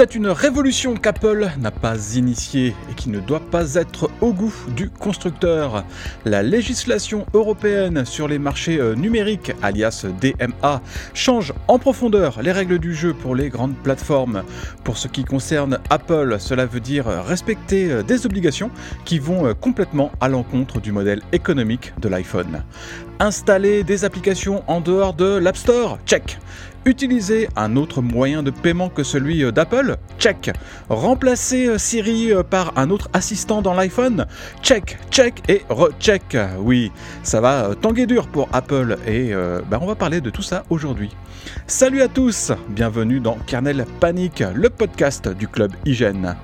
C'est 0.00 0.14
une 0.14 0.28
révolution 0.28 0.94
qu'Apple 0.94 1.50
n'a 1.58 1.70
pas 1.70 2.14
initiée 2.14 2.74
et 2.90 2.94
qui 2.94 3.10
ne 3.10 3.20
doit 3.20 3.38
pas 3.50 3.74
être 3.74 4.10
au 4.22 4.32
goût 4.32 4.54
du 4.74 4.88
constructeur. 4.88 5.84
La 6.24 6.42
législation 6.42 7.26
européenne 7.34 8.06
sur 8.06 8.26
les 8.26 8.38
marchés 8.38 8.80
euh, 8.80 8.94
numériques, 8.94 9.52
alias 9.60 10.06
DMA, 10.18 10.80
change 11.12 11.52
en 11.68 11.78
profondeur 11.78 12.40
les 12.40 12.50
règles 12.50 12.78
du 12.78 12.94
jeu 12.94 13.12
pour 13.12 13.34
les 13.34 13.50
grandes 13.50 13.76
plateformes. 13.76 14.42
Pour 14.84 14.96
ce 14.96 15.06
qui 15.06 15.22
concerne 15.22 15.78
Apple, 15.90 16.36
cela 16.38 16.64
veut 16.64 16.80
dire 16.80 17.04
respecter 17.04 17.92
euh, 17.92 18.02
des 18.02 18.24
obligations 18.24 18.70
qui 19.04 19.18
vont 19.18 19.44
euh, 19.44 19.52
complètement 19.52 20.12
à 20.22 20.30
l'encontre 20.30 20.80
du 20.80 20.92
modèle 20.92 21.20
économique 21.32 21.92
de 22.00 22.08
l'iPhone. 22.08 22.64
Installer 23.18 23.84
des 23.84 24.06
applications 24.06 24.62
en 24.66 24.80
dehors 24.80 25.12
de 25.12 25.36
l'App 25.36 25.58
Store? 25.58 25.98
Check. 26.06 26.38
Utiliser 26.86 27.48
un 27.56 27.76
autre 27.76 28.00
moyen 28.00 28.42
de 28.42 28.50
paiement 28.50 28.88
que 28.88 29.02
celui 29.02 29.44
euh, 29.44 29.52
d'Apple 29.52 29.98
Check. 30.18 30.50
Remplacer 30.88 31.66
euh, 31.66 31.76
Siri 31.76 32.32
euh, 32.32 32.42
par 32.42 32.72
un 32.76 32.88
autre 32.88 33.10
assistant 33.12 33.60
dans 33.60 33.74
l'iPhone 33.74 34.26
Check, 34.62 34.98
check 35.10 35.42
et 35.48 35.62
recheck. 35.68 36.36
Oui, 36.58 36.90
ça 37.22 37.42
va 37.42 37.74
tanguer 37.78 38.06
dur 38.06 38.28
pour 38.28 38.48
Apple 38.52 38.96
et 39.06 39.32
ben, 39.70 39.78
on 39.80 39.86
va 39.86 39.94
parler 39.94 40.20
de 40.20 40.30
tout 40.30 40.42
ça 40.42 40.64
aujourd'hui. 40.70 41.10
Salut 41.66 42.02
à 42.02 42.08
tous, 42.08 42.52
bienvenue 42.68 43.20
dans 43.20 43.36
Kernel 43.46 43.84
Panic, 44.00 44.42
le 44.54 44.70
podcast 44.70 45.28
du 45.28 45.48
club 45.48 45.72
Hygiène. 45.84 46.36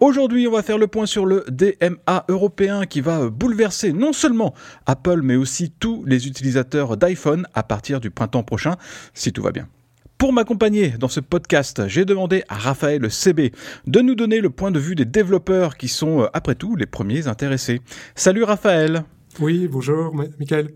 Aujourd'hui, 0.00 0.48
on 0.48 0.52
va 0.52 0.62
faire 0.62 0.78
le 0.78 0.86
point 0.86 1.04
sur 1.04 1.26
le 1.26 1.44
DMA 1.50 2.24
européen 2.30 2.86
qui 2.86 3.02
va 3.02 3.28
bouleverser 3.28 3.92
non 3.92 4.14
seulement 4.14 4.54
Apple, 4.86 5.20
mais 5.22 5.36
aussi 5.36 5.70
tous 5.78 6.04
les 6.06 6.26
utilisateurs 6.26 6.96
d'iPhone 6.96 7.46
à 7.52 7.62
partir 7.62 8.00
du 8.00 8.10
printemps 8.10 8.42
prochain, 8.42 8.76
si 9.12 9.30
tout 9.30 9.42
va 9.42 9.52
bien. 9.52 9.68
Pour 10.16 10.32
m'accompagner 10.32 10.94
dans 10.98 11.08
ce 11.08 11.20
podcast, 11.20 11.86
j'ai 11.86 12.06
demandé 12.06 12.44
à 12.48 12.54
Raphaël 12.54 13.10
CB 13.10 13.52
de 13.86 14.00
nous 14.00 14.14
donner 14.14 14.40
le 14.40 14.48
point 14.48 14.70
de 14.70 14.78
vue 14.78 14.94
des 14.94 15.04
développeurs 15.04 15.76
qui 15.76 15.88
sont, 15.88 16.26
après 16.32 16.54
tout, 16.54 16.76
les 16.76 16.86
premiers 16.86 17.28
intéressés. 17.28 17.82
Salut 18.14 18.44
Raphaël 18.44 19.04
Oui, 19.38 19.68
bonjour 19.70 20.14
Michael. 20.38 20.70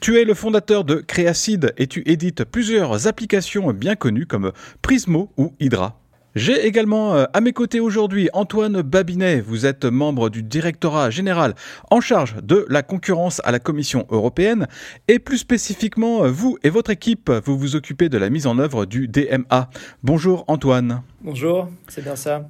Tu 0.00 0.18
es 0.18 0.24
le 0.24 0.32
fondateur 0.32 0.84
de 0.84 0.96
Créacide 0.96 1.74
et 1.76 1.86
tu 1.86 2.02
édites 2.06 2.44
plusieurs 2.44 3.08
applications 3.08 3.74
bien 3.74 3.94
connues 3.94 4.26
comme 4.26 4.52
Prismo 4.80 5.30
ou 5.36 5.52
Hydra. 5.60 6.00
J'ai 6.34 6.66
également 6.66 7.14
euh, 7.14 7.26
à 7.32 7.40
mes 7.40 7.52
côtés 7.52 7.78
aujourd'hui 7.78 8.28
Antoine 8.32 8.82
Babinet. 8.82 9.40
Vous 9.40 9.66
êtes 9.66 9.84
membre 9.84 10.30
du 10.30 10.42
directorat 10.42 11.08
général 11.08 11.54
en 11.92 12.00
charge 12.00 12.34
de 12.42 12.66
la 12.68 12.82
concurrence 12.82 13.40
à 13.44 13.52
la 13.52 13.60
Commission 13.60 14.04
européenne 14.10 14.66
et 15.06 15.20
plus 15.20 15.38
spécifiquement, 15.38 16.24
euh, 16.24 16.30
vous 16.30 16.58
et 16.64 16.70
votre 16.70 16.90
équipe, 16.90 17.30
vous 17.30 17.56
vous 17.56 17.76
occupez 17.76 18.08
de 18.08 18.18
la 18.18 18.30
mise 18.30 18.48
en 18.48 18.58
œuvre 18.58 18.84
du 18.84 19.06
DMA. 19.06 19.70
Bonjour 20.02 20.44
Antoine. 20.48 21.02
Bonjour, 21.22 21.68
c'est 21.86 22.02
bien 22.02 22.16
ça. 22.16 22.48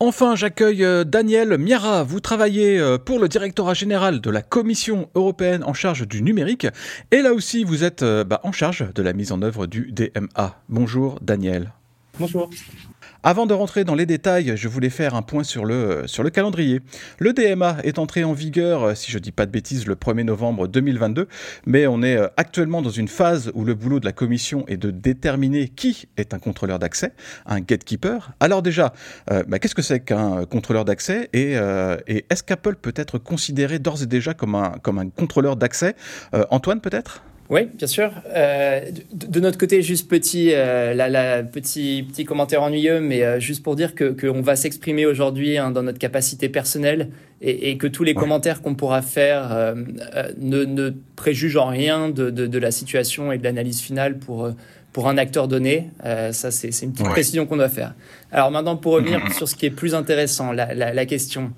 Enfin, 0.00 0.34
j'accueille 0.34 0.84
euh, 0.84 1.04
Daniel 1.04 1.56
Miara. 1.56 2.02
Vous 2.02 2.18
travaillez 2.18 2.82
pour 3.06 3.20
le 3.20 3.28
directorat 3.28 3.74
général 3.74 4.20
de 4.22 4.30
la 4.30 4.42
Commission 4.42 5.08
européenne 5.14 5.62
en 5.62 5.72
charge 5.72 6.08
du 6.08 6.20
numérique. 6.20 6.66
Et 7.12 7.22
là 7.22 7.32
aussi, 7.32 7.62
vous 7.62 7.84
êtes 7.84 8.02
bah, 8.02 8.40
en 8.42 8.50
charge 8.50 8.92
de 8.92 9.02
la 9.04 9.12
mise 9.12 9.30
en 9.30 9.40
œuvre 9.40 9.68
du 9.68 9.92
DMA. 9.92 10.60
Bonjour 10.68 11.20
Daniel. 11.22 11.72
Bonjour. 12.18 12.48
Avant 13.26 13.46
de 13.46 13.54
rentrer 13.54 13.84
dans 13.84 13.94
les 13.94 14.04
détails, 14.04 14.52
je 14.54 14.68
voulais 14.68 14.90
faire 14.90 15.14
un 15.14 15.22
point 15.22 15.44
sur 15.44 15.64
le, 15.64 16.04
calendrier. 16.30 16.82
Le 17.18 17.32
DMA 17.32 17.78
est 17.82 17.98
entré 17.98 18.22
en 18.22 18.34
vigueur, 18.34 18.82
euh, 18.82 18.94
si 18.94 19.10
je 19.10 19.16
ne 19.16 19.22
dis 19.22 19.32
pas 19.32 19.46
de 19.46 19.50
bêtises, 19.50 19.86
le 19.86 19.94
1er 19.94 20.24
novembre 20.24 20.68
2022, 20.68 21.26
mais 21.64 21.86
on 21.86 22.02
est 22.02 22.18
euh, 22.18 22.28
actuellement 22.36 22.82
dans 22.82 22.90
une 22.90 23.08
phase 23.08 23.50
où 23.54 23.64
le 23.64 23.72
boulot 23.72 23.98
de 23.98 24.04
la 24.04 24.12
commission 24.12 24.66
est 24.68 24.76
de 24.76 24.90
déterminer 24.90 25.68
qui 25.68 26.06
est 26.18 26.34
un 26.34 26.38
contrôleur 26.38 26.78
d'accès, 26.78 27.14
un 27.46 27.60
gatekeeper. 27.60 28.32
Alors 28.40 28.60
déjà, 28.60 28.92
euh, 29.30 29.42
bah, 29.48 29.58
qu'est-ce 29.58 29.74
que 29.74 29.80
c'est 29.80 30.00
qu'un 30.00 30.44
contrôleur 30.44 30.84
d'accès 30.84 31.30
et, 31.32 31.52
est-ce 31.54 32.42
qu'Apple 32.42 32.76
peut 32.76 32.92
être 32.94 33.16
considéré 33.16 33.78
d'ores 33.78 34.02
et 34.02 34.06
déjà 34.06 34.34
comme 34.34 34.54
un 34.54 35.08
contrôleur 35.16 35.56
d'accès? 35.56 35.96
Antoine 36.50 36.82
peut-être? 36.82 37.22
Oui, 37.50 37.66
bien 37.74 37.86
sûr. 37.86 38.10
Euh, 38.34 38.80
de, 39.12 39.40
notre 39.40 39.58
côté, 39.58 39.82
juste 39.82 40.08
petit, 40.08 40.50
euh, 40.52 40.94
la, 40.94 41.42
petit, 41.42 42.06
petit 42.08 42.24
commentaire 42.24 42.62
ennuyeux, 42.62 43.00
mais 43.00 43.22
euh, 43.22 43.38
juste 43.38 43.62
pour 43.62 43.76
dire 43.76 43.94
que 43.94 44.12
qu'on 44.12 44.40
va 44.40 44.56
s'exprimer 44.56 45.04
aujourd'hui 45.04 45.58
hein, 45.58 45.70
dans 45.70 45.82
notre 45.82 45.98
capacité 45.98 46.48
personnelle 46.48 47.10
et, 47.42 47.70
et 47.70 47.76
que 47.76 47.86
tous 47.86 48.02
les 48.02 48.14
commentaires 48.14 48.62
qu'on 48.62 48.74
pourra 48.74 49.02
faire 49.02 49.74
ne, 50.40 50.64
ne, 50.64 50.90
préjugent 51.16 51.58
en 51.58 51.66
rien 51.66 52.08
de, 52.08 52.30
de, 52.30 52.46
de, 52.46 52.58
la 52.58 52.70
situation 52.70 53.30
et 53.30 53.38
de 53.38 53.44
l'analyse 53.44 53.80
finale 53.80 54.18
pour 54.18 54.50
pour 54.94 55.08
un 55.08 55.18
acteur 55.18 55.48
donné. 55.48 55.90
Euh, 56.04 56.32
ça, 56.32 56.52
c'est 56.52 56.68
une 56.82 56.92
petite 56.92 57.08
précision 57.08 57.46
qu'on 57.46 57.56
doit 57.56 57.68
faire. 57.68 57.94
Alors 58.30 58.52
maintenant, 58.52 58.76
pour 58.76 58.92
revenir 58.92 59.20
sur 59.36 59.48
ce 59.48 59.56
qui 59.56 59.66
est 59.66 59.70
plus 59.70 59.92
intéressant, 59.92 60.52
la, 60.52 60.72
la, 60.72 60.94
la 60.94 61.04
question. 61.04 61.50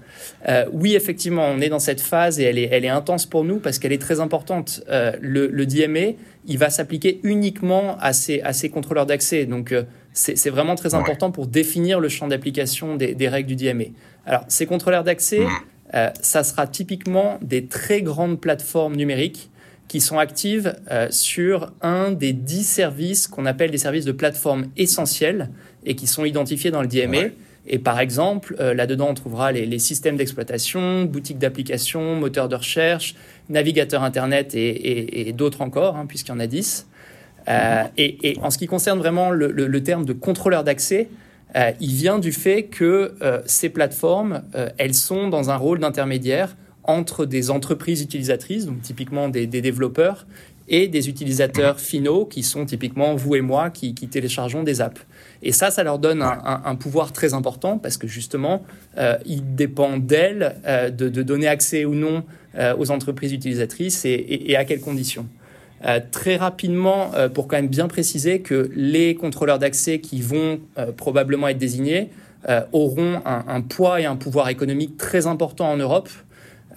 Euh, 0.49 0.65
oui, 0.73 0.97
effectivement, 0.97 1.47
on 1.47 1.61
est 1.61 1.69
dans 1.69 1.79
cette 1.79 2.01
phase 2.01 2.41
et 2.41 2.45
elle 2.45 2.59
est, 2.59 2.69
elle 2.73 2.87
est 2.87 2.89
intense 2.89 3.27
pour 3.27 3.45
nous 3.45 3.59
parce 3.59 3.79
qu'elle 3.79 3.93
est 3.93 4.01
très 4.01 4.21
importante. 4.21 4.83
Euh, 4.89 5.13
le, 5.21 5.49
le, 5.49 5.67
DMA, 5.67 6.17
il 6.47 6.57
va 6.57 6.71
s'appliquer 6.71 7.21
uniquement 7.25 7.99
à 8.01 8.15
ces, 8.15 8.41
à 8.41 8.55
ces 8.55 8.71
contrôleurs 8.71 9.05
d'accès. 9.05 9.45
Donc, 9.45 9.71
euh, 9.71 9.83
c'est 10.15 10.49
vraiment 10.49 10.75
très 10.75 10.95
important 10.95 11.31
pour 11.31 11.47
définir 11.47 12.01
le 12.01 12.09
champ 12.09 12.27
d'application 12.29 12.97
des, 12.97 13.15
des, 13.15 13.29
règles 13.29 13.55
du 13.55 13.57
DMA. 13.57 13.85
Alors, 14.25 14.47
ces 14.49 14.65
contrôleurs 14.65 15.05
d'accès, 15.05 15.41
mm. 15.41 15.49
euh, 15.95 16.11
ça 16.23 16.43
sera 16.43 16.67
typiquement 16.67 17.39
des 17.43 17.67
très 17.67 18.01
grandes 18.01 18.41
plateformes 18.41 18.97
numériques 18.97 19.51
qui 19.89 20.01
sont 20.01 20.19
actives 20.19 20.75
euh, 20.91 21.09
sur 21.11 21.73
un 21.81 22.11
des 22.11 22.33
dix 22.33 22.65
services 22.65 23.29
qu'on 23.29 23.47
appelle 23.47 23.71
des 23.71 23.79
services 23.79 24.05
de 24.05 24.13
plateforme 24.13 24.67
essentiels 24.77 25.51
et 25.85 25.95
qui 25.95 26.07
sont 26.07 26.25
identifiés 26.25 26.71
dans 26.71 26.83
le 26.83 26.89
DMA. 26.89 27.31
Et 27.69 27.79
par 27.79 27.99
exemple, 28.01 28.57
euh, 28.61 28.75
là-dedans, 28.75 29.09
on 29.11 29.15
trouvera 29.15 29.53
les, 29.53 29.79
systèmes 29.79 30.17
d'exploitation, 30.17 31.05
boutiques 31.05 31.39
d'applications, 31.39 32.17
moteurs 32.17 32.49
de 32.49 32.57
recherche, 32.57 33.15
navigateurs 33.49 34.03
Internet 34.03 34.55
et, 34.55 35.33
d'autres 35.33 35.63
encore, 35.63 35.97
hein, 35.97 36.07
puisqu'il 36.07 36.31
y 36.31 36.35
en 36.35 36.41
a 36.41 36.47
dix. 36.47 36.87
Euh, 37.49 37.85
et, 37.97 38.37
en 38.43 38.51
ce 38.51 38.59
qui 38.59 38.67
concerne 38.67 38.99
vraiment 38.99 39.31
le, 39.31 39.83
terme 39.83 40.05
de 40.05 40.13
contrôleur 40.13 40.65
d'accès, 40.65 41.09
il 41.81 41.93
vient 41.93 42.19
du 42.19 42.33
fait 42.33 42.65
que 42.65 43.15
ces 43.47 43.69
plateformes, 43.69 44.43
elles 44.79 44.95
sont 44.95 45.29
dans 45.29 45.51
un 45.51 45.57
rôle 45.57 45.79
d'intermédiaire 45.79 46.57
entre 46.87 47.27
des 47.27 47.51
entreprises 47.51 48.03
utilisatrices, 48.03 48.67
donc 48.67 48.83
typiquement 48.83 49.29
des, 49.29 49.47
développeurs, 49.47 50.27
et 50.69 50.89
des 50.89 51.09
utilisateurs 51.09 51.79
finaux 51.79 52.25
qui 52.25 52.43
sont 52.43 52.67
typiquement 52.67 53.15
vous 53.15 53.37
et 53.37 53.41
moi 53.41 53.71
qui, 53.71 53.95
téléchargeons 53.95 54.63
des 54.63 54.81
apps. 54.81 55.01
Et 55.43 55.53
ça, 55.53 55.71
ça 55.71 55.85
leur 55.85 55.99
donne 55.99 56.23
un, 56.23 56.75
pouvoir 56.75 57.13
très 57.13 57.35
important 57.35 57.79
parce 57.79 57.97
que 57.97 58.07
justement, 58.07 58.65
euh, 58.99 59.17
il 59.27 59.55
dépend 59.55 59.97
d'elles 59.97 60.57
euh, 60.67 60.91
de, 60.91 61.23
donner 61.23 61.47
accès 61.47 61.85
ou 61.85 61.95
non 61.95 62.25
euh, 62.57 62.75
aux 62.79 62.91
entreprises 62.91 63.33
utilisatrices 63.33 64.05
et, 64.05 64.57
à 64.57 64.65
quelles 64.65 64.81
conditions. 64.81 65.27
très 66.11 66.37
rapidement, 66.37 67.13
pour 67.33 67.47
quand 67.47 67.57
même 67.57 67.69
bien 67.69 67.87
préciser 67.87 68.41
que 68.41 68.71
les 68.75 69.15
contrôleurs 69.15 69.59
d'accès 69.59 70.01
qui 70.01 70.21
vont 70.21 70.59
probablement 70.97 71.49
être 71.49 71.59
désignés 71.59 72.09
auront 72.73 73.21
un, 73.25 73.45
un, 73.47 73.61
poids 73.61 74.01
et 74.01 74.05
un 74.05 74.17
pouvoir 74.17 74.49
économique 74.49 74.97
très 74.97 75.27
important 75.27 75.71
en 75.71 75.77
Europe 75.77 76.09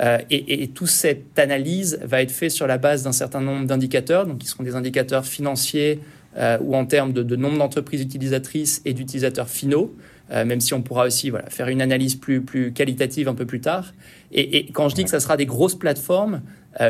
euh, 0.02 0.18
et, 0.30 0.63
et, 0.63 0.68
toute 0.69 0.88
cette 0.88 1.38
analyse 1.38 2.00
va 2.04 2.22
être 2.22 2.31
faite 2.31 2.51
sur 2.51 2.68
la 2.68 2.78
base 2.78 3.04
d'un 3.04 3.12
certain 3.12 3.42
nombre 3.42 3.66
d'indicateurs, 3.66 4.25
donc 4.25 4.40
qui 4.40 4.48
seront 4.48 4.63
des 4.63 4.75
indicateurs 4.75 5.25
financiers 5.25 6.00
euh, 6.38 6.57
ou 6.62 6.75
en 6.75 6.86
termes 6.86 7.12
de, 7.12 7.36
nombre 7.36 7.57
d'entreprises 7.57 8.01
utilisatrices 8.01 8.81
et 8.86 8.94
d'utilisateurs 8.94 9.50
finaux, 9.50 9.94
euh, 10.31 10.46
même 10.46 10.62
si 10.62 10.74
on 10.74 10.81
pourra 10.81 11.06
aussi 11.06 11.30
voilà, 11.30 11.50
faire 11.50 11.68
une 11.68 11.81
analyse 11.81 12.16
plus, 12.16 12.42
plus 12.42 12.72
qualitative 12.72 13.28
un 13.28 13.34
peu 13.34 13.46
plus 13.46 13.60
tard. 13.60 13.94
Et, 14.31 14.57
et 14.57 14.72
quand 14.72 14.88
je 14.88 14.96
dis 14.96 15.04
que 15.04 15.10
ça 15.10 15.19
sera 15.19 15.36
des 15.36 15.46
grosses 15.46 15.78
plateformes, 15.78 16.42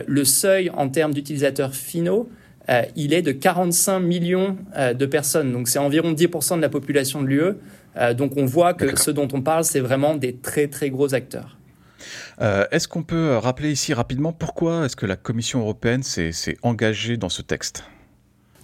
le 0.05 0.25
seuil 0.25 0.69
en 0.71 0.89
termes 0.89 1.13
d'utilisateurs 1.13 1.73
finaux, 1.73 2.29
il 2.97 3.13
est 3.13 3.21
de 3.21 3.31
45 3.31 4.01
millions 4.01 4.57
de 4.77 5.05
personnes. 5.05 5.53
Donc 5.53 5.69
c'est 5.69 5.79
environ 5.79 6.11
10% 6.11 6.57
de 6.57 6.61
la 6.61 6.67
population 6.67 7.21
de 7.21 7.27
l'UE. 7.27 8.13
donc 8.13 8.33
on 8.35 8.45
voit 8.45 8.73
que 8.73 8.99
ce 8.99 9.09
dont 9.09 9.29
on 9.31 9.41
parle, 9.41 9.63
c'est 9.63 9.79
vraiment 9.79 10.15
des 10.15 10.35
très 10.35 10.67
très 10.67 10.89
gros 10.89 11.15
acteurs. 11.15 11.58
Euh, 12.41 12.65
est-ce 12.71 12.87
qu'on 12.87 13.03
peut 13.03 13.37
rappeler 13.37 13.71
ici 13.71 13.93
rapidement 13.93 14.33
pourquoi 14.33 14.85
est-ce 14.85 14.95
que 14.95 15.05
la 15.05 15.15
Commission 15.15 15.59
européenne 15.59 16.03
s'est 16.03 16.57
engagée 16.63 17.17
dans 17.17 17.29
ce 17.29 17.41
texte? 17.41 17.83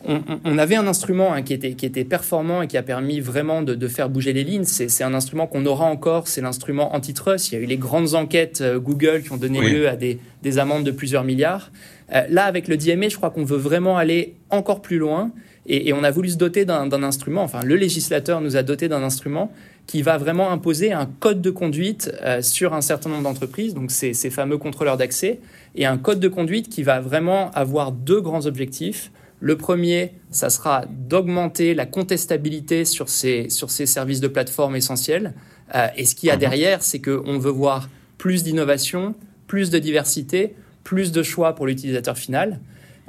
On, 0.07 0.57
avait 0.59 0.75
un 0.75 0.85
instrument 0.85 1.33
hein, 1.33 1.41
qui, 1.41 1.53
était, 1.53 1.73
qui 1.73 1.85
était 1.85 2.03
performant 2.03 2.61
et 2.61 2.67
qui 2.67 2.77
a 2.77 2.83
permis 2.83 3.19
vraiment 3.19 3.63
de, 3.63 3.87
faire 3.87 4.09
bouger 4.09 4.33
les 4.33 4.43
lignes. 4.43 4.63
C'est 4.63 5.03
un 5.03 5.13
instrument 5.15 5.47
qu'on 5.47 5.65
aura 5.65 5.85
encore, 5.85 6.27
c'est 6.27 6.41
l'instrument 6.41 6.95
antitrust. 6.95 7.51
Il 7.51 7.55
y 7.55 7.57
a 7.57 7.61
eu 7.61 7.65
les 7.65 7.77
grandes 7.77 8.13
enquêtes 8.13 8.61
euh, 8.61 8.79
Google 8.79 9.23
qui 9.23 9.31
ont 9.31 9.37
donné 9.37 9.59
lieu 9.61 9.89
à 9.89 9.95
des, 9.95 10.19
amendes 10.59 10.83
de 10.83 10.91
plusieurs 10.91 11.23
milliards. 11.23 11.71
Euh, 12.13 12.21
là, 12.29 12.45
avec 12.45 12.67
le 12.67 12.77
DMA, 12.77 13.09
je 13.09 13.17
crois 13.17 13.31
qu'on 13.31 13.45
veut 13.45 13.57
vraiment 13.57 13.97
aller 13.97 14.35
encore 14.51 14.81
plus 14.83 14.99
loin. 14.99 15.31
Et, 15.67 15.91
on 15.93 16.03
a 16.03 16.11
voulu 16.11 16.29
se 16.29 16.37
doter 16.37 16.63
d'un 16.65 17.03
instrument, 17.03 17.41
enfin 17.41 17.63
le 17.63 17.75
législateur 17.75 18.39
nous 18.39 18.55
a 18.55 18.61
doté 18.61 18.87
d'un 18.87 19.01
instrument 19.01 19.51
qui 19.87 20.01
va 20.01 20.17
vraiment 20.17 20.51
imposer 20.51 20.91
un 20.91 21.05
code 21.05 21.41
de 21.41 21.51
conduite 21.51 22.11
euh, 22.23 22.41
sur 22.41 22.73
un 22.73 22.81
certain 22.81 23.09
nombre 23.09 23.23
d'entreprises, 23.23 23.73
donc 23.73 23.91
ces, 23.91 24.13
ces 24.13 24.29
fameux 24.29 24.57
contrôleurs 24.57 24.97
d'accès, 24.97 25.39
et 25.75 25.85
un 25.85 25.97
code 25.97 26.19
de 26.19 26.27
conduite 26.27 26.69
qui 26.69 26.83
va 26.83 26.99
vraiment 26.99 27.51
avoir 27.51 27.91
deux 27.91 28.21
grands 28.21 28.45
objectifs. 28.45 29.11
Le 29.41 29.57
premier, 29.57 30.13
ça 30.31 30.49
sera 30.49 30.85
d'augmenter 30.89 31.75
la 31.75 31.85
contestabilité 31.85 32.85
sur 32.85 33.09
ces, 33.09 33.49
sur 33.49 33.69
ces 33.69 33.85
services 33.85 34.21
de 34.21 34.27
plateforme 34.27 34.75
essentiels. 34.75 35.33
Euh, 35.75 35.87
et 35.97 36.05
ce 36.05 36.15
qu'il 36.15 36.27
y 36.27 36.31
a 36.31 36.35
mhm. 36.35 36.39
derrière, 36.39 36.81
c'est 36.81 36.99
qu'on 36.99 37.37
veut 37.37 37.51
voir 37.51 37.89
plus 38.17 38.43
d'innovation, 38.43 39.13
plus 39.45 39.69
de 39.69 39.77
diversité, 39.77 40.55
plus 40.83 41.11
de 41.11 41.21
choix 41.21 41.53
pour 41.53 41.67
l'utilisateur 41.67 42.17
final. 42.17 42.59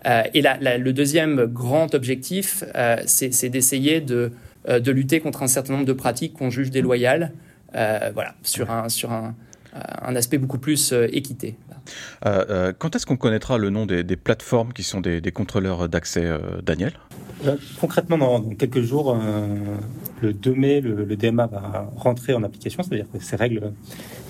Euh, 0.04 0.22
et 0.34 0.42
le 0.42 0.92
deuxième 0.92 1.46
grand 1.46 1.94
objectif, 1.94 2.64
c'est 3.06 3.48
d'essayer 3.48 4.00
de, 4.00 4.30
de, 4.66 4.90
lutter 4.90 5.20
contre 5.20 5.42
un 5.42 5.46
certain 5.46 5.74
nombre 5.74 5.86
de 5.86 5.92
pratiques 5.92 6.34
qu'on 6.34 6.50
juge 6.50 6.70
déloyales, 6.70 7.32
voilà, 7.72 8.34
sur 8.42 8.70
un, 8.70 8.88
sur 8.88 9.12
un, 9.12 9.34
un 10.02 10.16
aspect 10.16 10.38
beaucoup 10.38 10.58
plus 10.58 10.92
équité. 11.12 11.56
Euh, 12.24 12.44
euh, 12.50 12.72
quand 12.76 12.96
est-ce 12.96 13.06
qu'on 13.06 13.16
connaîtra 13.16 13.58
le 13.58 13.70
nom 13.70 13.86
des, 13.86 14.04
plateformes 14.16 14.72
qui 14.72 14.82
sont 14.82 15.00
des, 15.00 15.32
contrôleurs 15.32 15.88
d'accès, 15.88 16.24
euh, 16.24 16.38
Daniel? 16.62 16.92
Concrètement, 17.80 18.18
dans, 18.18 18.42
quelques 18.54 18.80
jours, 18.80 19.16
le 20.22 20.32
2 20.32 20.54
mai, 20.54 20.80
le, 20.80 21.04
DMA 21.16 21.46
va 21.46 21.90
rentrer 21.96 22.34
en 22.34 22.42
application, 22.42 22.82
c'est-à-dire 22.82 23.06
que 23.12 23.22
ces 23.22 23.36
règles 23.36 23.72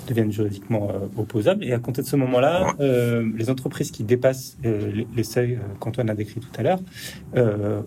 deviennent 0.06 0.32
juridiquement 0.32 0.90
opposables. 1.16 1.64
Et 1.64 1.72
à 1.72 1.78
compter 1.78 2.02
de 2.02 2.06
ce 2.06 2.16
moment-là, 2.16 2.74
les 2.78 3.50
entreprises 3.50 3.90
qui 3.90 4.04
dépassent 4.04 4.56
les, 4.62 5.24
seuils 5.24 5.58
qu'Antoine 5.80 6.10
a 6.10 6.14
décrits 6.14 6.40
tout 6.40 6.48
à 6.58 6.62
l'heure 6.62 6.80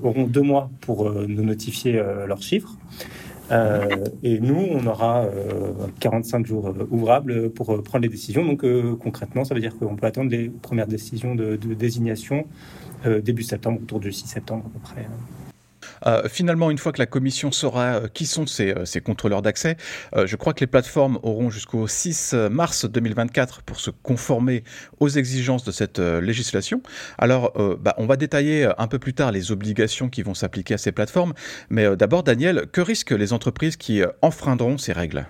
auront 0.04 0.26
deux 0.26 0.42
mois 0.42 0.70
pour 0.82 1.10
nous 1.12 1.44
notifier 1.44 1.94
leurs 2.28 2.42
chiffres. 2.42 2.78
Euh, 3.52 4.06
et 4.24 4.40
nous, 4.40 4.68
on 4.72 4.86
aura 4.86 5.26
45 6.00 6.40
euh, 6.40 6.46
jours 6.46 6.68
euh, 6.68 6.88
ouvrables 6.92 7.50
pour 7.52 7.82
prendre 7.84 8.04
les 8.04 8.10
décisions. 8.10 8.46
Donc 8.46 8.66
concrètement, 9.00 9.44
ça 9.44 9.54
veut 9.54 9.62
dire 9.62 9.78
qu'on 9.78 9.96
peut 9.96 10.08
attendre 10.08 10.30
les 10.30 10.50
premières 10.50 10.88
décisions 10.88 11.36
de, 11.36 11.56
de 11.56 11.74
désignation 11.74 12.46
début 13.24 13.44
septembre, 13.44 13.80
autour 13.82 14.02
du 14.02 14.12
6 14.12 14.28
septembre 14.28 14.66
à 14.66 14.70
peu 14.70 14.80
près. 14.80 15.08
Euh, 16.06 16.28
finalement, 16.30 16.72
une 16.72 16.78
fois 16.78 16.92
que 16.92 17.00
la 17.00 17.06
commission 17.06 17.52
saura 17.52 17.84
euh, 17.84 18.08
qui 18.08 18.26
sont 18.26 18.46
ces, 18.46 18.72
euh, 18.72 19.00
contrôleurs 19.04 19.42
d'accès, 19.42 19.78
je 20.16 20.36
crois 20.36 20.54
que 20.54 20.60
les 20.60 20.68
plateformes 20.68 21.20
auront 21.24 21.50
jusqu'au 21.50 21.88
6 21.88 22.34
mars 22.52 22.86
2024 22.86 23.62
pour 23.62 23.80
se 23.80 23.90
conformer 23.90 24.64
aux 25.00 25.08
exigences 25.08 25.64
de 25.64 25.72
cette 25.72 26.00
législation. 26.00 26.82
Alors, 27.18 27.54
bah, 27.80 27.96
on 27.98 28.06
va 28.06 28.18
détailler 28.18 28.70
un 28.78 28.88
peu 28.88 29.00
plus 29.00 29.14
tard 29.14 29.32
les 29.32 29.52
obligations 29.52 30.10
qui 30.10 30.22
vont 30.22 30.34
s'appliquer 30.34 30.74
à 30.74 30.78
ces 30.78 30.92
plateformes. 30.92 31.34
Mais 31.70 31.96
d'abord, 31.96 32.24
Daniel, 32.24 32.66
que 32.72 32.82
risquent 32.82 33.12
les 33.12 33.32
entreprises 33.32 33.78
qui 33.78 34.02
enfreindront 34.22 34.78
ces 34.78 34.94
règles? 34.94 35.26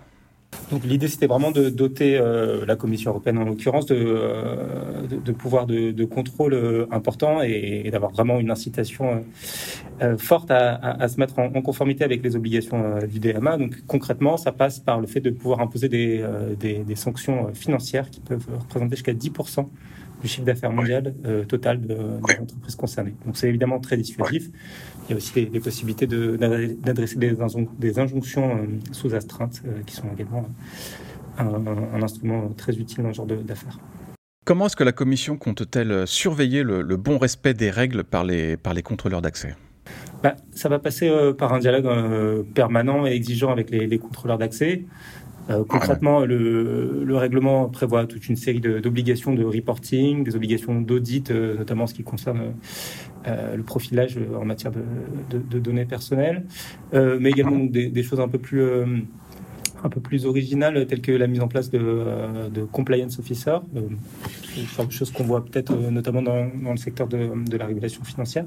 Donc 0.71 0.83
l'idée, 0.83 1.07
c'était 1.07 1.27
vraiment 1.27 1.51
de 1.51 1.69
doter 1.69 2.17
euh, 2.17 2.65
la 2.65 2.75
Commission 2.75 3.11
européenne, 3.11 3.37
en 3.39 3.45
l'occurrence, 3.45 3.85
de, 3.87 3.95
euh, 3.97 5.07
de, 5.07 5.31
pouvoirs 5.31 5.65
de, 5.65 6.05
contrôle 6.05 6.53
euh, 6.53 6.85
importants 6.91 7.41
et, 7.41 7.89
d'avoir 7.91 8.11
vraiment 8.11 8.39
une 8.39 8.51
incitation 8.51 9.23
forte 10.17 10.51
à, 10.51 11.07
se 11.07 11.19
mettre 11.19 11.39
en, 11.39 11.61
conformité 11.61 12.03
avec 12.03 12.23
les 12.23 12.35
obligations 12.35 12.99
du 12.99 13.19
DMA. 13.19 13.57
Donc 13.57 13.83
concrètement, 13.87 14.37
ça 14.37 14.51
passe 14.51 14.79
par 14.79 14.99
le 15.01 15.07
fait 15.07 15.21
de 15.21 15.29
pouvoir 15.29 15.59
imposer 15.59 15.89
des, 15.89 16.23
des, 16.59 16.95
sanctions 16.95 17.53
financières 17.53 18.09
qui 18.09 18.19
peuvent 18.19 18.47
représenter 18.59 18.95
jusqu'à 18.95 19.13
10% 19.13 19.65
du 20.21 20.27
chiffre 20.27 20.45
d'affaires 20.45 20.71
mondial 20.71 21.13
total 21.47 21.81
de, 21.81 21.95
des 21.95 22.39
entreprises 22.41 22.75
concernées. 22.75 23.15
Donc 23.25 23.37
c'est 23.37 23.47
évidemment 23.47 23.79
très 23.79 23.97
dissuasif. 23.97 24.49
Il 25.09 25.13
y 25.13 25.15
a 25.15 25.17
aussi 25.17 25.47
des, 25.47 25.59
possibilités 25.59 26.05
d'adresser 26.05 27.17
des, 27.17 27.35
des, 27.79 27.99
injonctions 27.99 28.57
euh, 28.57 28.67
sous 28.91 29.15
astreinte 29.15 29.63
euh, 29.65 29.81
qui 29.83 29.95
sont 29.95 30.07
également 30.13 30.47
un, 31.39 32.03
instrument 32.03 32.49
très 32.55 32.77
utile 32.77 33.03
dans 33.03 33.11
ce 33.11 33.17
genre 33.17 33.25
d'affaires. 33.25 33.79
Comment 34.45 34.67
est-ce 34.67 34.75
que 34.75 34.83
la 34.83 34.91
Commission 34.91 35.35
compte-t-elle 35.35 36.05
surveiller 36.05 36.61
le, 36.61 36.83
bon 36.95 37.17
respect 37.17 37.55
des 37.55 37.71
règles 37.71 38.03
par 38.03 38.23
les, 38.23 38.55
par 38.55 38.75
les 38.75 38.83
contrôleurs 38.83 39.23
d'accès? 39.23 39.55
Bah, 40.21 40.35
Ça 40.51 40.69
va 40.69 40.77
passer 40.77 41.09
euh, 41.09 41.33
par 41.33 41.53
un 41.53 41.59
dialogue 41.59 42.45
permanent 42.53 43.07
et 43.07 43.11
exigeant 43.11 43.51
avec 43.51 43.71
les, 43.71 43.87
les 43.87 43.97
contrôleurs 43.97 44.37
d'accès. 44.37 44.85
Euh, 45.49 45.63
concrètement, 45.67 46.25
le, 46.25 47.03
le, 47.03 47.17
règlement 47.17 47.69
prévoit 47.69 48.05
toute 48.05 48.29
une 48.29 48.35
série 48.35 48.59
d'obligations 48.59 49.33
de, 49.33 49.43
reporting, 49.43 50.23
des 50.23 50.35
obligations 50.35 50.79
d'audit, 50.79 51.31
euh, 51.31 51.57
notamment 51.57 51.87
ce 51.87 51.93
qui 51.93 52.03
concerne 52.03 52.53
euh, 53.27 53.55
le 53.55 53.63
profilage 53.63 54.17
en 54.39 54.45
matière 54.45 54.71
de, 54.71 54.81
de 55.37 55.59
données 55.59 55.85
personnelles, 55.85 56.45
mais 56.93 57.29
également 57.29 57.65
des, 57.65 57.89
des, 57.89 58.03
choses 58.03 58.19
un 58.19 58.27
peu 58.27 58.37
plus 58.37 58.63
un 59.81 59.87
peu 59.87 60.01
plus 60.01 60.25
originales 60.25 60.85
telles 60.87 61.01
que 61.01 61.13
la 61.13 61.27
mise 61.27 61.39
en 61.39 61.47
place 61.47 61.69
de, 61.69 62.49
de 62.53 62.63
compliance 62.63 63.17
officer, 63.17 63.57
une 63.75 64.91
chose 64.91 65.09
qu'on 65.11 65.23
voit 65.23 65.43
peut-être 65.45 65.73
notamment 65.73 66.21
dans, 66.21 66.49
dans, 66.61 66.71
le 66.71 66.77
secteur 66.77 67.07
de, 67.07 67.29
de, 67.49 67.57
la 67.57 67.65
régulation 67.65 68.03
financière. 68.03 68.45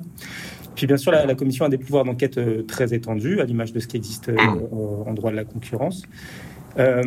Puis 0.75 0.87
bien 0.87 0.99
sûr, 0.99 1.11
la, 1.11 1.25
la 1.25 1.35
commission 1.35 1.65
a 1.65 1.69
des 1.71 1.79
pouvoirs 1.79 2.05
d'enquête 2.05 2.39
très 2.67 2.93
étendus, 2.93 3.41
à 3.41 3.45
l'image 3.45 3.73
de 3.73 3.81
ce 3.81 3.87
qui 3.87 3.97
existe 3.97 4.31
en 4.71 5.15
droit 5.15 5.31
de 5.31 5.37
la 5.37 5.45
concurrence. 5.45 6.03
Euh, 6.79 7.03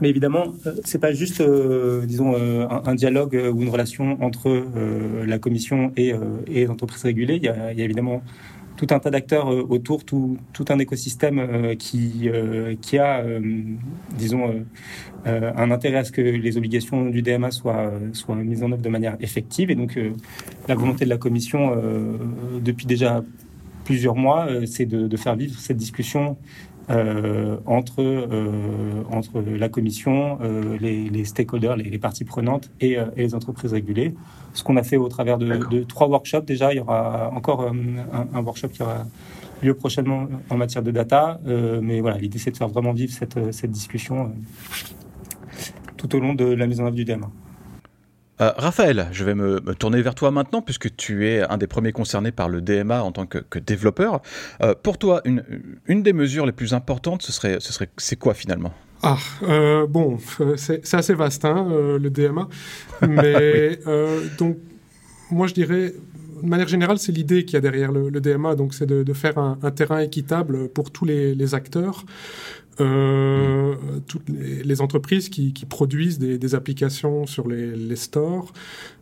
mais 0.00 0.10
évidemment, 0.10 0.54
euh, 0.66 0.74
c'est 0.84 0.98
pas 0.98 1.12
juste, 1.12 1.40
euh, 1.40 2.04
disons, 2.04 2.34
un, 2.36 2.94
dialogue 2.94 3.34
ou 3.54 3.62
une 3.62 3.70
relation 3.70 4.22
entre 4.22 4.64
la 5.24 5.38
Commission 5.38 5.92
et, 5.96 6.12
les 6.46 6.68
entreprises 6.68 7.02
régulées. 7.02 7.36
Il 7.36 7.44
y 7.44 7.48
a, 7.48 7.72
évidemment 7.72 8.22
tout 8.76 8.88
un 8.90 8.98
tas 8.98 9.10
d'acteurs 9.10 9.48
autour, 9.70 10.04
tout, 10.04 10.38
un 10.68 10.78
écosystème 10.78 11.76
qui, 11.78 12.28
a, 12.98 13.24
disons, 14.18 14.66
un 15.24 15.70
intérêt 15.70 15.98
à 15.98 16.04
ce 16.04 16.12
que 16.12 16.20
les 16.20 16.58
obligations 16.58 17.06
du 17.06 17.22
DMA 17.22 17.50
soient, 17.50 17.90
soient 18.12 18.36
mises 18.36 18.62
en 18.62 18.72
œuvre 18.72 18.82
de 18.82 18.88
manière 18.90 19.16
effective. 19.20 19.70
Et 19.70 19.76
donc, 19.76 19.98
la 20.68 20.74
volonté 20.74 21.06
de 21.06 21.10
la 21.10 21.16
Commission, 21.16 21.74
depuis 22.62 22.84
déjà 22.84 23.24
plusieurs 23.84 24.16
mois, 24.16 24.46
c'est 24.66 24.84
de, 24.84 25.16
faire 25.16 25.36
vivre 25.36 25.58
cette 25.58 25.78
discussion 25.78 26.36
euh, 26.88 27.56
entre, 27.66 28.00
euh, 28.00 29.02
entre 29.10 29.40
la 29.40 29.68
Commission, 29.68 30.38
euh, 30.40 30.78
les, 30.80 31.10
les, 31.10 31.24
stakeholders, 31.24 31.76
les, 31.76 31.98
parties 31.98 32.24
prenantes 32.24 32.70
et, 32.80 32.92
et, 32.92 32.98
les 33.16 33.34
entreprises 33.34 33.72
régulées. 33.72 34.14
Ce 34.52 34.62
qu'on 34.62 34.76
a 34.76 34.84
fait 34.84 34.96
au 34.96 35.08
travers 35.08 35.36
de, 35.38 35.46
de, 35.68 35.82
trois 35.82 36.08
workshops 36.08 36.44
déjà. 36.44 36.72
Il 36.72 36.76
y 36.76 36.80
aura 36.80 37.32
encore 37.34 37.62
un, 37.62 37.74
un, 38.32 38.42
workshop 38.42 38.68
qui 38.68 38.82
aura 38.82 39.04
lieu 39.62 39.74
prochainement 39.74 40.28
en 40.48 40.56
matière 40.56 40.82
de 40.82 40.92
data. 40.92 41.40
mais 41.82 42.00
voilà, 42.00 42.18
l'idée 42.18 42.38
c'est 42.38 42.52
de 42.52 42.56
faire 42.56 42.68
vraiment 42.68 42.92
vivre 42.92 43.12
cette, 43.12 43.52
cette 43.52 43.70
discussion 43.70 44.32
tout 45.96 46.14
au 46.14 46.20
long 46.20 46.34
de 46.34 46.44
la 46.44 46.66
mise 46.66 46.80
en 46.80 46.84
œuvre 46.84 46.94
du 46.94 47.04
DMA. 47.04 47.30
Euh, 48.40 48.52
Raphaël, 48.56 49.08
je 49.12 49.24
vais 49.24 49.34
me, 49.34 49.60
tourner 49.74 50.02
vers 50.02 50.14
toi 50.14 50.30
maintenant 50.30 50.60
puisque 50.60 50.94
tu 50.96 51.26
es 51.26 51.42
un 51.42 51.56
des 51.56 51.66
premiers 51.66 51.92
concernés 51.92 52.32
par 52.32 52.48
le 52.48 52.60
DMA 52.60 53.02
en 53.02 53.12
tant 53.12 53.26
que, 53.26 53.58
développeur. 53.58 54.20
Euh, 54.62 54.74
pour 54.80 54.98
toi, 54.98 55.22
une, 55.24 55.42
une, 55.86 56.02
des 56.02 56.12
mesures 56.12 56.44
les 56.44 56.52
plus 56.52 56.74
importantes, 56.74 57.22
ce 57.22 57.32
serait, 57.32 57.56
ce 57.60 57.72
serait, 57.72 57.88
c'est 57.96 58.16
quoi 58.16 58.34
finalement? 58.34 58.72
Ah, 59.02 59.18
euh, 59.42 59.86
bon, 59.86 60.18
c'est 60.56 60.94
assez 60.94 61.14
vaste, 61.14 61.44
hein, 61.44 61.66
le 61.98 62.10
DMA. 62.10 62.48
Mais 63.08 63.78
donc, 64.38 64.58
moi 65.30 65.46
je 65.46 65.54
dirais, 65.54 65.94
de 66.42 66.48
manière 66.48 66.68
générale, 66.68 66.98
c'est 66.98 67.12
l'idée 67.12 67.44
qu'il 67.44 67.54
y 67.54 67.56
a 67.56 67.60
derrière 67.60 67.92
le, 67.92 68.10
DMA, 68.20 68.54
donc 68.54 68.74
c'est 68.74 68.86
de, 68.86 69.12
faire 69.12 69.38
un, 69.38 69.70
terrain 69.70 70.00
équitable 70.00 70.68
pour 70.68 70.90
tous 70.90 71.04
les, 71.04 71.34
les 71.34 71.54
acteurs, 71.54 72.04
euh, 72.80 73.74
toutes 74.06 74.28
les, 74.28 74.80
entreprises 74.82 75.30
qui, 75.30 75.52
produisent 75.68 76.18
des, 76.18 76.54
applications 76.54 77.26
sur 77.26 77.48
les, 77.48 77.96
stores, 77.96 78.52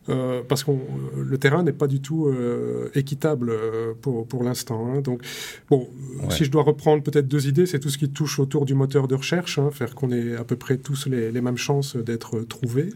euh, 0.08 0.42
parce 0.48 0.62
que 0.62 0.70
le 1.16 1.38
terrain 1.38 1.62
n'est 1.62 1.72
pas 1.72 1.88
du 1.88 2.00
tout 2.00 2.26
euh, 2.26 2.90
équitable 2.94 3.52
pour, 4.00 4.26
pour 4.26 4.44
l'instant. 4.44 4.86
Hein. 4.86 5.00
Donc, 5.00 5.22
bon, 5.70 5.88
si 6.30 6.44
je 6.44 6.50
dois 6.50 6.62
reprendre 6.62 7.02
peut-être 7.02 7.26
deux 7.26 7.48
idées, 7.48 7.66
c'est 7.66 7.80
tout 7.80 7.90
ce 7.90 7.98
qui 7.98 8.08
touche 8.10 8.38
autour 8.38 8.64
du 8.64 8.74
moteur 8.74 9.08
de 9.08 9.16
recherche, 9.16 9.58
hein, 9.58 9.70
faire 9.72 9.94
qu'on 9.94 10.12
ait 10.12 10.36
à 10.36 10.44
peu 10.44 10.56
près 10.56 10.76
tous 10.76 11.06
les, 11.06 11.32
mêmes 11.40 11.56
chances 11.56 11.96
d'être 11.96 12.40
trouvés, 12.42 12.90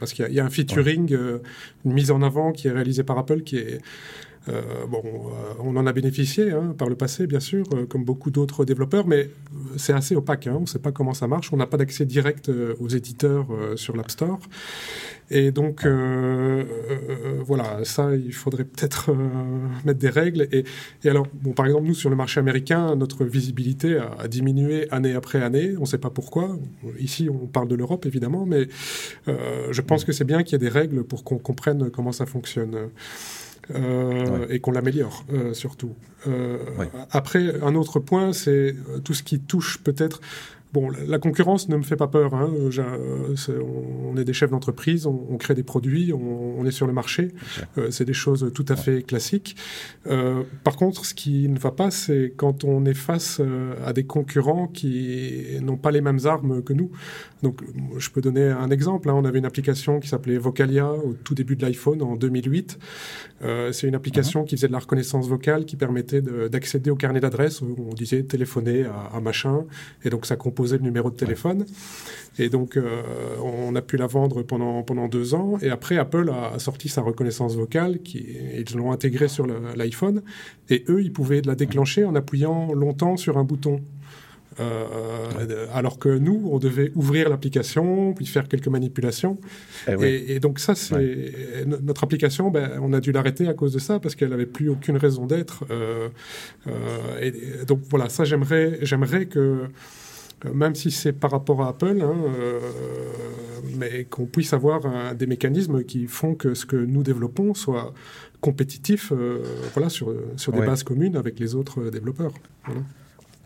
parce 0.00 0.12
qu'il 0.12 0.30
y, 0.32 0.40
a 0.40 0.44
un 0.44 0.50
featuring, 0.50 1.16
une 1.84 1.92
mise 1.92 2.10
en 2.10 2.22
avant 2.22 2.52
qui 2.52 2.68
est 2.68 2.72
réalisée 2.72 3.04
par 3.04 3.16
Apple 3.16 3.42
qui 3.42 3.56
est 3.56 3.80
euh, 4.48 4.86
bon, 4.88 5.02
euh, 5.04 5.54
on 5.60 5.76
en 5.76 5.86
a 5.86 5.92
bénéficié 5.92 6.50
hein, 6.50 6.74
par 6.76 6.88
le 6.88 6.96
passé, 6.96 7.26
bien 7.26 7.40
sûr, 7.40 7.66
euh, 7.74 7.84
comme 7.84 8.04
beaucoup 8.04 8.30
d'autres 8.30 8.64
développeurs, 8.64 9.06
mais 9.06 9.28
c'est 9.76 9.92
assez 9.92 10.16
opaque. 10.16 10.46
Hein, 10.46 10.54
on 10.56 10.62
ne 10.62 10.66
sait 10.66 10.78
pas 10.78 10.92
comment 10.92 11.14
ça 11.14 11.26
marche. 11.26 11.52
On 11.52 11.56
n'a 11.56 11.66
pas 11.66 11.76
d'accès 11.76 12.06
direct 12.06 12.50
aux 12.80 12.88
éditeurs 12.88 13.46
sur 13.76 13.96
l'App 13.96 14.10
Store. 14.10 14.40
Et 15.30 15.52
donc, 15.52 15.86
voilà, 17.46 17.84
ça, 17.84 18.14
il 18.16 18.32
faudrait 18.32 18.64
peut-être 18.64 19.14
mettre 19.84 19.98
des 19.98 20.08
règles. 20.08 20.48
Et, 20.52 20.64
alors, 21.08 21.26
bon, 21.34 21.52
par 21.52 21.66
exemple, 21.66 21.86
nous, 21.86 21.94
sur 21.94 22.10
le 22.10 22.16
marché 22.16 22.40
américain, 22.40 22.96
notre 22.96 23.24
visibilité 23.24 23.98
a, 24.18 24.28
diminué 24.28 24.90
année 24.90 25.14
après 25.14 25.42
année. 25.42 25.74
On 25.76 25.82
ne 25.82 25.86
sait 25.86 25.98
pas 25.98 26.10
pourquoi. 26.10 26.58
Ici, 26.98 27.28
on 27.30 27.46
parle 27.46 27.68
de 27.68 27.74
l'Europe, 27.74 28.06
évidemment, 28.06 28.46
mais 28.46 28.68
je 29.26 29.80
pense 29.82 30.04
que 30.04 30.12
c'est 30.12 30.24
bien 30.24 30.42
qu'il 30.42 30.54
y 30.54 30.56
ait 30.56 30.70
des 30.70 30.74
règles 30.74 31.04
pour 31.04 31.24
qu'on 31.24 31.38
comprenne 31.38 31.90
comment 31.90 32.12
ça 32.12 32.26
fonctionne. 32.26 32.90
Euh, 33.74 34.46
et 34.48 34.60
qu'on 34.60 34.72
l'améliore 34.72 35.24
euh, 35.32 35.54
surtout. 35.54 35.94
Euh, 36.26 36.58
après, 37.10 37.54
un 37.62 37.74
autre 37.74 38.00
point, 38.00 38.32
c'est 38.32 38.74
tout 39.04 39.14
ce 39.14 39.22
qui 39.22 39.40
touche 39.40 39.78
peut-être 39.78 40.20
Bon, 40.72 40.88
la 41.06 41.18
concurrence 41.18 41.68
ne 41.68 41.76
me 41.76 41.82
fait 41.82 41.96
pas 41.96 42.08
peur. 42.08 42.34
Hein. 42.34 42.50
on 42.50 44.16
est 44.16 44.24
des 44.24 44.32
chefs 44.32 44.50
d'entreprise, 44.50 45.06
on, 45.06 45.36
crée 45.36 45.54
des 45.54 45.62
produits, 45.62 46.12
on, 46.12 46.64
est 46.64 46.70
sur 46.70 46.86
le 46.86 46.92
marché. 46.92 47.28
c'est 47.90 48.04
des 48.04 48.12
choses 48.12 48.50
tout 48.54 48.66
à 48.68 48.76
fait 48.76 49.02
classiques. 49.02 49.56
par 50.64 50.76
contre, 50.76 51.04
ce 51.04 51.14
qui 51.14 51.48
ne 51.48 51.58
va 51.58 51.70
pas, 51.70 51.90
c'est 51.90 52.34
quand 52.36 52.64
on 52.64 52.84
est 52.84 52.94
face 52.94 53.40
à 53.84 53.92
des 53.92 54.04
concurrents 54.04 54.68
qui 54.68 55.58
n'ont 55.60 55.76
pas 55.76 55.90
les 55.90 56.00
mêmes 56.00 56.20
armes 56.24 56.62
que 56.62 56.72
nous. 56.72 56.90
Donc, 57.42 57.62
je 57.96 58.10
peux 58.10 58.20
donner 58.20 58.48
un 58.48 58.70
exemple. 58.70 59.08
Hein. 59.08 59.14
On 59.14 59.24
avait 59.24 59.38
une 59.38 59.46
application 59.46 60.00
qui 60.00 60.08
s'appelait 60.08 60.36
Vocalia 60.36 60.92
au 60.92 61.14
tout 61.14 61.34
début 61.34 61.56
de 61.56 61.64
l'iPhone 61.64 62.02
en 62.02 62.16
2008. 62.16 62.78
Euh, 63.42 63.72
c'est 63.72 63.88
une 63.88 63.94
application 63.94 64.40
mhm. 64.40 64.46
qui 64.46 64.56
faisait 64.56 64.68
de 64.68 64.72
la 64.72 64.78
reconnaissance 64.78 65.26
vocale, 65.26 65.64
qui 65.64 65.76
permettait 65.76 66.20
d'accéder 66.20 66.90
au 66.90 66.96
carnet 66.96 67.20
d'adresses. 67.20 67.62
On 67.62 67.94
disait 67.94 68.22
téléphoner 68.22 68.84
à, 68.84 69.20
machin, 69.20 69.64
et 70.04 70.10
donc 70.10 70.26
ça 70.26 70.36
composait 70.60 70.76
le 70.76 70.82
numéro 70.82 71.10
de 71.10 71.16
téléphone. 71.16 71.64
Et 72.38 72.48
donc, 72.48 72.76
euh, 72.76 73.02
on 73.42 73.74
a 73.74 73.82
pu 73.82 73.96
la 73.96 74.06
vendre 74.06 74.42
pendant, 74.42 74.82
pendant 74.82 75.08
deux 75.08 75.34
ans. 75.34 75.58
Et 75.62 75.70
après, 75.70 75.96
Apple 75.96 76.30
a, 76.30 76.58
sorti 76.58 76.88
sa 76.88 77.00
reconnaissance 77.00 77.56
vocale, 77.56 78.00
qui, 78.02 78.26
ils 78.56 78.76
l'ont 78.76 78.92
intégrée 78.92 79.28
sur 79.28 79.46
l'iPhone. 79.46 80.22
Et 80.68 80.84
eux, 80.88 81.02
ils 81.02 81.12
pouvaient 81.12 81.42
la 81.42 81.54
déclencher 81.54 82.04
en 82.04 82.14
appuyant 82.14 82.72
longtemps 82.74 83.16
sur 83.16 83.38
un 83.38 83.44
bouton. 83.44 83.80
Euh, 84.58 85.66
alors 85.72 85.98
que 85.98 86.08
nous, 86.08 86.48
on 86.52 86.58
devait 86.58 86.92
ouvrir 86.94 87.28
l'application, 87.28 88.12
puis 88.14 88.26
faire 88.26 88.48
quelques 88.48 88.68
manipulations. 88.68 89.38
Eh 89.88 90.34
et, 90.34 90.40
donc 90.40 90.58
ça, 90.58 90.74
c'est 90.74 91.64
notre 91.66 92.04
application. 92.04 92.50
Ben, 92.50 92.72
on 92.82 92.92
a 92.92 93.00
dû 93.00 93.12
l'arrêter 93.12 93.48
à 93.48 93.54
cause 93.54 93.72
de 93.72 93.78
ça 93.78 94.00
parce 94.00 94.14
qu'elle 94.14 94.30
n'avait 94.30 94.46
plus 94.46 94.68
aucune 94.68 94.96
raison 94.96 95.26
d'être. 95.26 95.64
Euh, 95.70 96.08
euh, 96.66 96.72
et, 97.20 97.64
donc 97.64 97.80
voilà, 97.88 98.08
ça 98.08 98.24
j'aimerais, 98.24 98.78
j'aimerais 98.82 99.26
que 99.26 99.66
même 100.52 100.74
si 100.74 100.90
c'est 100.90 101.12
par 101.12 101.30
rapport 101.30 101.62
à 101.62 101.68
Apple, 101.68 102.00
hein, 102.02 102.14
mais 103.76 104.04
qu'on 104.04 104.26
puisse 104.26 104.52
avoir 104.52 105.14
des 105.14 105.26
mécanismes 105.26 105.84
qui 105.84 106.06
font 106.06 106.34
que 106.34 106.54
ce 106.54 106.66
que 106.66 106.76
nous 106.76 107.02
développons 107.02 107.54
soit 107.54 107.92
compétitif 108.40 109.12
voilà, 109.74 109.88
sur, 109.88 110.14
sur 110.36 110.52
des 110.52 110.60
bases 110.60 110.82
communes 110.82 111.16
avec 111.16 111.38
les 111.38 111.54
autres 111.54 111.90
développeurs. 111.90 112.32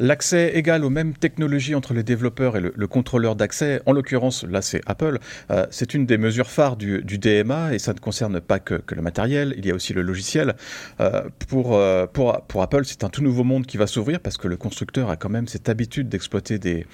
L'accès 0.00 0.52
égal 0.54 0.84
aux 0.84 0.90
mêmes 0.90 1.14
technologies 1.14 1.76
entre 1.76 1.94
les 1.94 2.02
développeurs 2.02 2.56
et 2.56 2.60
le, 2.60 2.86
contrôleur 2.88 3.36
d'accès, 3.36 3.80
en 3.86 3.92
l'occurrence, 3.92 4.42
là 4.42 4.60
c'est 4.60 4.80
Apple, 4.86 5.18
euh, 5.52 5.66
c'est 5.70 5.94
une 5.94 6.04
des 6.04 6.18
mesures 6.18 6.50
phares 6.50 6.76
du, 6.76 7.00
DMA 7.02 7.74
et 7.74 7.78
ça 7.78 7.94
ne 7.94 8.00
concerne 8.00 8.40
pas 8.40 8.58
que, 8.58 8.82
le 8.92 9.02
matériel, 9.02 9.54
il 9.56 9.64
y 9.64 9.70
a 9.70 9.74
aussi 9.74 9.92
le 9.92 10.02
logiciel. 10.02 10.56
Euh, 11.00 11.22
pour, 11.48 11.76
euh, 11.76 12.06
pour, 12.06 12.62
Apple, 12.62 12.84
c'est 12.84 13.04
un 13.04 13.08
tout 13.08 13.22
nouveau 13.22 13.44
monde 13.44 13.66
qui 13.66 13.76
va 13.76 13.86
s'ouvrir 13.86 14.18
parce 14.18 14.36
que 14.36 14.48
le 14.48 14.56
constructeur 14.56 15.10
a 15.10 15.16
quand 15.16 15.28
même 15.28 15.46
cette 15.46 15.68
habitude 15.68 16.08
d'exploiter 16.08 16.58
des, 16.58 16.86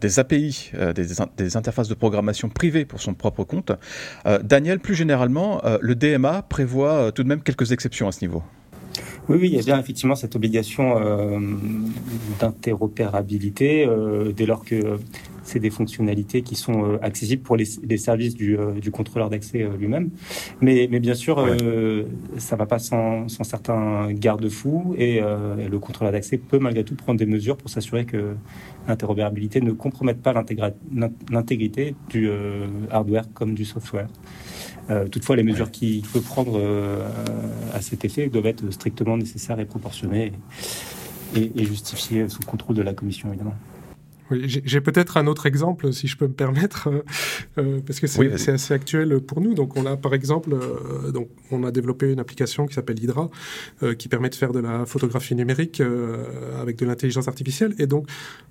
des 0.00 0.18
API, 0.20 0.70
des, 0.94 1.56
interfaces 1.56 1.88
de 1.88 1.94
programmation 1.94 2.48
privées 2.48 2.84
pour 2.84 3.00
son 3.00 3.14
propre 3.14 3.42
compte. 3.42 3.72
Daniel, 4.44 4.78
plus 4.78 4.94
généralement, 4.94 5.60
le 5.80 5.94
DMA 5.94 6.42
prévoit 6.42 7.10
tout 7.12 7.22
de 7.22 7.28
même 7.28 7.42
quelques 7.42 7.72
exceptions 7.72 8.06
à 8.06 8.12
ce 8.12 8.24
niveau. 8.24 8.42
Oui, 9.28 9.36
oui, 9.42 9.48
il 9.48 9.56
y 9.56 9.58
a 9.58 9.62
bien 9.62 9.78
effectivement 9.78 10.14
cette 10.14 10.36
obligation 10.36 10.96
euh, 10.96 11.38
d'interopérabilité 12.40 13.84
euh, 13.86 14.32
dès 14.32 14.46
lors 14.46 14.64
que 14.64 14.98
c'est 15.42 15.58
des 15.58 15.68
fonctionnalités 15.68 16.40
qui 16.40 16.54
sont 16.54 16.84
euh, 16.84 16.98
accessibles 17.02 17.42
pour 17.42 17.56
les, 17.56 17.66
services 17.98 18.34
du, 18.34 18.56
contrôleur 18.90 19.28
d'accès 19.28 19.68
lui-même. 19.78 20.08
Mais, 20.62 20.88
mais, 20.90 20.98
bien 20.98 21.12
sûr, 21.12 21.46
ça 22.38 22.54
ne 22.54 22.58
va 22.58 22.64
pas 22.64 22.78
sans, 22.78 23.28
certains 23.28 24.10
garde-fous 24.12 24.94
et, 24.96 25.20
le 25.20 25.78
contrôleur 25.78 26.12
d'accès 26.12 26.38
peut 26.38 26.58
malgré 26.58 26.84
tout 26.84 26.94
prendre 26.94 27.18
des 27.18 27.26
mesures 27.26 27.58
pour 27.58 27.68
s'assurer 27.68 28.06
que 28.06 28.34
l'interopérabilité 28.86 29.60
ne 29.60 29.72
compromette 29.72 30.22
pas 30.22 30.32
l'intégrité 31.30 31.94
du 32.08 32.30
hardware 32.90 33.24
comme 33.34 33.54
du 33.54 33.66
software. 33.66 34.08
Euh, 34.90 35.06
toutefois, 35.06 35.36
les 35.36 35.42
mesures 35.42 35.70
qu'il 35.70 36.04
faut 36.04 36.20
prendre 36.20 36.58
euh, 36.58 37.06
à 37.74 37.80
cet 37.80 38.04
effet 38.04 38.28
doivent 38.28 38.46
être 38.46 38.70
strictement 38.70 39.16
nécessaires 39.16 39.60
et 39.60 39.66
proportionnées 39.66 40.32
et, 41.36 41.52
et 41.54 41.64
justifiées 41.64 42.28
sous 42.28 42.40
contrôle 42.40 42.76
de 42.76 42.82
la 42.82 42.94
Commission, 42.94 43.28
évidemment. 43.28 43.54
J'ai 44.30 44.80
peut-être 44.80 45.16
un 45.16 45.26
autre 45.26 45.46
exemple, 45.46 45.92
si 45.92 46.06
je 46.06 46.16
peux 46.16 46.26
me 46.26 46.32
permettre, 46.32 46.88
euh, 46.88 47.02
euh, 47.58 47.80
parce 47.86 48.00
que 48.00 48.06
c'est 48.06 48.32
assez 48.52 48.74
actuel 48.74 49.20
pour 49.20 49.40
nous. 49.40 49.54
Donc, 49.54 49.76
on 49.76 49.86
a 49.86 49.96
par 49.96 50.14
exemple, 50.14 50.50
euh, 50.52 51.10
donc, 51.12 51.28
on 51.50 51.64
a 51.64 51.70
développé 51.70 52.12
une 52.12 52.20
application 52.20 52.66
qui 52.66 52.74
s'appelle 52.74 53.02
Hydra, 53.02 53.30
qui 53.98 54.08
permet 54.08 54.28
de 54.28 54.34
faire 54.34 54.52
de 54.52 54.60
la 54.60 54.84
photographie 54.86 55.34
numérique 55.34 55.82
avec 56.60 56.76
de 56.76 56.86
l'intelligence 56.86 57.28
artificielle. 57.28 57.74
Et 57.78 57.86
donc, 57.86 58.06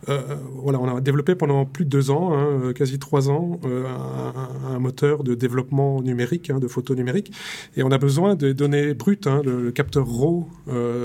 voilà, 0.05 0.79
on 0.79 0.95
a 0.95 1.01
développé 1.01 1.35
pendant 1.35 1.65
plus 1.65 1.85
de 1.85 1.89
deux 1.89 2.11
ans, 2.11 2.33
hein, 2.33 2.73
quasi 2.73 2.97
trois 2.97 3.29
ans, 3.29 3.59
un, 3.65 4.73
un, 4.73 4.79
moteur 4.79 5.23
de 5.23 5.35
développement 5.35 6.01
numérique, 6.01 6.49
hein, 6.49 6.59
de 6.59 6.67
photo 6.67 6.95
numérique. 6.95 7.31
Et 7.75 7.83
on 7.83 7.91
a 7.91 7.97
besoin 7.97 8.35
de 8.35 8.51
données 8.51 8.93
brutes, 8.93 9.27
hein, 9.27 9.41
le, 9.45 9.71
capteur 9.71 10.07
RAW 10.07 10.49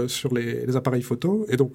sur 0.07 0.33
les, 0.35 0.65
les 0.67 0.77
appareils 0.77 1.03
photo. 1.03 1.47
Et 1.49 1.57
donc, 1.57 1.73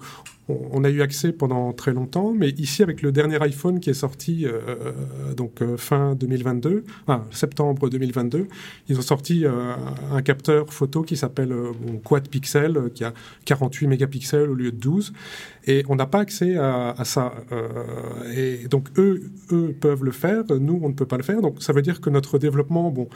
on 0.48 0.82
a 0.84 0.90
eu 0.90 1.02
accès 1.02 1.32
pendant 1.32 1.72
très 1.72 1.92
longtemps, 1.92 2.32
mais 2.32 2.48
ici 2.50 2.82
avec 2.88 3.02
le 3.02 3.12
dernier 3.12 3.40
iPhone 3.42 3.80
qui 3.80 3.90
est 3.90 3.94
sorti 3.94 4.46
euh, 4.46 4.60
euh, 4.66 5.34
donc 5.34 5.60
euh, 5.60 5.76
fin 5.76 6.14
2022, 6.14 6.84
septembre 7.30 7.90
2022, 7.90 8.48
ils 8.88 8.98
ont 8.98 9.02
sorti 9.02 9.44
un 9.46 10.22
capteur 10.22 10.72
photo 10.72 11.02
qui 11.02 11.16
s'appelle 11.16 11.54
Quad 12.04 12.28
Pixel, 12.28 12.90
qui 12.94 13.04
a 13.04 13.12
48 13.44 13.86
mégapixels 13.86 14.48
au 14.48 14.54
lieu 14.54 14.72
de 14.72 14.76
12, 14.76 15.12
et 15.66 15.84
on 15.88 15.96
n'a 15.96 16.06
pas 16.06 16.20
accès 16.20 16.56
à, 16.56 16.94
ça. 17.04 17.32
et 18.34 18.66
donc 18.68 18.88
eux, 18.96 19.30
eux 19.52 19.74
peuvent 19.78 20.04
le 20.04 20.12
faire, 20.12 20.44
nous 20.58 20.80
on 20.82 20.88
ne 20.88 20.94
peut 20.94 21.06
pas 21.06 21.18
le 21.18 21.22
faire. 21.22 21.42
Donc 21.42 21.62
ça 21.62 21.72
veut 21.72 21.82
dire 21.82 22.00
que 22.00 22.10
notre 22.10 22.38
développement, 22.38 22.90
bon, 22.90 23.08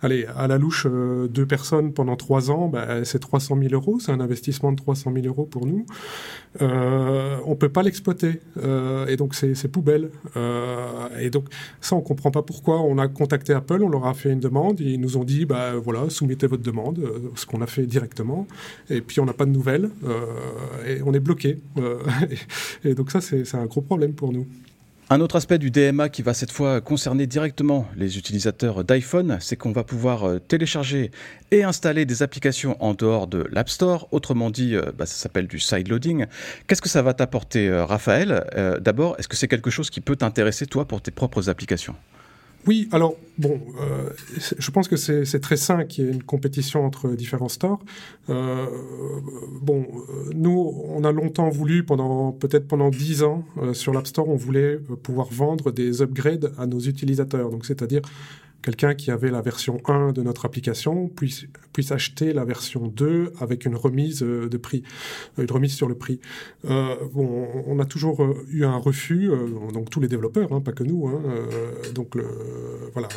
allez, 0.00 0.26
à 0.36 0.48
la 0.48 0.58
louche, 0.58 0.86
deux 0.86 1.46
personnes 1.46 1.92
pendant 1.92 2.16
trois 2.16 2.50
ans, 2.50 2.68
bah, 2.68 3.04
c'est 3.04 3.20
300 3.20 3.58
000 3.60 3.74
euros, 3.74 3.98
c'est 4.00 4.12
un 4.12 4.20
investissement 4.20 4.72
de 4.72 4.76
300 4.76 5.12
000 5.14 5.26
euros 5.26 5.46
pour 5.46 5.66
nous. 5.66 5.86
Euh, 6.60 7.38
on 7.46 7.54
peut 7.54 7.68
pas 7.68 7.82
l'exploiter. 7.82 8.40
Euh, 8.62 9.06
donc, 9.20 9.34
c'est 9.34 9.68
poubelle. 9.68 10.10
Euh, 10.36 11.08
et 11.20 11.28
donc, 11.28 11.44
ça, 11.80 11.94
on 11.94 12.00
comprend 12.00 12.30
pas 12.30 12.42
pourquoi. 12.42 12.80
On 12.80 12.96
a 12.96 13.06
contacté 13.06 13.52
Apple, 13.52 13.82
on 13.82 13.90
leur 13.90 14.06
a 14.06 14.14
fait 14.14 14.32
une 14.32 14.40
demande. 14.40 14.80
ils 14.80 14.98
nous 14.98 15.18
ont 15.18 15.24
dit, 15.24 15.44
bah 15.44 15.74
voilà, 15.76 16.08
soumettez 16.08 16.46
votre 16.46 16.62
demande, 16.62 16.98
ce 17.34 17.44
qu'on 17.44 17.60
a 17.60 17.66
fait 17.66 17.84
directement. 17.84 18.46
Et 18.88 19.02
puis, 19.02 19.20
on 19.20 19.26
n'a 19.26 19.34
pas 19.34 19.44
de 19.44 19.50
nouvelles. 19.50 19.90
et 20.86 21.02
on 21.04 21.12
est 21.12 21.20
bloqué. 21.20 21.58
et 22.84 22.94
donc, 22.94 23.10
ça, 23.10 23.20
c'est 23.20 23.54
un 23.54 23.66
gros 23.66 23.82
problème 23.82 24.14
pour 24.14 24.32
nous. 24.32 24.46
Un 25.12 25.20
autre 25.20 25.34
aspect 25.34 25.58
du 25.58 25.72
DMA 25.72 26.08
qui 26.08 26.22
va 26.22 26.34
cette 26.34 26.52
fois 26.52 26.80
concerner 26.80 27.26
directement 27.26 27.88
les 27.96 28.16
utilisateurs 28.16 28.84
d'iPhone, 28.84 29.38
c'est 29.40 29.56
qu'on 29.56 29.72
va 29.72 29.82
pouvoir 29.82 30.22
euh, 30.22 30.38
télécharger 30.38 31.10
et 31.50 31.64
installer 31.64 32.04
des 32.04 32.22
applications 32.22 32.76
en 32.78 32.94
dehors 32.94 33.26
de 33.26 33.44
l'App 33.50 33.70
Store. 33.70 34.06
Autrement 34.12 34.50
dit, 34.50 34.76
euh, 34.76 34.92
bah, 34.96 35.06
ça 35.06 35.16
s'appelle 35.16 35.48
du 35.48 35.58
sideloading. 35.58 36.26
Qu'est-ce 36.68 36.80
que 36.80 36.88
ça 36.88 37.02
va 37.02 37.12
t'apporter, 37.12 37.68
euh, 37.68 37.84
Raphaël? 37.84 38.44
D'abord, 38.80 39.16
est-ce 39.18 39.26
que 39.26 39.34
c'est 39.34 39.48
quelque 39.48 39.68
chose 39.68 39.90
qui 39.90 40.00
peut 40.00 40.14
t'intéresser, 40.14 40.66
toi, 40.66 40.84
pour 40.86 41.02
tes 41.02 41.10
propres 41.10 41.50
applications? 41.50 41.96
Oui, 42.66 42.88
alors 42.92 43.14
bon, 43.38 43.58
euh, 43.80 44.10
je 44.58 44.70
pense 44.70 44.86
que 44.86 44.96
c'est 44.96 45.40
très 45.40 45.56
sain 45.56 45.84
qu'il 45.84 46.04
y 46.04 46.08
ait 46.08 46.12
une 46.12 46.22
compétition 46.22 46.84
entre 46.84 47.10
différents 47.10 47.48
stores. 47.48 47.80
Euh, 48.28 48.66
bon, 49.62 49.86
euh, 49.86 50.30
nous, 50.34 50.74
on 50.88 51.02
a 51.04 51.12
longtemps 51.12 51.48
voulu, 51.48 51.84
pendant 51.84 52.32
peut-être 52.32 52.68
pendant 52.68 52.90
dix 52.90 53.22
ans, 53.22 53.44
sur 53.72 53.94
l'App 53.94 54.06
Store, 54.06 54.28
on 54.28 54.36
voulait 54.36 54.76
pouvoir 55.02 55.28
vendre 55.30 55.72
des 55.72 56.02
upgrades 56.02 56.52
à 56.58 56.66
nos 56.66 56.80
utilisateurs. 56.80 57.50
Donc, 57.50 57.64
c'est-à-dire 57.64 58.02
quelqu'un 58.62 58.94
qui 58.94 59.10
avait 59.10 59.30
la 59.30 59.40
version 59.40 59.80
1 59.86 60.12
de 60.12 60.22
notre 60.22 60.44
application 60.44 61.08
puisse, 61.08 61.46
acheter 61.90 62.34
la 62.34 62.44
version 62.44 62.88
2 62.88 63.32
avec 63.40 63.64
une 63.64 63.74
remise 63.74 64.22
euh, 64.22 64.50
de 64.50 64.58
prix, 64.58 64.82
euh, 65.38 65.42
une 65.44 65.50
remise 65.50 65.72
sur 65.72 65.88
le 65.88 65.94
prix. 65.94 66.20
Euh, 66.66 66.94
bon, 67.12 67.48
on 67.66 67.78
a 67.78 67.86
toujours 67.86 68.22
eu 68.50 68.64
un 68.64 68.76
refus, 68.76 69.30
donc 69.72 69.88
tous 69.88 70.00
les 70.00 70.08
développeurs, 70.08 70.52
hein, 70.52 70.60
pas 70.60 70.72
que 70.72 70.84
nous. 70.84 71.08
Hein, 71.08 71.22
donc 71.94 72.18
voilà, 72.92 73.08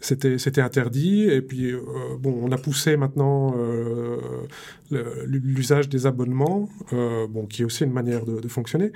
c'était 0.00 0.38
c'était 0.38 0.62
interdit. 0.62 1.24
Et 1.24 1.42
puis 1.42 1.72
bon, 2.20 2.38
on 2.42 2.50
a 2.52 2.56
poussé 2.56 2.96
maintenant 2.96 3.54
l'usage 4.90 5.90
des 5.90 6.06
abonnements, 6.06 6.70
bon, 6.90 7.46
qui 7.46 7.62
est 7.62 7.64
aussi 7.66 7.84
une 7.84 7.92
manière 7.92 8.24
de 8.24 8.48
fonctionner. 8.48 8.92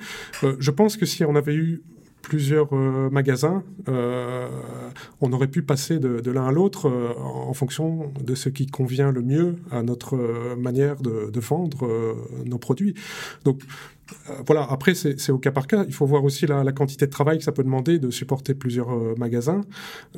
je 0.58 0.70
pense 0.70 0.96
que 0.96 1.04
si 1.04 1.24
on 1.24 1.36
avait 1.36 1.54
eu 1.54 1.82
plusieurs 2.28 2.68
euh, 2.74 3.08
magasins, 3.10 3.64
euh, 3.88 4.48
on 5.22 5.32
aurait 5.32 5.48
pu 5.48 5.62
passer 5.62 5.98
de, 5.98 6.30
l'un 6.30 6.46
à 6.46 6.52
l'autre 6.52 6.86
euh, 6.86 7.14
en 7.18 7.54
fonction 7.54 8.12
de 8.22 8.34
ce 8.34 8.50
qui 8.50 8.66
convient 8.66 9.10
le 9.10 9.22
mieux 9.22 9.56
à 9.70 9.82
notre 9.82 10.14
manière 10.56 10.96
de, 11.00 11.40
vendre 11.40 12.16
nos 12.44 12.58
produits. 12.58 12.94
Voilà, 14.46 14.66
après, 14.70 14.94
c'est 14.94 15.30
au 15.30 15.38
cas 15.38 15.50
par 15.50 15.66
cas. 15.66 15.84
Il 15.86 15.94
faut 15.94 16.06
voir 16.06 16.24
aussi 16.24 16.46
la, 16.46 16.72
quantité 16.72 17.06
de 17.06 17.10
travail 17.10 17.38
que 17.38 17.44
ça 17.44 17.52
peut 17.52 17.64
demander 17.64 17.98
de 17.98 18.10
supporter 18.10 18.54
plusieurs 18.54 18.88
magasins, 19.18 19.62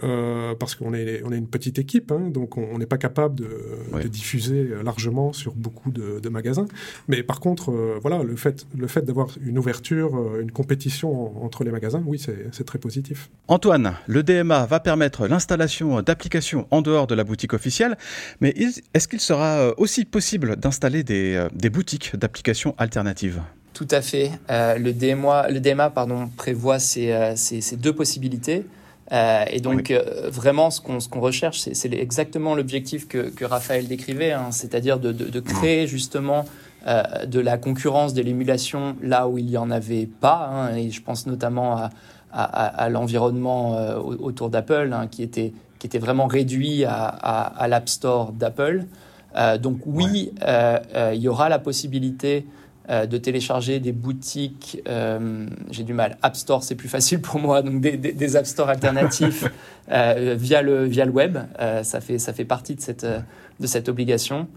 parce 0.00 0.74
qu'on 0.74 0.94
est, 0.94 1.22
on 1.24 1.32
est 1.32 1.38
une 1.38 1.48
petite 1.48 1.78
équipe, 1.78 2.12
hein, 2.12 2.30
donc 2.30 2.56
on 2.56 2.78
n'est 2.78 2.86
pas 2.86 2.98
capable 2.98 3.36
de, 3.36 4.08
diffuser 4.08 4.68
largement 4.84 5.32
sur 5.32 5.54
beaucoup 5.54 5.90
de, 5.90 6.28
magasins. 6.28 6.66
Mais 7.08 7.22
par 7.22 7.40
contre, 7.40 7.72
voilà, 8.00 8.22
le 8.22 8.36
fait, 8.36 8.66
le 8.76 8.86
fait 8.86 9.02
d'avoir 9.02 9.28
une 9.42 9.58
ouverture, 9.58 10.38
une 10.40 10.52
compétition 10.52 11.44
entre 11.44 11.64
les 11.64 11.70
magasins, 11.70 12.02
oui, 12.06 12.18
c'est 12.18 12.64
très 12.64 12.78
positif. 12.78 13.30
Antoine, 13.48 13.94
le 14.06 14.22
DMA 14.22 14.66
va 14.66 14.80
permettre 14.80 15.26
l'installation 15.26 16.02
d'applications 16.02 16.66
en 16.70 16.82
dehors 16.82 17.06
de 17.06 17.14
la 17.14 17.24
boutique 17.24 17.52
officielle, 17.52 17.96
mais 18.40 18.54
est-ce 18.94 19.08
qu'il 19.08 19.20
sera 19.20 19.72
aussi 19.78 20.04
possible 20.04 20.56
d'installer 20.56 21.02
des, 21.02 21.48
des 21.54 21.70
boutiques 21.70 22.16
d'applications 22.16 22.74
alternatives? 22.78 23.40
Tout 23.80 23.88
à 23.92 24.02
fait. 24.02 24.32
Euh, 24.50 24.76
le 24.76 24.92
DMA, 24.92 25.48
le 25.48 25.58
DMA 25.58 25.88
pardon, 25.88 26.28
prévoit 26.36 26.78
ces, 26.78 27.12
euh, 27.12 27.32
ces, 27.34 27.62
ces 27.62 27.76
deux 27.76 27.94
possibilités. 27.94 28.66
Euh, 29.10 29.44
et 29.50 29.60
donc, 29.60 29.90
euh, 29.90 30.28
vraiment, 30.30 30.70
ce 30.70 30.82
qu'on 30.82 31.00
ce 31.00 31.08
qu'on 31.08 31.20
recherche, 31.20 31.60
c'est 31.60 31.94
exactement 31.94 32.54
l'objectif 32.54 33.08
que, 33.08 33.30
que, 33.30 33.46
Raphaël 33.46 33.88
décrivait, 33.88 34.32
hein, 34.32 34.50
c'est-à-dire 34.50 34.98
de, 34.98 35.12
de, 35.12 35.24
de, 35.30 35.40
créer 35.40 35.86
justement 35.86 36.44
euh, 36.86 37.24
de 37.24 37.40
la 37.40 37.56
concurrence, 37.56 38.12
de 38.12 38.20
l'émulation 38.20 38.96
là 39.00 39.28
où 39.28 39.38
il 39.38 39.46
n'y 39.46 39.56
en 39.56 39.70
avait 39.70 40.06
pas. 40.06 40.50
Hein, 40.52 40.76
et 40.76 40.90
je 40.90 41.00
pense 41.00 41.26
notamment 41.26 41.78
à, 41.78 41.90
à, 42.32 42.66
à 42.66 42.88
l'environnement 42.90 43.96
autour 43.96 44.50
d'Apple, 44.50 44.90
hein, 44.92 45.06
qui, 45.10 45.22
était, 45.22 45.54
qui 45.78 45.86
était 45.86 45.98
vraiment 45.98 46.26
réduit 46.26 46.84
à, 46.84 47.06
à 47.06 47.66
l'App 47.66 47.88
Store 47.88 48.32
d'Apple. 48.32 48.84
donc 49.58 49.78
oui, 49.86 50.32
il 50.46 51.20
y 51.20 51.28
aura 51.28 51.48
la 51.48 51.58
possibilité 51.58 52.46
euh, 52.88 53.04
de 53.04 53.18
télécharger 53.18 53.78
des 53.78 53.92
boutiques, 53.92 54.80
euh, 54.88 55.46
j'ai 55.70 55.84
du 55.84 55.92
mal, 55.92 56.16
App 56.22 56.34
Store 56.34 56.64
c'est 56.64 56.74
plus 56.74 56.88
facile 56.88 57.20
pour 57.20 57.38
moi, 57.38 57.60
donc 57.60 57.82
des, 57.82 57.98
des, 57.98 58.36
App 58.36 58.46
Store 58.46 58.70
alternatifs 58.70 59.44
euh, 59.92 60.34
via, 60.36 60.62
le, 60.62 60.86
via 60.86 61.04
le 61.04 61.12
web, 61.12 61.38
ça, 61.82 62.00
fait, 62.00 62.18
ça 62.18 62.32
fait 62.32 62.46
partie 62.46 62.74
de 62.74 62.80
cette, 62.80 63.04
de 63.04 63.66
cette 63.66 63.90
obligation. 63.90 64.48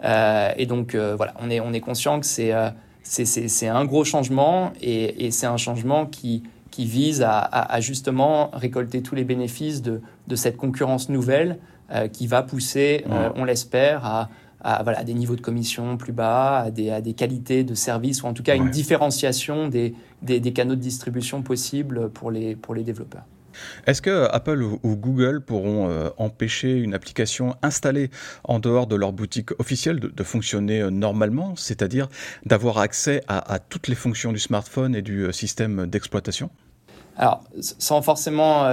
et 0.00 0.66
donc 0.66 0.94
voilà, 0.94 1.34
on 1.40 1.50
est, 1.50 1.58
on 1.58 1.72
est 1.72 1.80
conscient 1.80 2.20
que 2.20 2.26
c'est 2.26 2.54
c'est 3.02 3.68
un 3.68 3.84
gros 3.84 4.04
changement 4.04 4.72
et, 4.80 5.26
et 5.26 5.30
c'est 5.32 5.46
un 5.46 5.56
changement 5.56 6.06
qui, 6.06 6.44
qui 6.70 6.86
vise 6.86 7.20
à, 7.20 7.40
à, 7.40 7.80
justement 7.80 8.50
récolter 8.52 9.02
tous 9.02 9.16
les 9.16 9.24
bénéfices 9.24 9.82
de, 9.82 10.00
de 10.28 10.36
cette 10.36 10.56
concurrence 10.56 11.08
nouvelle 11.08 11.58
qui 12.12 12.26
va 12.28 12.42
pousser, 12.42 13.04
on 13.34 13.44
l'espère, 13.44 14.06
à, 14.06 14.30
à, 14.62 14.82
voilà, 14.82 15.04
des 15.04 15.14
niveaux 15.14 15.36
de 15.36 15.40
commission 15.40 15.96
plus 15.96 16.12
bas, 16.12 16.60
à 16.60 16.70
des, 16.70 16.90
à 16.90 17.00
des 17.00 17.14
qualités 17.14 17.64
de 17.64 17.74
service, 17.74 18.22
ou 18.22 18.26
en 18.26 18.32
tout 18.32 18.42
cas 18.42 18.56
une 18.56 18.70
différenciation 18.70 19.68
des, 19.68 19.94
des, 20.22 20.40
des, 20.40 20.52
canaux 20.52 20.76
de 20.76 20.80
distribution 20.80 21.42
possibles 21.42 22.10
pour 22.10 22.30
les, 22.30 22.56
pour 22.56 22.74
les 22.74 22.84
développeurs. 22.84 23.24
Est-ce 23.86 24.00
que 24.00 24.28
Apple 24.30 24.62
ou, 24.62 24.96
Google 24.96 25.42
pourront 25.42 25.88
euh, 25.88 26.08
empêcher 26.16 26.72
une 26.72 26.94
application 26.94 27.54
installée 27.62 28.10
en 28.44 28.58
dehors 28.58 28.86
de 28.86 28.96
leur 28.96 29.12
boutique 29.12 29.50
officielle 29.60 30.00
de, 30.00 30.08
de 30.08 30.22
fonctionner 30.22 30.80
euh, 30.80 30.90
normalement, 30.90 31.54
c'est-à-dire 31.56 32.08
d'avoir 32.46 32.78
accès 32.78 33.22
à, 33.28 33.52
à, 33.52 33.58
toutes 33.58 33.88
les 33.88 33.94
fonctions 33.94 34.32
du 34.32 34.38
smartphone 34.38 34.94
et 34.94 35.02
du 35.02 35.24
euh, 35.24 35.32
système 35.32 35.86
d'exploitation? 35.86 36.50
Alors, 37.18 37.44
sans 37.60 38.00
forcément 38.00 38.72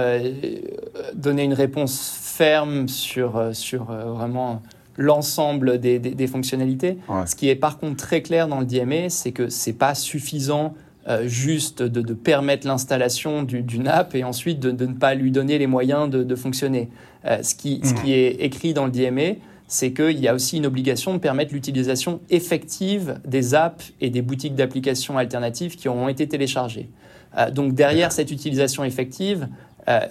donner 1.12 1.42
une 1.42 1.52
réponse 1.52 2.10
ferme 2.10 2.88
sur, 2.88 3.54
sur 3.54 3.84
vraiment 3.92 4.62
l'ensemble 5.00 5.80
des, 5.80 6.26
fonctionnalités. 6.26 6.98
Ce 7.24 7.34
qui 7.34 7.48
est 7.48 7.56
par 7.56 7.78
contre 7.78 7.96
très 7.96 8.20
clair 8.20 8.48
dans 8.48 8.60
le 8.60 8.66
DMA, 8.66 9.08
c'est 9.08 9.32
que 9.32 9.48
c'est 9.48 9.72
pas 9.72 9.94
suffisant 9.94 10.74
euh, 11.08 11.26
juste 11.26 11.82
de, 11.82 12.12
permettre 12.12 12.66
l'installation 12.66 13.42
d'une 13.42 13.88
app 13.88 14.14
et 14.14 14.24
ensuite 14.24 14.60
de, 14.60 14.70
ne 14.70 14.92
pas 14.92 15.14
lui 15.14 15.30
donner 15.30 15.56
les 15.56 15.66
moyens 15.66 16.10
de, 16.10 16.34
fonctionner. 16.36 16.90
Euh, 17.24 17.42
ce, 17.42 17.54
qui, 17.54 17.80
ce 17.82 17.94
qui 17.94 18.12
est 18.12 18.42
écrit 18.42 18.74
dans 18.74 18.84
le 18.84 18.90
DMA, 18.92 19.36
c'est 19.68 19.94
qu'il 19.94 20.20
y 20.20 20.28
a 20.28 20.34
aussi 20.34 20.58
une 20.58 20.66
obligation 20.66 21.14
de 21.14 21.18
permettre 21.18 21.54
l'utilisation 21.54 22.20
effective 22.28 23.18
des 23.26 23.54
apps 23.54 23.94
et 24.02 24.10
des 24.10 24.20
boutiques 24.20 24.54
d'applications 24.54 25.16
alternatives 25.16 25.76
qui 25.76 25.88
auront 25.88 26.08
été 26.08 26.28
téléchargées. 26.28 26.90
Euh, 27.38 27.50
donc 27.50 27.72
derrière 27.74 28.12
cette 28.12 28.30
utilisation 28.30 28.84
effective, 28.84 29.48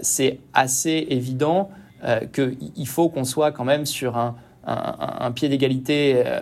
c'est 0.02 0.40
assez 0.54 1.08
évident 1.10 1.70
qu'il 2.34 2.88
faut 2.88 3.08
qu'on 3.08 3.24
soit 3.24 3.54
quand 3.54 3.64
même 3.64 3.86
sur 3.86 4.18
un, 4.18 4.36
un, 4.66 5.32
pied 5.32 5.50
d'égalité 5.50 6.24
euh, 6.26 6.42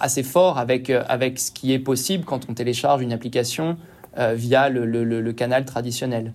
assez 0.00 0.22
fort 0.22 0.58
avec, 0.58 0.90
euh, 0.90 1.02
avec 1.08 1.38
ce 1.38 1.50
qui 1.50 1.72
est 1.72 1.78
possible 1.78 2.24
quand 2.24 2.48
on 2.48 2.54
télécharge 2.54 3.02
une 3.02 3.12
application 3.12 3.76
euh, 4.18 4.34
via 4.34 4.68
le, 4.68 5.32
canal 5.32 5.64
traditionnel. 5.64 6.32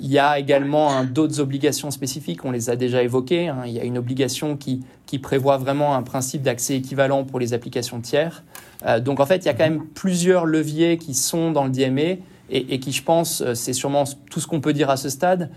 il 0.00 0.10
y 0.10 0.18
a 0.18 0.38
également 0.38 1.04
d'autres 1.04 1.40
obligations 1.40 1.90
spécifiques, 1.90 2.44
on 2.44 2.50
les 2.50 2.70
a 2.70 2.76
déjà 2.76 3.02
évoquées. 3.02 3.48
Hein. 3.48 3.62
Il 3.66 3.72
y 3.72 3.80
a 3.80 3.84
une 3.84 3.98
obligation 3.98 4.56
qui, 4.56 4.80
qui 5.06 5.18
prévoit 5.18 5.58
vraiment 5.58 5.94
un 5.94 6.02
principe 6.02 6.42
d'accès 6.42 6.76
équivalent 6.76 7.24
pour 7.24 7.38
les 7.38 7.52
applications 7.52 8.00
tiers. 8.00 8.44
donc 9.00 9.20
en 9.20 9.26
fait, 9.26 9.44
il 9.44 9.46
y 9.46 9.50
a 9.50 9.54
quand 9.54 9.68
même 9.68 9.84
plusieurs 9.94 10.46
leviers 10.46 10.96
qui 10.96 11.14
sont 11.14 11.52
dans 11.52 11.64
le 11.64 11.70
DMA 11.70 12.22
et, 12.50 12.80
qui, 12.80 12.92
je 12.92 13.02
pense, 13.02 13.44
c'est 13.52 13.74
sûrement 13.74 14.04
tout 14.30 14.40
ce 14.40 14.46
qu'on 14.46 14.62
peut 14.62 14.72
dire 14.72 14.88
à 14.88 14.96
ce 14.96 15.10
stade, 15.10 15.50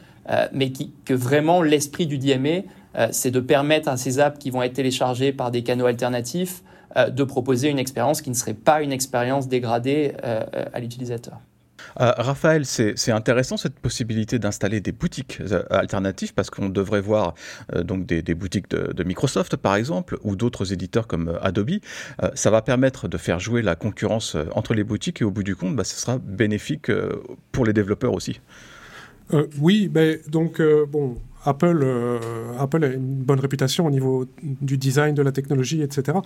mais 0.51 0.73
que 1.05 1.13
vraiment 1.13 1.61
l'esprit 1.61 2.05
du 2.05 2.17
DMA, 2.17 2.63
c'est 3.11 3.31
de 3.31 3.39
permettre 3.39 3.87
à 3.87 3.97
ces 3.97 4.19
apps 4.19 4.37
qui 4.37 4.49
vont 4.49 4.61
être 4.63 4.73
téléchargées 4.73 5.31
par 5.31 5.51
des 5.51 5.63
canaux 5.63 5.85
alternatifs 5.85 6.63
euh, 6.97 7.09
de 7.09 7.23
proposer 7.23 7.69
une 7.69 7.79
expérience 7.79 8.21
qui 8.21 8.29
ne 8.29 8.35
serait 8.35 8.53
pas 8.53 8.81
une 8.81 8.91
expérience 8.91 9.47
dégradée 9.47 10.13
euh, 10.23 10.43
à 10.73 10.79
l'utilisateur. 10.79 11.39
Raphaël, 11.95 12.65
c'est 12.65 13.11
intéressant 13.11 13.57
cette 13.57 13.77
possibilité 13.77 14.39
d'installer 14.39 14.79
des 14.79 14.91
boutiques 14.91 15.41
alternatives 15.71 16.33
parce 16.33 16.49
qu'on 16.49 16.69
devrait 16.69 17.01
voir 17.01 17.33
donc 17.83 18.05
des, 18.05 18.35
boutiques 18.35 18.69
de, 18.69 19.03
Microsoft 19.03 19.57
par 19.57 19.75
exemple 19.75 20.17
ou 20.23 20.35
d'autres 20.35 20.71
éditeurs 20.71 21.07
comme 21.07 21.37
Adobe. 21.41 21.79
ça 22.35 22.51
va 22.51 22.61
permettre 22.61 23.07
de 23.07 23.17
faire 23.17 23.39
jouer 23.39 23.61
la 23.61 23.75
concurrence 23.75 24.37
entre 24.53 24.73
les 24.75 24.83
boutiques 24.83 25.21
et 25.21 25.25
au 25.25 25.31
bout 25.31 25.43
du 25.43 25.55
compte, 25.55 25.75
bah, 25.75 25.83
ce 25.83 25.99
sera 25.99 26.17
bénéfique 26.19 26.89
pour 27.51 27.65
les 27.65 27.73
développeurs 27.73 28.13
aussi. 28.13 28.39
oui, 29.59 29.89
ben, 29.89 30.19
donc 30.29 30.61
bon, 30.87 31.17
Apple, 31.45 31.79
euh, 31.83 32.19
Apple 32.59 32.83
a 32.83 32.87
une 32.87 33.23
bonne 33.23 33.39
réputation 33.39 33.85
au 33.85 33.91
niveau 33.91 34.25
du 34.43 34.77
design, 34.77 35.15
de 35.15 35.21
la 35.21 35.31
technologie, 35.31 35.81
etc. 35.81 36.19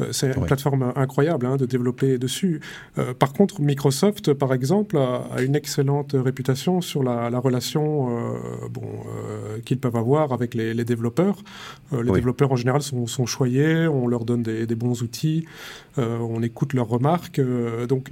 Euh, 0.00 0.08
c'est 0.12 0.32
une 0.34 0.44
plateforme 0.44 0.92
incroyable 0.96 1.46
hein, 1.46 1.56
de 1.56 1.66
développer 1.66 2.18
dessus. 2.18 2.60
Euh, 2.98 3.14
par 3.14 3.32
contre, 3.32 3.60
Microsoft, 3.60 4.32
par 4.34 4.54
exemple, 4.54 4.96
a, 4.96 5.42
une 5.42 5.56
excellente 5.56 6.14
réputation 6.14 6.80
sur 6.80 7.02
la, 7.02 7.38
relation 7.40 8.08
bon, 8.70 8.82
qu'ils 9.64 9.78
peuvent 9.78 9.96
avoir 9.96 10.32
avec 10.32 10.54
les, 10.54 10.84
développeurs. 10.84 11.38
les 11.92 12.12
développeurs, 12.12 12.52
en 12.52 12.56
général, 12.56 12.82
sont, 12.82 13.26
choyés, 13.26 13.86
on 13.86 14.06
leur 14.06 14.24
donne 14.24 14.42
des, 14.42 14.74
bons 14.74 15.02
outils, 15.02 15.46
on 15.96 16.42
écoute 16.42 16.74
leurs 16.74 16.88
remarques. 16.88 17.40
donc, 17.88 18.08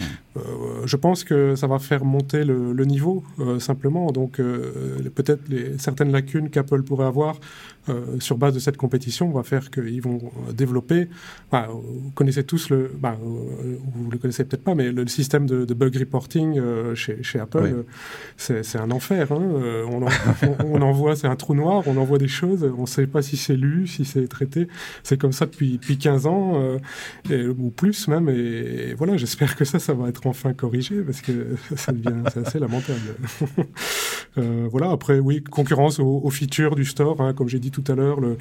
je 0.84 0.96
pense 0.96 1.24
que 1.24 1.56
ça 1.56 1.66
va 1.66 1.78
faire 1.78 2.04
monter 2.04 2.44
le, 2.44 2.72
le 2.72 2.84
niveau, 2.84 3.22
simplement. 3.58 4.10
Donc, 4.12 4.36
peut-être 4.36 5.42
certaines 5.78 6.12
lacunes 6.12 6.47
qu'Apple 6.48 6.82
pourrait 6.82 7.06
avoir 7.06 7.38
euh, 7.88 8.20
sur 8.20 8.38
base 8.38 8.54
de 8.54 8.58
cette 8.58 8.76
compétition 8.76 9.30
va 9.30 9.42
faire 9.42 9.70
qu'ils 9.70 10.02
vont 10.02 10.18
euh, 10.48 10.52
développer. 10.52 11.08
vous 11.52 12.10
connaissez 12.14 12.44
tous 12.44 12.70
le, 12.70 12.90
bah, 12.98 13.16
vous 13.20 14.10
le 14.10 14.18
connaissez 14.18 14.44
peut-être 14.44 14.64
pas, 14.64 14.74
mais 14.74 14.90
le 14.92 15.06
système 15.06 15.46
de, 15.46 15.74
bug 15.74 15.96
reporting 15.96 16.60
chez, 16.94 17.22
chez, 17.22 17.38
Apple, 17.38 17.84
c'est 18.36 18.76
un 18.76 18.90
enfer. 18.90 19.30
Hein. 19.32 19.42
On, 19.90 20.06
on, 20.64 20.82
envoie, 20.82 21.14
c'est 21.14 21.28
un 21.28 21.36
trou 21.36 21.54
noir, 21.54 21.82
on 21.86 21.96
envoie 21.96 22.18
des 22.18 22.28
choses, 22.28 22.68
on 22.76 22.82
ne 22.82 22.86
sait 22.86 23.06
pas 23.06 23.22
si 23.22 23.36
c'est 23.36 23.56
lu, 23.56 23.86
si 23.86 24.04
c'est 24.04 24.26
traité. 24.26 24.68
C'est 25.02 25.18
comme 25.18 25.32
ça 25.32 25.46
depuis, 25.46 25.72
depuis 25.72 25.98
15 25.98 26.26
ans 26.26 26.78
ou 27.30 27.70
plus 27.70 28.08
même. 28.08 28.28
Et, 28.28 28.94
voilà, 28.94 29.16
j'espère 29.16 29.56
que 29.56 29.64
ça, 29.64 29.78
ça 29.78 29.94
va 29.94 30.08
être 30.08 30.26
enfin 30.26 30.52
corrigé 30.52 31.02
parce 31.02 31.20
que 31.20 31.56
ça 31.76 31.92
devient 31.92 32.22
assez 32.24 32.58
lamentable. 32.58 33.16
voilà. 34.36 34.90
Après, 34.90 35.18
oui, 35.18 35.42
concurrence 35.42 35.98
aux, 36.00 36.30
features 36.30 36.74
du 36.74 36.84
store, 36.84 37.20
hein, 37.20 37.32
comme 37.32 37.48
j'ai 37.48 37.58
dit 37.58 37.70
tout 37.70 37.77
tout 37.82 37.92
à 37.92 37.94
l'heure, 37.94 38.20
le, 38.20 38.36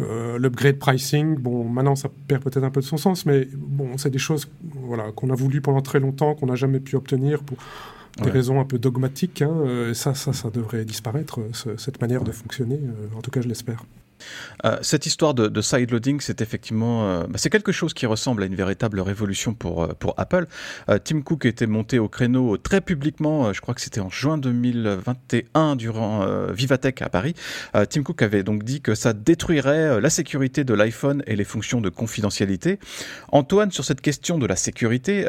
euh, 0.00 0.38
l'upgrade 0.38 0.78
pricing, 0.78 1.36
bon, 1.36 1.68
maintenant 1.68 1.96
ça 1.96 2.08
perd 2.26 2.42
peut-être 2.42 2.64
un 2.64 2.70
peu 2.70 2.80
de 2.80 2.86
son 2.86 2.96
sens, 2.96 3.26
mais 3.26 3.46
bon, 3.54 3.98
c'est 3.98 4.10
des 4.10 4.18
choses 4.18 4.48
voilà, 4.62 5.12
qu'on 5.12 5.30
a 5.30 5.34
voulu 5.34 5.60
pendant 5.60 5.82
très 5.82 6.00
longtemps, 6.00 6.34
qu'on 6.34 6.46
n'a 6.46 6.54
jamais 6.54 6.80
pu 6.80 6.96
obtenir 6.96 7.42
pour 7.42 7.58
des 8.22 8.30
raisons 8.30 8.60
un 8.60 8.64
peu 8.64 8.78
dogmatiques. 8.78 9.42
Hein. 9.42 9.54
Euh, 9.66 9.94
ça, 9.94 10.14
ça, 10.14 10.32
ça 10.32 10.50
devrait 10.50 10.84
disparaître, 10.84 11.40
cette 11.76 12.00
manière 12.00 12.24
de 12.24 12.32
fonctionner. 12.32 12.80
Euh, 12.82 13.16
en 13.16 13.20
tout 13.20 13.30
cas, 13.30 13.40
je 13.40 13.48
l'espère. 13.48 13.84
Euh, 14.64 14.76
cette 14.82 15.06
histoire 15.06 15.34
de, 15.34 15.48
de 15.48 15.60
sideloading, 15.60 16.20
c'est 16.20 16.40
effectivement, 16.40 17.04
euh, 17.04 17.22
bah, 17.24 17.36
c'est 17.36 17.50
quelque 17.50 17.72
chose 17.72 17.94
qui 17.94 18.06
ressemble 18.06 18.42
à 18.42 18.46
une 18.46 18.54
véritable 18.54 19.00
révolution 19.00 19.54
pour, 19.54 19.84
euh, 19.84 19.88
pour 19.98 20.14
Apple. 20.16 20.46
Tim 21.04 21.22
Cook 21.22 21.44
était 21.44 21.66
monté 21.66 21.98
au 21.98 22.08
créneau 22.08 22.56
très 22.56 22.80
publiquement, 22.80 23.52
je 23.52 23.60
crois 23.60 23.74
que 23.74 23.80
c'était 23.80 24.00
en 24.00 24.10
juin 24.10 24.38
2021 24.38 25.76
durant 25.76 26.26
Vivatech 26.52 27.02
à 27.02 27.08
Paris. 27.08 27.34
Tim 27.88 28.02
Cook 28.02 28.22
avait 28.22 28.42
donc 28.42 28.64
dit 28.64 28.80
que 28.80 28.94
ça 28.94 29.12
détruirait 29.12 30.00
la 30.00 30.10
sécurité 30.10 30.64
de 30.64 30.74
l'iPhone 30.74 31.22
et 31.26 31.36
les 31.36 31.44
fonctions 31.44 31.80
de 31.80 31.88
confidentialité. 31.88 32.78
Antoine, 33.30 33.70
sur 33.70 33.84
cette 33.84 34.00
question 34.00 34.38
de 34.38 34.46
la 34.46 34.56
sécurité, 34.56 35.24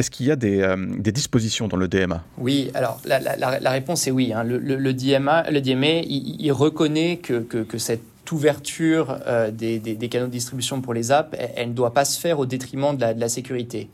est-ce 0.00 0.10
qu'il 0.10 0.26
y 0.26 0.30
a 0.30 0.36
des, 0.36 1.12
dispositions 1.12 1.68
dans 1.68 1.76
le 1.76 1.86
DMA 1.86 2.24
Oui, 2.38 2.70
alors 2.72 3.00
la, 3.04 3.70
réponse 3.70 4.06
est 4.06 4.10
oui. 4.10 4.32
Hein. 4.32 4.44
Le, 4.44 4.92
DMA, 4.94 5.50
le 5.50 5.60
DMA 5.60 6.00
il, 6.06 6.50
reconnaît 6.52 7.18
que, 7.18 7.40
que, 7.42 7.78
cette 7.78 8.02
ouverture 8.32 9.18
des, 9.52 10.08
canaux 10.10 10.26
de 10.26 10.32
distribution 10.32 10.80
pour 10.80 10.94
les 10.94 11.12
apps, 11.12 11.36
elle, 11.56 11.70
ne 11.70 11.74
doit 11.74 11.92
pas 11.92 12.04
se 12.04 12.18
faire 12.18 12.38
au 12.38 12.46
détriment 12.46 12.96
de 12.96 13.04
la, 13.18 13.28
sécurité. 13.28 13.88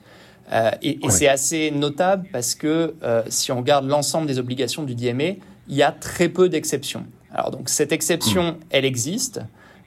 et, 0.83 0.99
c'est 1.09 1.29
assez 1.29 1.71
notable 1.71 2.27
parce 2.33 2.55
que 2.55 2.95
si 3.29 3.53
on 3.53 3.59
regarde 3.59 3.87
l'ensemble 3.87 4.27
des 4.27 4.39
obligations 4.39 4.83
du 4.83 4.95
DMA, 4.95 5.35
il 5.69 5.77
y 5.77 5.83
a 5.83 5.93
très 5.93 6.29
peu 6.29 6.49
d'exceptions. 6.49 7.05
Alors 7.33 7.51
donc 7.51 7.69
cette 7.69 7.93
exception, 7.93 8.53
hmm. 8.53 8.59
elle 8.71 8.85
existe. 8.85 9.41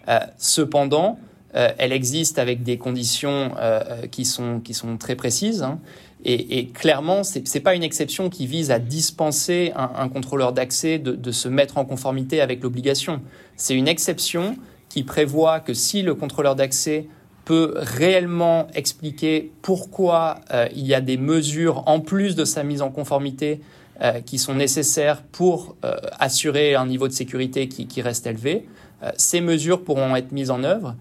Euh, 0.07 0.19
cependant, 0.37 1.19
euh, 1.55 1.71
elle 1.77 1.91
existe 1.91 2.39
avec 2.39 2.63
des 2.63 2.77
conditions 2.77 3.51
euh, 3.57 4.07
qui, 4.07 4.25
sont, 4.25 4.59
qui 4.59 4.73
sont 4.73 4.97
très 4.97 5.15
précises. 5.15 5.63
Hein. 5.63 5.79
Et, 6.25 6.67
clairement, 6.67 7.23
ce 7.23 7.39
n'est 7.39 7.61
pas 7.61 7.75
une 7.75 7.83
exception 7.83 8.29
qui 8.29 8.45
vise 8.45 8.71
à 8.71 8.79
dispenser 8.79 9.71
un, 9.75 10.09
contrôleur 10.09 10.51
d'accès 10.51 10.99
de, 10.99 11.31
se 11.31 11.47
mettre 11.47 11.77
en 11.77 11.85
conformité 11.85 12.41
avec 12.41 12.61
l'obligation. 12.61 13.21
C'est 13.55 13.75
une 13.75 13.87
exception 13.87 14.57
qui 14.89 15.03
prévoit 15.03 15.61
que 15.61 15.73
si 15.73 16.01
le 16.01 16.15
contrôleur 16.15 16.55
d'accès 16.55 17.07
peut 17.45 17.73
réellement 17.77 18.67
expliquer 18.73 19.51
pourquoi 19.61 20.41
il 20.75 20.85
y 20.85 20.93
a 20.93 20.99
des 20.99 21.17
mesures 21.17 21.83
en 21.87 22.01
plus 22.01 22.35
de 22.35 22.43
sa 22.43 22.63
mise 22.63 22.81
en 22.81 22.89
conformité 22.89 23.61
euh, 24.01 24.21
qui 24.21 24.37
sont 24.37 24.55
nécessaires 24.55 25.21
pour 25.23 25.75
euh, 25.83 25.97
assurer 26.19 26.73
un 26.73 26.85
niveau 26.85 27.09
de 27.09 27.13
sécurité 27.13 27.67
qui, 27.67 28.01
reste 28.01 28.27
élevé. 28.27 28.65
Euh, 29.03 29.11
ces 29.17 29.41
mesures 29.41 29.83
pourront 29.83 30.15
être 30.15 30.31
mises 30.31 30.51
en 30.51 30.63
œuvre. 30.63 30.95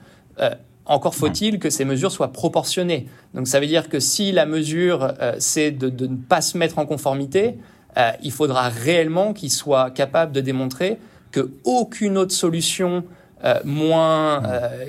Encore 0.88 1.14
faut-il 1.14 1.58
que 1.58 1.70
ces 1.70 1.84
mesures 1.84 2.10
soient 2.10 2.32
proportionnées. 2.32 3.06
Donc 3.34 3.46
ça 3.46 3.60
veut 3.60 3.66
dire 3.66 3.88
que 3.88 4.00
si 4.00 4.32
la 4.32 4.46
mesure, 4.46 5.12
c'est 5.38 5.70
de, 5.70 5.88
de, 5.88 6.06
ne 6.06 6.16
pas 6.16 6.40
se 6.40 6.56
mettre 6.56 6.78
en 6.78 6.86
conformité, 6.86 7.58
il 8.22 8.32
faudra 8.32 8.68
réellement 8.68 9.32
qu'il 9.32 9.50
soit 9.50 9.90
capable 9.90 10.32
de 10.32 10.40
démontrer 10.40 10.98
qu'aucune 11.32 12.16
autre 12.16 12.32
solution 12.32 13.04
moins, 13.64 14.42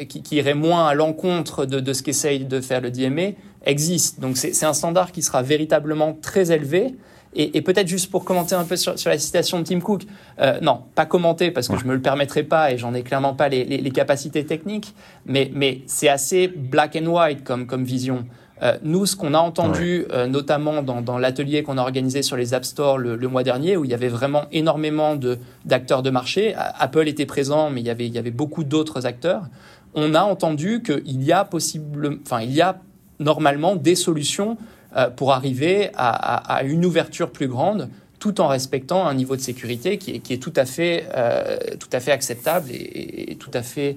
qui, 0.08 0.24
qui, 0.24 0.38
irait 0.38 0.54
moins 0.54 0.88
à 0.88 0.94
l'encontre 0.94 1.66
de, 1.66 1.80
de, 1.80 1.94
ce 1.94 2.02
qu'essaye 2.02 2.46
de 2.46 2.62
faire 2.62 2.82
le 2.82 2.92
DMA 2.92 3.32
existe. 3.66 4.20
Donc 4.20 4.38
c'est 4.38 4.66
un 4.66 4.74
standard 4.74 5.12
qui 5.12 5.22
sera 5.22 5.42
véritablement 5.42 6.14
très 6.14 6.52
élevé 6.52 6.96
et, 7.36 7.62
peut-être 7.62 7.88
juste 7.88 8.10
pour 8.10 8.26
commenter 8.26 8.56
un 8.56 8.64
peu 8.64 8.76
sur, 8.76 8.96
la 9.06 9.20
citation 9.20 9.60
de 9.60 9.64
Tim 9.64 9.80
Cook, 9.80 10.04
euh, 10.40 10.60
non, 10.62 10.82
pas 10.96 11.06
commenter 11.06 11.52
parce 11.52 11.68
que 11.68 11.78
je 11.78 11.86
me 11.86 11.94
le 11.94 12.02
permettrai 12.02 12.44
pas 12.44 12.72
et 12.72 12.78
j'en 12.78 12.94
ai 12.94 13.04
clairement 13.04 13.34
pas 13.34 13.50
les, 13.50 13.92
capacités 13.92 14.46
techniques, 14.46 14.96
mais, 15.26 15.52
mais 15.54 15.82
c'est 15.86 16.10
assez 16.10 16.48
black 16.48 16.96
and 16.96 17.06
white 17.06 17.44
comme, 17.44 17.68
comme 17.68 17.84
vision. 17.84 18.26
Euh, 18.62 18.78
nous, 18.84 19.06
ce 19.06 19.16
qu'on 19.16 19.34
a 19.34 19.40
entendu, 19.40 20.06
euh, 20.12 20.28
notamment 20.28 20.82
dans, 20.82 21.02
dans 21.02 21.18
l'atelier 21.18 21.64
qu'on 21.64 21.78
a 21.78 21.82
organisé 21.82 22.24
sur 22.24 22.36
les 22.36 22.54
App 22.54 22.66
Store 22.66 22.98
le, 22.98 23.16
mois 23.28 23.44
dernier, 23.44 23.78
où 23.78 23.86
il 23.86 23.92
y 23.92 23.94
avait 23.94 24.10
vraiment 24.10 24.46
énormément 24.52 25.18
d'acteurs 25.66 26.02
de, 26.02 26.10
marché, 26.10 26.56
Apple 26.56 27.08
était 27.08 27.26
présent, 27.26 27.70
mais 27.70 27.82
il 27.82 27.88
y 27.88 27.90
avait, 27.90 28.08
il 28.08 28.14
y 28.14 28.18
avait 28.18 28.32
beaucoup 28.32 28.64
d'autres 28.64 29.06
acteurs, 29.06 29.44
on 29.94 30.14
a 30.14 30.22
entendu 30.22 30.82
qu'il 30.84 31.24
y 31.24 31.32
a 31.32 31.46
possible, 31.46 32.20
enfin, 32.26 32.42
il 32.42 32.52
y 32.52 32.62
a 32.62 32.80
normalement 33.20 33.76
des 33.76 33.96
solutions 33.96 34.58
pour 35.16 35.34
arriver 35.34 35.92
à, 35.96 36.62
une 36.64 36.86
ouverture 36.86 37.32
plus 37.32 37.48
grande 37.48 37.90
tout 38.20 38.42
en 38.42 38.48
respectant 38.48 39.08
un 39.08 39.14
niveau 39.14 39.36
de 39.36 39.42
sécurité 39.42 39.98
qui 39.98 40.22
est, 40.30 40.42
tout, 40.42 40.54
à 40.56 40.66
fait, 40.66 41.08
euh, 41.16 41.58
tout 41.80 41.88
à 41.94 42.00
fait 42.00 42.12
acceptable 42.12 42.68
et, 42.70 43.38
tout 43.40 43.52
à 43.54 43.62
fait 43.62 43.96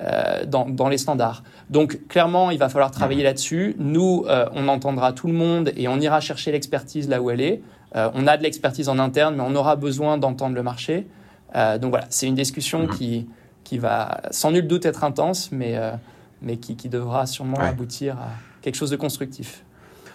euh, 0.00 0.44
dans, 0.44 0.88
les 0.88 0.98
standards. 0.98 1.44
Donc 1.70 2.06
clairement, 2.08 2.50
il 2.50 2.58
va 2.58 2.68
falloir 2.68 2.90
travailler 2.90 3.22
là-dessus. 3.22 3.76
Nous, 3.78 4.26
on 4.28 4.68
entendra 4.68 5.12
tout 5.12 5.28
le 5.28 5.32
monde 5.32 5.72
et 5.76 5.88
on 5.88 6.00
ira 6.00 6.20
chercher 6.20 6.52
l'expertise 6.52 7.08
là 7.08 7.22
où 7.22 7.30
elle 7.30 7.40
est. 7.40 7.62
on 7.94 8.26
a 8.26 8.36
de 8.36 8.42
l'expertise 8.42 8.88
en 8.88 8.98
interne, 8.98 9.36
mais 9.36 9.44
on 9.46 9.54
aura 9.54 9.76
besoin 9.76 10.18
d'entendre 10.18 10.56
le 10.56 10.62
marché. 10.64 11.06
donc 11.54 11.90
voilà, 11.90 12.06
c'est 12.10 12.26
une 12.26 12.34
discussion 12.34 12.88
qui, 12.88 13.28
qui 13.62 13.78
va 13.78 14.22
sans 14.32 14.50
nul 14.50 14.66
doute 14.66 14.84
être 14.84 15.04
intense, 15.04 15.52
mais, 15.52 15.78
mais 16.42 16.56
qui, 16.56 16.74
qui 16.74 16.88
devra 16.88 17.26
sûrement 17.26 17.60
aboutir 17.60 18.16
à 18.16 18.30
quelque 18.62 18.76
chose 18.76 18.90
de 18.90 18.96
constructif. 18.96 19.62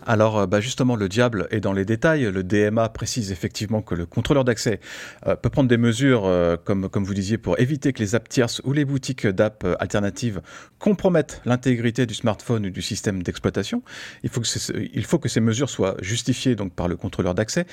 Alors 0.06 0.40
euh, 0.40 0.46
bah, 0.48 0.62
justement, 0.62 0.96
le 0.96 1.10
diable 1.10 1.48
est 1.52 1.60
dans 1.60 1.74
les 1.74 1.86
détails. 1.86 2.24
Le 2.32 2.44
DMA 2.44 2.90
précise 2.90 3.32
effectivement 3.32 3.82
que 3.82 3.96
le 3.96 4.06
contrôleur 4.06 4.44
d'accès 4.44 4.80
euh, 5.28 5.36
peut 5.36 5.50
prendre 5.50 5.70
des 5.70 5.78
mesures, 5.78 6.26
euh, 6.26 6.58
comme, 6.64 6.88
vous 6.94 7.14
disiez, 7.14 7.38
pour 7.38 7.60
éviter 7.60 7.94
que 7.94 8.00
les 8.00 8.16
apps 8.16 8.30
tierces 8.30 8.62
ou 8.64 8.74
les 8.74 8.86
boutiques 8.86 9.28
d'app 9.28 9.66
alternatives 9.80 10.42
compromettent 10.80 11.42
l'intégrité 11.46 12.06
du 12.06 12.14
smartphone 12.14 12.68
ou 12.68 12.70
du 12.70 12.82
système 12.82 13.24
d'exploitation. 13.24 13.82
Il, 14.24 14.30
faut 14.30 14.42
que 14.42 14.48
il 14.94 15.06
faut 15.06 15.20
que 15.20 15.30
ces 15.30 15.40
mesures 15.40 15.70
soient 15.70 15.96
justifiées 16.02 16.56
donc, 16.56 16.74
par 16.74 16.88
le 16.88 16.96
contrôleur 16.96 17.34
d'accès. 17.34 17.66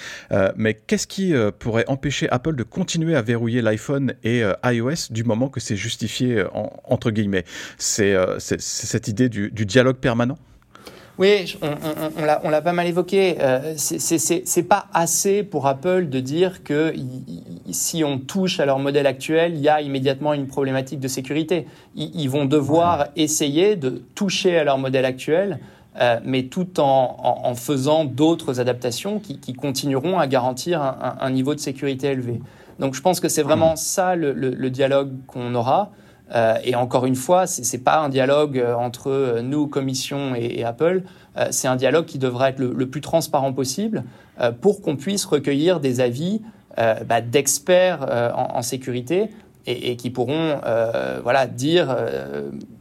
mais 0.56 0.74
qu'est-ce 0.74 1.06
qui 1.06 1.34
pourrait 1.58 1.84
empêcher 1.88 2.28
Apple 2.30 2.54
de 2.54 2.62
continuer 2.62 3.14
à 3.14 3.22
verrouiller 3.22 3.62
l'iPhone 3.62 4.14
et 4.24 4.42
iOS 4.64 5.10
du 5.10 5.24
moment 5.24 5.48
que 5.48 5.60
c'est 5.60 5.76
justifié 5.76 6.44
entre 6.84 7.10
guillemets? 7.10 7.44
C'est 7.78 8.16
cette 8.38 9.08
idée 9.08 9.28
du 9.28 9.66
dialogue 9.66 9.96
permanent? 9.96 10.38
Oui, 11.18 11.58
on, 11.60 11.68
on, 12.44 12.50
l'a 12.50 12.62
pas 12.62 12.72
mal 12.72 12.86
évoqué. 12.86 13.36
Euh, 13.40 13.74
c'est 13.76 14.62
pas 14.62 14.86
assez 14.94 15.42
pour 15.42 15.66
Apple 15.66 16.08
de 16.08 16.20
dire 16.20 16.64
que 16.64 16.94
si 17.70 18.02
on 18.02 18.18
touche 18.18 18.60
à 18.60 18.66
leur 18.66 18.78
modèle 18.78 19.06
actuel, 19.06 19.52
il 19.54 19.60
y 19.60 19.68
a 19.68 19.82
immédiatement 19.82 20.32
une 20.32 20.46
problématique 20.46 21.00
de 21.00 21.08
sécurité. 21.08 21.66
Ils, 21.96 22.28
vont 22.28 22.46
devoir 22.46 23.08
essayer 23.14 23.76
de 23.76 24.02
toucher 24.14 24.56
à 24.56 24.64
leur 24.64 24.78
modèle 24.78 25.04
actuel, 25.04 25.58
euh, 26.00 26.18
mais 26.24 26.44
tout 26.44 26.80
en, 26.80 27.54
faisant 27.56 28.06
d'autres 28.06 28.58
adaptations 28.58 29.20
qui, 29.20 29.52
continueront 29.52 30.18
à 30.18 30.26
garantir 30.26 30.80
un, 30.82 31.30
niveau 31.30 31.54
de 31.54 31.60
sécurité 31.60 32.08
élevé. 32.08 32.40
Donc 32.78 32.94
je 32.94 33.02
pense 33.02 33.20
que 33.20 33.28
c'est 33.28 33.42
vraiment 33.42 33.76
ça 33.76 34.16
le 34.16 34.70
dialogue 34.70 35.12
qu'on 35.26 35.54
aura. 35.54 35.90
Euh, 36.34 36.56
et 36.64 36.74
encore 36.74 37.06
une 37.06 37.16
fois, 37.16 37.46
ce 37.46 37.60
n'est 37.60 37.82
pas 37.82 37.98
un 37.98 38.08
dialogue 38.08 38.58
euh, 38.58 38.74
entre 38.74 39.10
euh, 39.10 39.42
nous, 39.42 39.66
Commission 39.66 40.34
et, 40.34 40.64
Apple, 40.64 41.02
c'est 41.50 41.66
un 41.66 41.76
dialogue 41.76 42.04
qui 42.04 42.18
devrait 42.18 42.50
être 42.50 42.58
le, 42.58 42.86
plus 42.86 43.00
transparent 43.00 43.54
possible 43.54 44.04
pour 44.60 44.82
qu'on 44.82 44.96
puisse 44.96 45.24
recueillir 45.24 45.80
des 45.80 46.00
avis 46.00 46.42
bah, 46.76 47.22
d'experts 47.22 48.32
en, 48.36 48.60
sécurité 48.60 49.30
et, 49.66 49.96
qui 49.96 50.10
pourront 50.10 50.60
voilà, 51.22 51.46
dire 51.46 51.96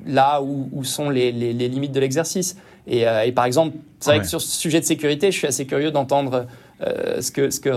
là 0.06 0.42
où, 0.42 0.84
sont 0.84 1.10
les, 1.10 1.32
limites 1.32 1.94
de 1.94 2.00
l'exercice. 2.02 2.58
Et, 2.88 3.06
par 3.34 3.46
exemple, 3.46 3.78
c'est 4.02 4.10
vrai 4.12 4.20
que 4.20 4.28
sur 4.28 4.42
ce 4.42 4.60
sujet 4.60 4.82
de 4.82 4.86
sécurité, 4.86 5.32
je 5.32 5.38
suis 5.38 5.48
assez 5.48 5.66
curieux 5.66 5.92
d'entendre 5.92 6.46
euh, 6.82 7.22
ce 7.22 7.32
que, 7.32 7.50
ce 7.52 7.60
que 7.60 7.70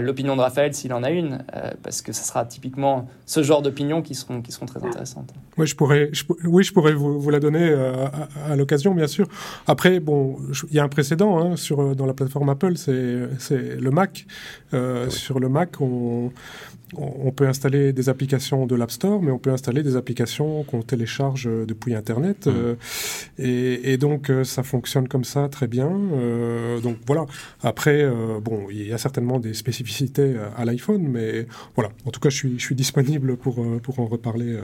l'opinion 0.00 0.34
de 0.34 0.40
Raphaël, 0.40 0.74
s'il 0.74 0.92
en 0.92 1.02
a 1.02 1.10
une, 1.10 1.44
euh, 1.54 1.70
parce 1.82 2.02
que 2.02 2.12
ce 2.12 2.24
sera 2.24 2.44
typiquement 2.44 3.08
ce 3.24 3.42
genre 3.42 3.62
d'opinions 3.62 4.02
qui 4.02 4.14
seront, 4.14 4.42
qui 4.42 4.50
seront 4.50 4.66
très 4.66 4.84
intéressantes. 4.84 5.32
Oui, 5.56 5.66
je 5.66 5.76
pourrais, 5.76 6.10
oui, 6.44 6.64
je 6.64 6.72
pourrais 6.72 6.92
vous, 6.92 7.20
vous 7.20 7.30
la 7.30 7.40
donner 7.40 7.68
euh, 7.68 8.06
à, 8.48 8.56
l'occasion, 8.56 8.94
bien 8.94 9.06
sûr. 9.06 9.28
Après, 9.66 10.00
bon, 10.00 10.38
il 10.70 10.74
y 10.74 10.80
a 10.80 10.84
un 10.84 10.88
précédent 10.88 11.38
hein, 11.38 11.56
sur, 11.56 11.94
dans 11.94 12.06
la 12.06 12.14
plateforme 12.14 12.48
Apple, 12.48 12.76
c'est 12.76 12.92
le 12.92 13.90
Mac. 13.90 14.26
Sur 15.08 15.38
le 15.38 15.48
Mac, 15.48 15.80
on, 15.80 16.32
on 16.96 17.30
peut 17.32 17.46
installer 17.46 17.92
des 17.92 18.08
applications 18.08 18.66
de 18.66 18.74
l'App 18.74 18.90
Store, 18.90 19.22
mais 19.22 19.30
on 19.30 19.38
peut 19.38 19.50
installer 19.50 19.82
des 19.82 19.96
applications 19.96 20.64
qu'on 20.64 20.82
télécharge 20.82 21.44
depuis 21.44 21.94
Internet. 21.94 22.46
Mmh. 22.46 22.50
Euh, 22.50 22.74
et, 23.84 23.96
donc, 23.98 24.30
euh, 24.30 24.44
ça 24.44 24.62
fonctionne 24.62 25.08
comme 25.08 25.24
ça 25.24 25.48
très 25.48 25.66
bien. 25.66 25.90
Euh, 25.90 26.80
donc 26.80 26.96
voilà. 27.06 27.26
Après, 27.62 28.08
bon, 28.42 28.66
il 28.70 28.86
y 28.86 28.92
a 28.92 28.98
certainement 28.98 29.38
des 29.38 29.54
spécificités 29.54 30.36
à 30.56 30.64
l'iPhone, 30.64 31.06
mais 31.08 31.46
voilà. 31.74 31.90
En 32.04 32.10
tout 32.10 32.20
cas, 32.20 32.30
je 32.30 32.36
suis, 32.36 32.58
je 32.58 32.64
suis 32.64 32.74
disponible 32.74 33.36
pour, 33.36 33.64
pour 33.82 34.00
en 34.00 34.06
reparler 34.06 34.56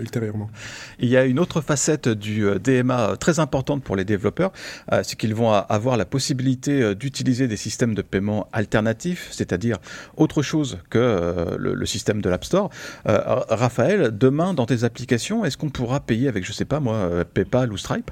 ultérieurement. 0.00 0.50
Il 0.98 1.08
y 1.08 1.16
a 1.16 1.24
une 1.24 1.38
autre 1.38 1.60
facette 1.60 2.08
du 2.08 2.46
DMA 2.62 3.16
très 3.18 3.40
importante 3.40 3.82
pour 3.82 3.96
les 3.96 4.04
développeurs, 4.04 4.52
c'est 5.02 5.16
qu'ils 5.16 5.34
vont 5.34 5.52
avoir 5.52 5.96
la 5.96 6.04
possibilité 6.04 6.94
d'utiliser 6.94 7.48
des 7.48 7.56
systèmes 7.56 7.94
de 7.94 8.02
paiement 8.02 8.48
alternatifs, 8.52 9.28
c'est-à-dire 9.32 9.78
autre 10.16 10.42
chose 10.42 10.78
que 10.88 11.49
le, 11.58 11.86
système 11.86 12.20
de 12.20 12.28
l'App 12.28 12.44
Store. 12.44 12.70
Euh, 13.08 13.18
Raphaël, 13.48 14.16
demain, 14.16 14.54
dans 14.54 14.66
tes 14.66 14.84
applications, 14.84 15.44
est-ce 15.44 15.56
qu'on 15.56 15.70
pourra 15.70 16.00
payer 16.00 16.28
avec, 16.28 16.44
je 16.44 16.52
sais 16.52 16.64
pas 16.64 16.80
moi, 16.80 16.94
euh, 16.94 17.24
PayPal 17.24 17.72
ou 17.72 17.76
Stripe? 17.76 18.10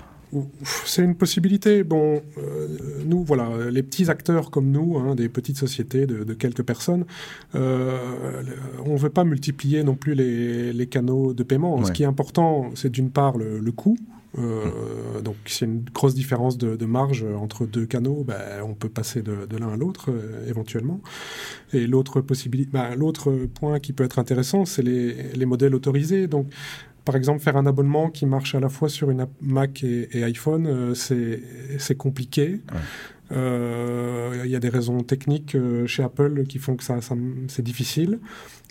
C'est 0.62 1.02
une 1.02 1.14
possibilité. 1.14 1.84
Bon, 1.84 2.20
euh, 2.36 2.66
nous, 3.06 3.24
voilà, 3.24 3.48
les 3.70 3.82
petits 3.82 4.10
acteurs 4.10 4.50
comme 4.50 4.70
nous, 4.70 4.98
hein, 4.98 5.14
des 5.14 5.30
petites 5.30 5.56
sociétés 5.56 6.06
de, 6.06 6.34
quelques 6.34 6.62
personnes, 6.62 7.06
on 7.54 7.58
ne 7.58 8.98
veut 8.98 9.08
pas 9.08 9.24
multiplier 9.24 9.84
non 9.84 9.94
plus 9.94 10.14
les, 10.14 10.86
canaux 10.86 11.32
de 11.32 11.42
paiement. 11.42 11.82
Ce 11.84 11.92
qui 11.92 12.02
est 12.02 12.06
important, 12.06 12.70
c'est 12.74 12.90
d'une 12.90 13.10
part 13.10 13.38
le 13.38 13.72
coût, 13.72 13.96
euh, 14.36 15.20
donc, 15.22 15.36
a 15.60 15.64
une 15.64 15.84
grosse 15.94 16.14
différence 16.14 16.58
de, 16.58 16.84
marge 16.84 17.24
entre 17.24 17.66
deux 17.66 17.86
canaux, 17.86 18.24
ben, 18.24 18.62
on 18.62 18.74
peut 18.74 18.88
passer 18.88 19.22
de, 19.22 19.56
l'un 19.56 19.72
à 19.72 19.76
l'autre 19.76 20.10
euh, 20.10 20.46
éventuellement. 20.48 21.00
Et 21.72 21.86
l'autre 21.86 22.20
possibilité, 22.20 22.70
ben, 22.72 22.94
l'autre 22.94 23.32
point 23.54 23.78
qui 23.80 23.92
peut 23.92 24.04
être 24.04 24.18
intéressant, 24.18 24.64
c'est 24.64 24.82
les, 24.82 25.32
les, 25.34 25.46
modèles 25.46 25.74
autorisés. 25.74 26.26
Donc, 26.26 26.48
par 27.04 27.16
exemple, 27.16 27.40
faire 27.40 27.56
un 27.56 27.66
abonnement 27.66 28.10
qui 28.10 28.26
marche 28.26 28.54
à 28.54 28.60
la 28.60 28.68
fois 28.68 28.88
sur 28.88 29.10
une 29.10 29.26
Mac 29.40 29.82
et, 29.82 30.22
iPhone, 30.22 30.94
c'est 30.94 31.96
compliqué. 31.96 32.60
Il 33.30 34.50
y 34.50 34.56
a 34.56 34.60
des 34.60 34.68
raisons 34.68 35.02
techniques 35.02 35.56
chez 35.86 36.02
Apple 36.02 36.44
qui 36.46 36.58
font 36.58 36.76
que 36.76 36.84
ça, 36.84 36.98
c'est 37.48 37.62
difficile. 37.62 38.18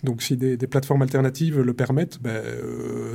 Donc 0.04 0.22
si 0.22 0.36
des, 0.36 0.56
plateformes 0.56 1.02
alternatives 1.02 1.60
le 1.60 1.72
permettent, 1.74 2.20
ben, 2.20 2.42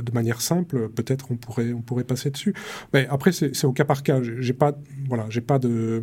de 0.02 0.12
manière 0.12 0.40
simple, 0.40 0.88
peut-être 0.88 1.26
on 1.30 1.36
pourrait, 1.36 1.72
on 1.72 1.82
pourrait 1.82 2.04
passer 2.04 2.30
dessus. 2.30 2.54
Mais 2.92 3.06
après, 3.08 3.32
c'est 3.32 3.64
au 3.64 3.72
cas 3.72 3.84
par 3.84 4.02
cas. 4.02 4.20
J'ai 4.22 4.52
pas, 4.52 4.76
voilà, 5.08 5.26
j'ai 5.28 5.40
pas 5.40 5.58
de 5.58 5.68
euh, 5.68 6.02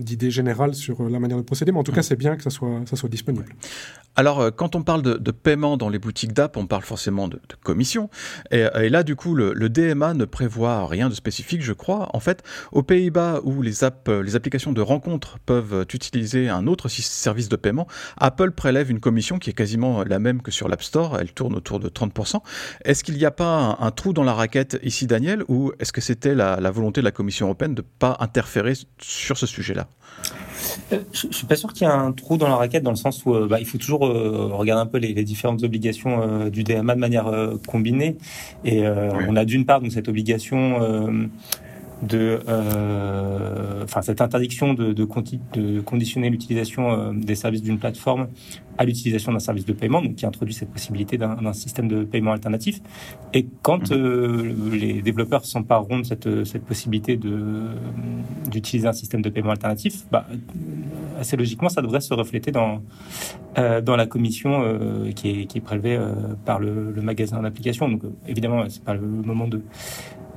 d'idées 0.00 0.30
générales 0.30 0.74
sur 0.74 1.08
la 1.08 1.18
manière 1.18 1.36
de 1.36 1.42
procéder, 1.42 1.72
mais 1.72 1.78
en 1.78 1.84
tout 1.84 1.92
cas, 1.92 2.02
c'est 2.02 2.16
bien 2.16 2.36
que 2.36 2.42
ça 2.42 2.50
soit, 2.50 2.82
ça 2.86 2.96
soit 2.96 3.08
disponible. 3.08 3.54
Alors, 4.14 4.40
euh, 4.40 4.50
quand 4.50 4.76
on 4.76 4.82
parle 4.82 5.02
de, 5.02 5.30
paiement 5.30 5.76
dans 5.76 5.88
les 5.88 5.98
boutiques 5.98 6.34
d'app, 6.34 6.56
on 6.56 6.66
parle 6.66 6.82
forcément 6.82 7.28
de, 7.28 7.40
commission. 7.62 8.10
Et, 8.50 8.88
là, 8.88 9.02
du 9.02 9.16
coup, 9.16 9.34
le, 9.34 9.68
DMA 9.68 10.14
ne 10.14 10.24
prévoit 10.24 10.86
rien 10.86 11.08
de 11.08 11.14
spécifique, 11.14 11.62
je 11.62 11.72
crois. 11.72 12.08
En 12.14 12.20
fait, 12.20 12.42
aux 12.72 12.82
Pays-Bas, 12.82 13.40
où 13.44 13.62
les, 13.62 13.84
apps, 13.84 14.08
les 14.08 14.36
applications 14.36 14.72
de 14.72 14.80
rencontre 14.80 15.38
peuvent 15.46 15.86
utiliser 15.92 16.48
un 16.48 16.66
autre 16.66 16.88
service 16.88 17.48
de 17.48 17.56
paiement, 17.56 17.86
Apple 18.18 18.50
prélève 18.52 18.90
une 18.90 19.00
commission 19.00 19.38
qui 19.38 19.50
est 19.50 19.54
quasiment 19.54 20.04
la 20.04 20.18
même 20.18 20.42
que 20.42 20.50
sur 20.50 20.68
l'App 20.68 20.82
Store. 20.82 21.18
Elle 21.18 21.32
tourne 21.32 21.54
autour 21.54 21.80
de 21.80 21.88
30%. 21.88 22.40
Est-ce 22.84 23.04
qu'il 23.04 23.16
n'y 23.16 23.24
a 23.24 23.30
pas 23.30 23.78
un, 23.80 23.90
trou 23.90 24.12
dans 24.12 24.24
la 24.24 24.34
raquette 24.34 24.78
ici, 24.82 25.06
Daniel, 25.06 25.42
ou 25.48 25.72
est-ce 25.78 25.92
que 25.92 26.00
c'était 26.00 26.34
la, 26.34 26.60
la 26.60 26.70
volonté 26.70 27.00
de 27.00 27.04
la 27.04 27.12
Commission 27.12 27.46
européenne 27.46 27.74
de 27.74 27.82
ne 27.82 27.86
pas 27.98 28.16
interférer 28.20 28.74
sur 29.02 29.36
ce 29.38 29.46
sujet-là 29.46 29.86
euh, 30.92 31.00
je, 31.12 31.26
ne 31.26 31.32
suis 31.32 31.46
pas 31.46 31.56
sûr 31.56 31.72
qu'il 31.72 31.86
y 31.86 31.90
ait 31.90 31.92
un 31.92 32.12
trou 32.12 32.36
dans 32.36 32.48
la 32.48 32.56
raquette 32.56 32.82
dans 32.82 32.90
le 32.90 32.96
sens 32.96 33.24
où 33.24 33.34
euh, 33.34 33.46
bah, 33.48 33.58
il 33.60 33.66
faut 33.66 33.78
toujours 33.78 34.06
euh, 34.06 34.48
regarder 34.52 34.82
un 34.82 34.86
peu 34.86 34.98
les, 34.98 35.12
différentes 35.24 35.62
obligations 35.62 36.48
du 36.48 36.64
DMA 36.64 36.94
de 36.94 37.00
manière 37.00 37.30
combinée. 37.66 38.16
Et 38.64 38.84
on 38.86 39.36
a 39.36 39.44
d'une 39.44 39.64
part 39.64 39.80
donc 39.80 39.92
cette 39.92 40.08
obligation 40.08 40.80
de, 42.02 42.40
euh, 42.48 43.84
enfin 43.84 44.02
cette 44.02 44.20
interdiction 44.20 44.74
de, 44.74 44.92
de, 44.92 45.06
de 45.52 45.80
conditionner 45.80 46.30
l'utilisation 46.30 46.90
euh, 46.90 47.12
des 47.14 47.34
services 47.34 47.62
d'une 47.62 47.78
plateforme 47.78 48.28
à 48.78 48.84
l'utilisation 48.84 49.32
d'un 49.32 49.38
service 49.38 49.66
de 49.66 49.72
paiement, 49.72 50.02
donc 50.02 50.16
qui 50.16 50.26
introduit 50.26 50.54
cette 50.54 50.70
possibilité 50.70 51.18
d'un 51.18 51.52
système 51.52 51.88
de 51.88 52.04
paiement 52.04 52.32
alternatif. 52.32 52.80
Et 53.34 53.46
quand 53.60 53.90
mhm. 53.90 53.98
euh, 53.98 54.54
les 54.72 55.02
développeurs 55.02 55.44
s'empareront 55.44 56.00
de 56.00 56.04
cette, 56.04 56.44
cette 56.44 56.64
possibilité 56.64 57.18
d'utiliser 58.50 58.88
un 58.88 58.92
système 58.92 59.20
de 59.20 59.28
paiement 59.28 59.50
alternatif, 59.50 60.06
bah, 60.10 60.26
assez 61.20 61.36
logiquement, 61.36 61.68
ça 61.68 61.82
devrait 61.82 62.00
se 62.00 62.14
refléter 62.14 62.50
dans 62.50 62.82
dans 63.54 63.96
la 63.96 64.06
commission 64.06 64.64
qui 65.14 65.42
est, 65.42 65.44
qui 65.44 65.58
est 65.58 65.60
prélevée 65.60 66.00
par 66.46 66.58
le, 66.58 66.90
le 66.90 67.02
magasin 67.02 67.42
d'application. 67.42 67.86
Donc 67.86 68.00
évidemment, 68.26 68.64
c'est 68.70 68.82
pas 68.82 68.94
le 68.94 69.02
moment 69.02 69.46
de 69.46 69.60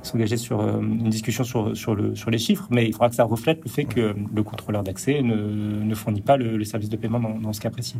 s'engager 0.06 0.36
sur 0.36 0.60
euh, 0.60 0.80
une 0.80 1.10
discussion 1.10 1.44
sur, 1.44 1.76
sur, 1.76 1.94
le, 1.94 2.14
sur 2.14 2.30
les 2.30 2.38
chiffres, 2.38 2.66
mais 2.70 2.86
il 2.86 2.92
faudra 2.92 3.08
que 3.08 3.14
ça 3.14 3.24
reflète 3.24 3.60
le 3.64 3.70
fait 3.70 3.84
que 3.84 4.14
le 4.34 4.42
contrôleur 4.42 4.82
d'accès 4.82 5.22
ne, 5.22 5.34
ne, 5.36 5.94
fournit 5.94 6.22
pas 6.22 6.36
le, 6.36 6.64
service 6.64 6.88
de 6.88 6.96
paiement 6.96 7.20
dans, 7.20 7.38
dans, 7.38 7.52
ce 7.52 7.60
cas 7.60 7.70
précis. 7.70 7.96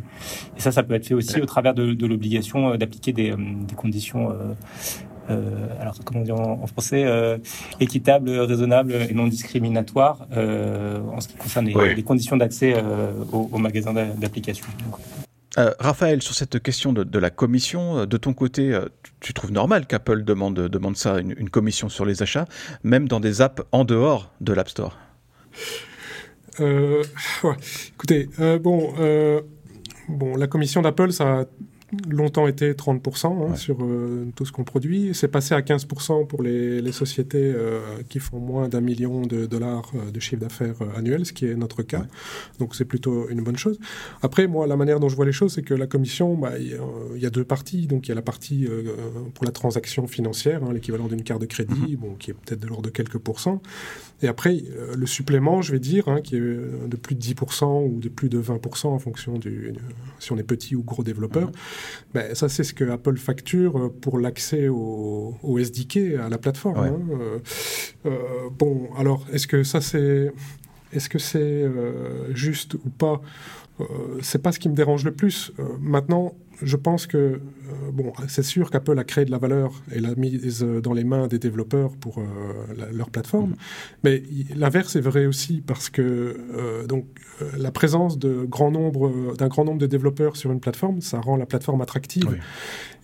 Et 0.57 0.61
ça, 0.61 0.71
ça 0.71 0.83
peut 0.83 0.93
être 0.93 1.05
fait 1.05 1.13
aussi 1.13 1.39
au 1.41 1.45
travers 1.45 1.73
de, 1.73 1.93
de 1.93 2.05
l'obligation 2.07 2.69
euh, 2.69 2.77
d'appliquer 2.77 3.13
des, 3.13 3.31
euh, 3.31 3.37
des, 3.67 3.75
conditions 3.75 4.31
euh, 5.29 5.67
alors 5.79 5.95
comment 6.05 6.21
dire 6.21 6.39
en, 6.39 6.67
français, 6.67 7.03
euh, 7.05 7.37
équitable, 7.79 8.29
raisonnable 8.29 8.93
et 9.09 9.13
non 9.13 9.27
discriminatoire 9.27 10.27
euh, 10.35 10.99
en 11.11 11.19
ce 11.19 11.27
qui 11.27 11.35
concerne 11.35 11.65
les, 11.65 11.95
les 11.95 12.03
conditions 12.03 12.37
d'accès 12.37 12.75
aux, 13.31 13.49
aux, 13.51 13.57
magasins 13.57 13.93
d'application. 13.93 14.65
Euh, 15.57 15.73
Raphaël, 15.79 16.21
sur 16.21 16.35
cette 16.35 16.61
question 16.61 16.93
de, 16.93 17.19
la 17.19 17.29
commission, 17.29 17.99
euh, 17.99 18.05
de 18.05 18.17
ton 18.17 18.33
côté, 18.33 18.73
euh, 18.73 18.85
tu, 19.19 19.33
trouves 19.33 19.51
normal 19.51 19.87
qu'Apple 19.87 20.23
demande, 20.23 20.55
demande 20.55 20.95
ça, 20.95 21.19
une, 21.19 21.49
commission 21.49 21.89
sur 21.89 22.05
les 22.05 22.21
achats, 22.21 22.45
même 22.83 23.07
dans 23.07 23.19
des 23.19 23.41
apps 23.41 23.63
en 23.71 23.83
dehors 23.83 24.31
de 24.39 24.53
l'App 24.53 24.69
Store? 24.69 24.97
Écoutez, 26.59 28.29
la 28.39 29.41
commission 30.47 30.81
d'Apple, 30.81 31.11
ça 31.11 31.41
a 31.41 31.45
longtemps 32.09 32.47
été 32.47 32.73
30% 32.73 33.51
hein, 33.51 33.55
sur 33.55 33.77
euh, 33.81 34.27
tout 34.35 34.45
ce 34.45 34.51
qu'on 34.51 34.63
produit. 34.63 35.11
C'est 35.13 35.29
passé 35.29 35.55
à 35.55 35.61
15% 35.61 36.27
pour 36.27 36.43
les, 36.43 36.81
les 36.81 36.91
sociétés 36.91 37.53
euh, 37.55 37.79
qui 38.09 38.19
font 38.19 38.39
moins 38.39 38.67
d'un 38.67 38.81
million 38.81 39.21
de 39.21 39.45
dollars 39.45 39.89
euh, 39.95 40.11
de 40.11 40.19
chiffre 40.19 40.41
d'affaires 40.41 40.75
annuel, 40.97 41.25
ce 41.25 41.31
qui 41.31 41.45
est 41.45 41.55
notre 41.55 41.83
cas. 41.83 42.05
Donc 42.59 42.75
c'est 42.75 42.85
plutôt 42.85 43.29
une 43.29 43.41
bonne 43.41 43.57
chose. 43.57 43.79
Après, 44.21 44.47
moi, 44.47 44.67
la 44.67 44.75
manière 44.75 44.99
dont 44.99 45.07
je 45.07 45.15
vois 45.15 45.25
les 45.25 45.31
choses, 45.31 45.53
c'est 45.53 45.63
que 45.63 45.73
la 45.73 45.87
commission, 45.87 46.35
bah, 46.35 46.53
il 46.59 46.77
y, 47.21 47.25
a 47.25 47.29
deux 47.29 47.45
parties. 47.45 47.87
Donc 47.87 48.07
il 48.07 48.09
y 48.09 48.11
a 48.11 48.15
la 48.15 48.21
partie 48.21 48.67
pour 49.33 49.45
la 49.45 49.51
transaction 49.51 50.07
financière, 50.07 50.63
hein, 50.63 50.73
l'équivalent 50.73 51.07
d'une 51.07 51.23
carte 51.23 51.41
de 51.41 51.45
crédit, 51.45 51.73
mm-hmm. 51.73 51.97
bon, 51.97 52.15
qui 52.15 52.31
est 52.31 52.33
peut-être 52.33 52.59
de 52.59 52.67
l'ordre 52.67 52.83
de 52.83 52.89
quelques 52.89 53.17
pourcents. 53.17 53.61
Et 54.21 54.27
après, 54.27 54.63
le 54.95 55.05
supplément, 55.05 55.61
je 55.61 55.71
vais 55.71 55.79
dire, 55.79 56.07
hein, 56.07 56.21
qui 56.21 56.35
est 56.35 56.39
de 56.39 56.95
plus 56.95 57.15
de 57.15 57.21
10% 57.21 57.85
ou 57.85 57.99
de 57.99 58.09
plus 58.09 58.29
de 58.29 58.41
20% 58.41 58.87
en 58.87 58.99
fonction 58.99 59.37
du, 59.37 59.73
si 60.19 60.31
on 60.31 60.37
est 60.37 60.43
petit 60.43 60.75
ou 60.75 60.83
gros 60.83 61.03
développeur. 61.03 61.49
Mm-hmm. 61.49 62.13
Ben, 62.13 62.35
ça, 62.35 62.49
c'est 62.49 62.63
ce 62.63 62.73
que 62.73 62.83
Apple 62.89 63.17
facture 63.17 63.91
pour 64.01 64.19
l'accès 64.19 64.67
au, 64.69 65.57
SDK, 65.59 66.15
à 66.19 66.29
la 66.29 66.37
plateforme. 66.37 66.77
Hein. 66.77 66.99
Euh, 67.11 67.39
euh, 68.05 68.49
bon, 68.51 68.89
alors, 68.97 69.25
est-ce 69.31 69.47
que 69.47 69.63
ça, 69.63 69.81
c'est 69.81 70.31
est-ce 70.93 71.09
que 71.09 71.19
c'est 71.19 71.39
euh, 71.39 72.33
juste 72.33 72.75
ou 72.75 72.89
pas? 72.89 73.21
C'est 74.21 74.41
pas 74.41 74.51
ce 74.51 74.57
qui 74.57 74.69
me 74.69 74.73
dérange 74.73 75.05
le 75.05 75.11
plus. 75.11 75.51
maintenant, 75.79 76.33
je 76.61 76.75
pense 76.75 77.07
que, 77.07 77.17
euh, 77.17 77.39
bon, 77.93 78.11
c'est 78.27 78.43
sûr 78.43 78.71
qu'Apple 78.71 78.97
a 78.97 79.03
créé 79.03 79.25
de 79.25 79.31
la 79.31 79.37
valeur 79.37 79.81
et 79.91 79.99
l'a 79.99 80.15
mise 80.15 80.63
dans 80.63 80.93
les 80.93 81.03
mains 81.03 81.27
des 81.27 81.39
développeurs 81.39 81.95
pour 81.95 82.17
euh, 82.19 82.23
leur 82.91 83.09
plateforme, 83.09 83.51
mm-hmm. 83.51 83.99
mais 84.03 84.23
l'inverse 84.55 84.95
est 84.95 85.01
vrai 85.01 85.25
aussi 85.25 85.61
parce 85.65 85.89
que 85.89 86.01
euh, 86.01 86.87
donc, 86.87 87.05
la 87.57 87.71
présence 87.71 88.17
de 88.17 88.45
grand 88.45 88.71
nombre, 88.71 89.35
d'un 89.37 89.47
grand 89.47 89.65
nombre 89.65 89.79
de 89.79 89.85
développeurs 89.85 90.35
sur 90.35 90.51
une 90.51 90.59
plateforme, 90.59 91.01
ça 91.01 91.19
rend 91.19 91.37
la 91.37 91.45
plateforme 91.45 91.81
attractive. 91.81 92.39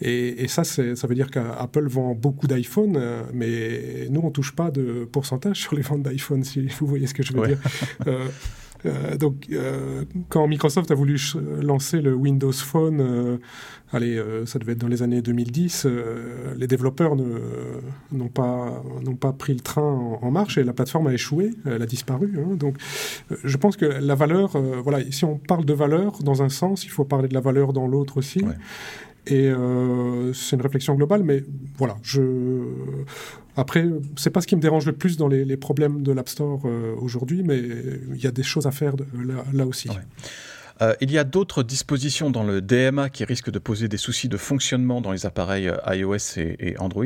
Et, 0.02 0.44
et, 0.44 0.48
ça, 0.48 0.64
ça 0.64 1.08
veut 1.08 1.16
dire 1.16 1.30
qu'Apple 1.30 1.88
vend 1.88 2.16
beaucoup 2.16 2.48
d'iPhone, 2.48 3.00
mais 3.32 4.08
nous, 4.10 4.22
on 4.24 4.32
touche 4.32 4.56
pas 4.56 4.72
de 4.72 5.08
pourcentage 5.12 5.58
sur 5.58 5.76
les 5.76 5.84
ventes 5.84 6.02
d'iPhone, 6.02 6.44
si 6.44 6.66
vous 6.80 6.88
voyez 6.88 7.06
ce 7.06 7.14
que 7.14 7.24
je 7.24 7.34
veux 7.34 7.48
dire. 7.48 7.60
Euh, 8.86 9.18
donc, 9.18 9.48
euh, 9.52 10.04
quand 10.30 10.48
Microsoft 10.48 10.92
a 10.92 10.96
voulu 10.96 11.20
lancer 11.62 12.02
le 12.02 12.14
Windows 12.14 12.52
Phone, 12.52 13.00
euh, 13.00 13.38
allez, 13.92 14.22
ça 14.46 14.60
devait 14.60 14.74
être 14.74 14.80
dans 14.80 14.88
les 14.88 15.04
années 15.04 15.22
2010, 15.22 15.88
les 16.56 16.68
développeurs 16.68 17.16
n'ont 17.16 18.28
pas, 18.28 18.84
pas 19.20 19.34
pris 19.34 19.54
le 19.54 19.60
train 19.60 20.18
en, 20.22 20.32
marche 20.32 20.58
et 20.58 20.64
la 20.64 20.74
plateforme 20.74 21.08
a 21.08 21.14
échoué, 21.14 21.52
elle 21.66 21.82
a 21.82 21.86
disparu. 21.86 22.34
Hein. 22.38 22.56
donc, 22.56 22.78
je 23.44 23.58
pense 23.58 23.78
que 23.78 23.86
la 23.86 24.16
valeur, 24.16 24.58
voilà, 24.84 25.00
si 25.12 25.26
on 25.26 25.38
parle 25.38 25.66
de 25.66 25.74
valeur 25.74 26.24
dans 26.24 26.42
un 26.42 26.50
sens, 26.50 26.86
il 26.86 26.90
faut 26.90 27.06
parler 27.06 27.28
de 27.28 27.34
la 27.34 27.42
valeur 27.42 27.72
dans 27.74 27.88
l'autre 27.88 28.18
aussi. 28.18 28.44
Et 29.26 29.48
euh, 29.48 30.34
c'est 30.34 30.58
une 30.58 30.62
réflexion 30.62 30.96
globale, 30.96 31.24
mais 31.24 31.44
voilà, 31.78 31.96
je... 32.04 32.22
Après, 33.56 33.86
c'est 34.16 34.32
pas 34.32 34.42
ce 34.42 34.48
qui 34.48 34.56
me 34.56 34.62
dérange 34.62 34.86
le 34.86 34.94
plus 34.94 35.18
dans 35.18 35.28
les, 35.28 35.58
problèmes 35.58 36.02
de 36.02 36.12
l'App 36.12 36.30
Store 36.30 36.62
euh, 36.66 36.96
aujourd'hui, 37.00 37.44
mais 37.44 37.60
il 37.60 38.22
y 38.22 38.28
a 38.28 38.32
des 38.32 38.44
choses 38.44 38.66
à 38.66 38.72
faire 38.72 38.94
là, 39.54 39.66
aussi. 39.66 39.90
Euh, 40.82 40.96
il 41.02 41.12
y 41.12 41.20
a 41.20 41.24
d'autres 41.24 41.62
dispositions 41.62 42.32
dans 42.32 42.44
le 42.44 42.60
DMA 42.60 43.12
qui 43.12 43.24
risquent 43.26 43.52
de 43.52 43.60
poser 43.60 43.88
des 43.88 43.98
soucis 43.98 44.28
de 44.28 44.38
fonctionnement 44.38 45.02
dans 45.02 45.12
les 45.12 45.28
appareils 45.28 45.70
euh, 45.70 45.78
iOS 45.96 46.38
et, 46.38 46.76
Android. 46.80 47.06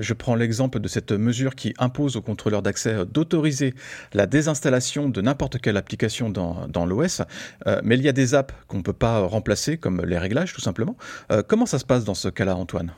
Je 0.00 0.12
prends 0.12 0.34
l'exemple 0.34 0.78
de 0.78 0.88
cette 0.88 1.10
mesure 1.12 1.54
qui 1.54 1.72
impose 1.78 2.16
aux 2.16 2.22
contrôleurs 2.22 2.60
d'accès 2.60 3.06
d'autoriser 3.06 3.74
la 4.12 4.26
désinstallation 4.26 5.08
de 5.08 5.22
n'importe 5.22 5.58
quelle 5.58 5.78
application 5.78 6.28
dans, 6.28 6.68
dans 6.68 6.84
l'OS, 6.84 7.22
mais 7.82 7.96
il 7.96 8.02
y 8.02 8.08
a 8.08 8.12
des 8.12 8.34
apps 8.34 8.54
qu'on 8.68 8.78
ne 8.78 8.82
peut 8.82 8.92
pas 8.92 9.20
remplacer, 9.20 9.78
comme 9.78 10.02
les 10.04 10.18
réglages 10.18 10.52
tout 10.52 10.60
simplement. 10.60 10.96
comment 11.48 11.66
ça 11.66 11.78
se 11.78 11.86
passe 11.86 12.04
dans 12.04 12.14
ce 12.14 12.28
cas-là, 12.28 12.56
Antoine? 12.56 12.92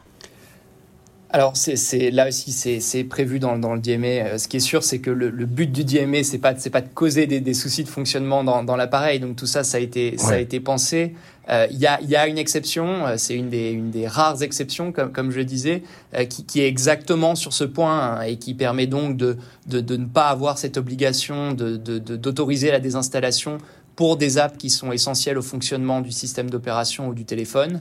Alors, 1.35 1.57
c'est, 1.57 2.13
là 2.13 2.29
aussi, 2.29 2.53
c'est, 2.53 3.03
prévu 3.03 3.41
dans, 3.41 3.57
le 3.57 3.81
DMA. 3.81 4.07
Euh, 4.07 4.39
ce 4.39 4.47
qui 4.47 4.59
est 4.59 4.61
sûr, 4.61 4.85
c'est 4.85 5.01
que 5.01 5.11
le, 5.11 5.31
but 5.47 5.67
du 5.67 5.83
DMA, 5.83 6.23
c'est 6.23 6.39
pas, 6.39 6.55
pas 6.55 6.81
de 6.81 6.89
causer 6.95 7.27
des, 7.27 7.55
soucis 7.55 7.83
de 7.83 7.89
fonctionnement 7.89 8.45
dans, 8.45 8.77
l'appareil. 8.77 9.19
Donc, 9.19 9.35
tout 9.35 9.47
ça, 9.47 9.65
ça 9.65 9.79
a 9.79 9.81
été, 9.81 10.17
ça 10.17 10.35
a 10.35 10.39
été 10.39 10.61
pensé. 10.61 11.13
Euh, 11.51 11.67
il 11.73 11.79
y, 11.81 11.87
a, 11.89 12.29
une 12.29 12.39
exception, 12.39 13.05
euh, 13.05 13.15
c'est 13.17 13.35
une 13.35 13.51
des, 13.51 13.73
une 13.73 13.91
des 13.91 14.07
rares 14.07 14.45
exceptions, 14.45 14.93
comme, 14.93 15.11
comme 15.11 15.33
je 15.33 15.39
le 15.39 15.45
disais, 15.45 15.83
qui, 16.29 16.61
est 16.61 16.69
exactement 16.69 17.35
sur 17.35 17.53
ce 17.53 17.65
point 17.65 18.01
hein, 18.01 18.23
et 18.23 18.37
qui 18.37 18.55
permet 18.55 18.87
donc 18.87 19.17
de, 19.17 19.37
de, 19.67 19.97
ne 19.97 20.07
pas 20.07 20.29
avoir 20.29 20.57
cette 20.57 20.77
obligation 20.77 21.53
de, 21.53 21.77
d'autoriser 21.99 22.71
la 22.71 22.79
désinstallation 22.79 23.59
pour 23.97 24.17
des 24.17 24.39
apps 24.39 24.57
qui 24.59 24.71
sont 24.71 24.93
essentielles 24.93 25.39
au 25.39 25.43
fonctionnement 25.43 26.01
du 26.01 26.11
système 26.11 26.51
d'opération 26.51 27.09
ou 27.09 27.15
du 27.15 27.25
téléphone. 27.25 27.81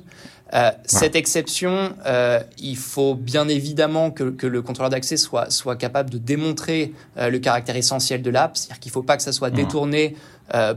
Euh, 0.54 0.72
cette 0.86 1.16
exception, 1.16 1.96
euh, 2.06 2.40
il 2.60 2.78
faut 2.78 3.16
bien 3.16 3.48
évidemment 3.48 4.12
que, 4.12 4.26
que 4.26 4.46
le 4.46 4.62
contrôleur 4.62 4.92
d'accès 4.92 5.18
soit, 5.18 5.50
soit 5.50 5.76
capable 5.76 6.12
de 6.12 6.20
démontrer 6.20 6.94
euh, 7.18 7.30
le 7.30 7.40
caractère 7.40 7.76
essentiel 7.76 8.22
de 8.22 8.30
l'app, 8.30 8.56
c'est-à-dire 8.56 8.80
qu'il 8.80 8.92
ne 8.92 8.94
faut 8.94 9.02
pas 9.02 9.18
que 9.18 9.24
ça 9.24 9.32
soit 9.32 9.50
détourné 9.50 10.16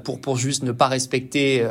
pour, 0.05 0.21
pour 0.21 0.37
juste 0.37 0.63
ne 0.63 0.73
pas 0.73 0.87
respecter 0.87 1.67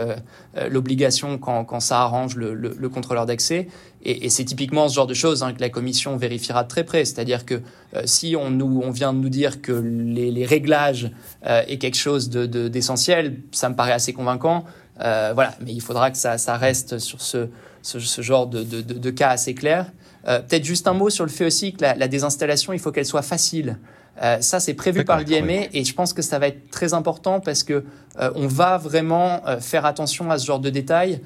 l'obligation 0.69 1.37
quand, 1.37 1.65
quand 1.65 1.79
ça 1.79 2.01
arrange 2.01 2.35
le, 2.35 2.53
le, 2.53 2.89
contrôleur 2.89 3.25
d'accès. 3.25 3.67
Et, 4.03 4.25
et 4.25 4.29
c'est 4.29 4.45
typiquement 4.45 4.87
ce 4.87 4.95
genre 4.95 5.07
de 5.07 5.13
choses 5.13 5.43
hein, 5.43 5.53
que 5.53 5.61
la 5.61 5.69
commission 5.69 6.15
vérifiera 6.17 6.63
de 6.63 6.67
très 6.67 6.83
près. 6.83 7.05
C'est-à-dire 7.05 7.45
que 7.45 7.61
si 8.03 8.35
on, 8.35 8.51
nous, 8.51 8.81
on 8.83 8.91
vient 8.91 9.13
de 9.13 9.19
nous 9.19 9.29
dire 9.29 9.61
que 9.61 9.71
les, 9.71 10.29
les 10.29 10.45
réglages 10.45 11.11
est 11.43 11.77
quelque 11.77 11.97
chose 11.97 12.29
d'essentiel, 12.29 13.33
de, 13.33 13.41
ça 13.51 13.69
me 13.69 13.75
paraît 13.75 13.93
assez 13.93 14.13
convaincant. 14.13 14.65
voilà, 14.99 15.55
mais 15.61 15.73
il 15.73 15.81
faudra 15.81 16.11
que 16.11 16.17
ça, 16.17 16.37
ça 16.37 16.57
reste 16.57 16.99
sur 16.99 17.21
ce, 17.21 17.47
ce, 17.85 17.99
ce 17.99 18.21
genre 18.21 18.47
de, 18.47 18.63
de, 18.63 18.81
de, 18.81 19.09
cas 19.11 19.29
assez 19.29 19.53
clair. 19.53 19.91
Euh, 20.27 20.39
peut-être 20.39 20.65
juste 20.65 20.87
un 20.87 20.93
mot 20.93 21.09
sur 21.11 21.23
le 21.23 21.29
fait 21.29 21.45
aussi 21.45 21.73
que 21.73 21.83
la, 21.83 22.07
désinstallation, 22.07 22.73
il 22.73 22.79
faut 22.79 22.91
qu'elle 22.91 23.05
soit 23.05 23.21
facile. 23.21 23.77
Euh, 24.21 24.39
ça, 24.41 24.59
c'est 24.59 24.73
prévu 24.73 25.03
par 25.03 25.17
le 25.17 25.25
DMA 25.25 25.67
et 25.73 25.83
je 25.83 25.93
pense 25.93 26.13
que 26.13 26.21
ça 26.21 26.39
va 26.39 26.47
être 26.47 26.69
très 26.69 26.93
important 26.93 27.39
parce 27.39 27.63
que 27.63 27.83
euh, 28.19 28.31
on 28.35 28.47
va 28.47 28.77
vraiment 28.77 29.41
faire 29.59 29.85
attention 29.85 30.31
à 30.31 30.37
ce 30.37 30.45
genre 30.45 30.59
de 30.59 30.69
détails 30.69 31.21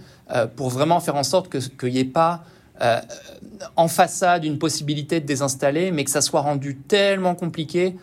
pour 0.56 0.70
vraiment 0.70 1.00
faire 1.00 1.16
en 1.16 1.24
sorte 1.24 1.50
qu'il 1.50 1.94
n'y 1.94 2.00
ait 2.00 2.06
pas 2.06 2.44
en 3.76 3.88
façade 3.88 4.46
une 4.46 4.58
possibilité 4.58 5.20
de 5.20 5.26
désinstaller, 5.26 5.92
mais 5.92 6.04
que 6.04 6.12
ça 6.12 6.22
soit 6.22 6.42
rendu 6.42 6.78
tellement 6.78 7.36
compliqué 7.36 7.96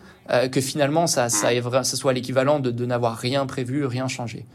que 0.51 0.61
finalement 0.61 1.07
ça, 1.07 1.29
ça, 1.29 1.49
ça 1.83 1.95
soit 1.95 2.13
l'équivalent 2.13 2.59
de, 2.59 2.69
de 2.69 2.85
n'avoir 2.85 3.15
rien 3.17 3.45
prévu, 3.45 3.85
rien 3.85 4.07
changé. 4.07 4.45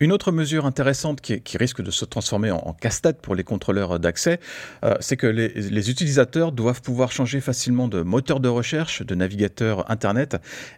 Une 0.00 0.12
autre 0.12 0.30
mesure 0.30 0.64
intéressante 0.64 1.20
qui, 1.20 1.58
risque 1.58 1.82
de 1.82 1.90
se 1.90 2.04
transformer 2.04 2.52
en, 2.52 2.74
casse-tête 2.80 3.20
pour 3.20 3.34
les 3.34 3.42
contrôleurs 3.42 3.98
d'accès, 3.98 4.38
euh, 4.84 4.94
c'est 5.00 5.16
que 5.16 5.26
les, 5.26 5.90
utilisateurs 5.90 6.52
doivent 6.52 6.82
pouvoir 6.82 7.10
changer 7.10 7.40
facilement 7.40 7.88
de 7.88 8.02
moteur 8.02 8.38
de 8.38 8.48
recherche, 8.48 9.02
de 9.02 9.14
navigateur 9.14 9.90
Internet 9.90 10.36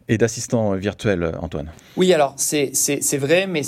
et 0.09 0.17
d'assistant 0.17 0.75
virtuel, 0.75 1.33
Antoine. 1.41 1.71
Oui, 1.97 2.15
alors 2.15 2.35
c'est 2.37 2.73
vrai, 3.19 3.47
mais 3.47 3.63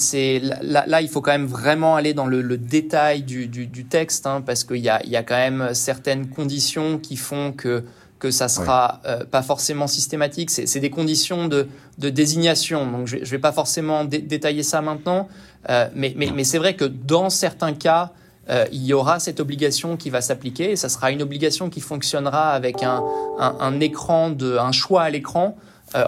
là, 0.63 0.85
là, 0.87 1.03
il 1.03 1.09
faut 1.09 1.21
quand 1.21 1.33
même 1.33 1.47
vraiment 1.47 1.97
aller 1.97 2.15
dans 2.15 2.27
le, 2.27 2.57
détail 2.57 3.23
du, 3.23 3.85
texte, 3.85 4.27
hein, 4.27 4.41
parce 4.41 4.65
qu'il 4.65 4.77
y 4.77 4.83
y 4.83 5.17
a 5.17 5.23
quand 5.23 5.37
même 5.37 5.75
certaines 5.75 6.29
conditions 6.29 6.99
qui 6.99 7.17
font 7.17 7.53
que 7.53 7.85
que 8.23 8.31
ça 8.31 8.47
sera 8.47 9.01
euh, 9.05 9.25
pas 9.25 9.43
forcément 9.43 9.89
systématique. 9.89 10.49
C'est 10.49 10.79
des 10.79 10.91
conditions 10.91 11.49
de, 11.49 11.67
de, 11.99 12.09
désignation. 12.09 12.89
Donc 12.89 13.09
je 13.09 13.17
ne 13.17 13.25
vais 13.25 13.41
pas 13.41 13.51
forcément 13.51 14.05
détailler 14.05 14.63
ça 14.63 14.81
maintenant, 14.81 15.29
euh, 15.69 15.89
mais, 15.97 16.15
mais, 16.17 16.31
mais 16.33 16.45
c'est 16.45 16.59
vrai 16.59 16.77
que 16.77 16.85
dans 16.85 17.31
certains 17.31 17.73
cas, 17.73 18.13
euh, 18.49 18.65
il 18.71 18.85
y 18.85 18.93
aura 18.93 19.19
cette 19.19 19.41
obligation 19.41 19.97
qui 19.97 20.09
va 20.09 20.21
s'appliquer. 20.21 20.77
Ça 20.77 20.89
sera 20.89 21.11
une 21.11 21.21
obligation 21.21 21.69
qui 21.69 21.81
fonctionnera 21.81 22.53
avec 22.53 22.85
un, 22.85 23.03
un, 23.41 23.57
un 23.59 23.81
écran 23.81 24.31
de, 24.31 24.57
un 24.57 24.71
choix 24.71 25.03
à 25.03 25.11
l'écran 25.11 25.57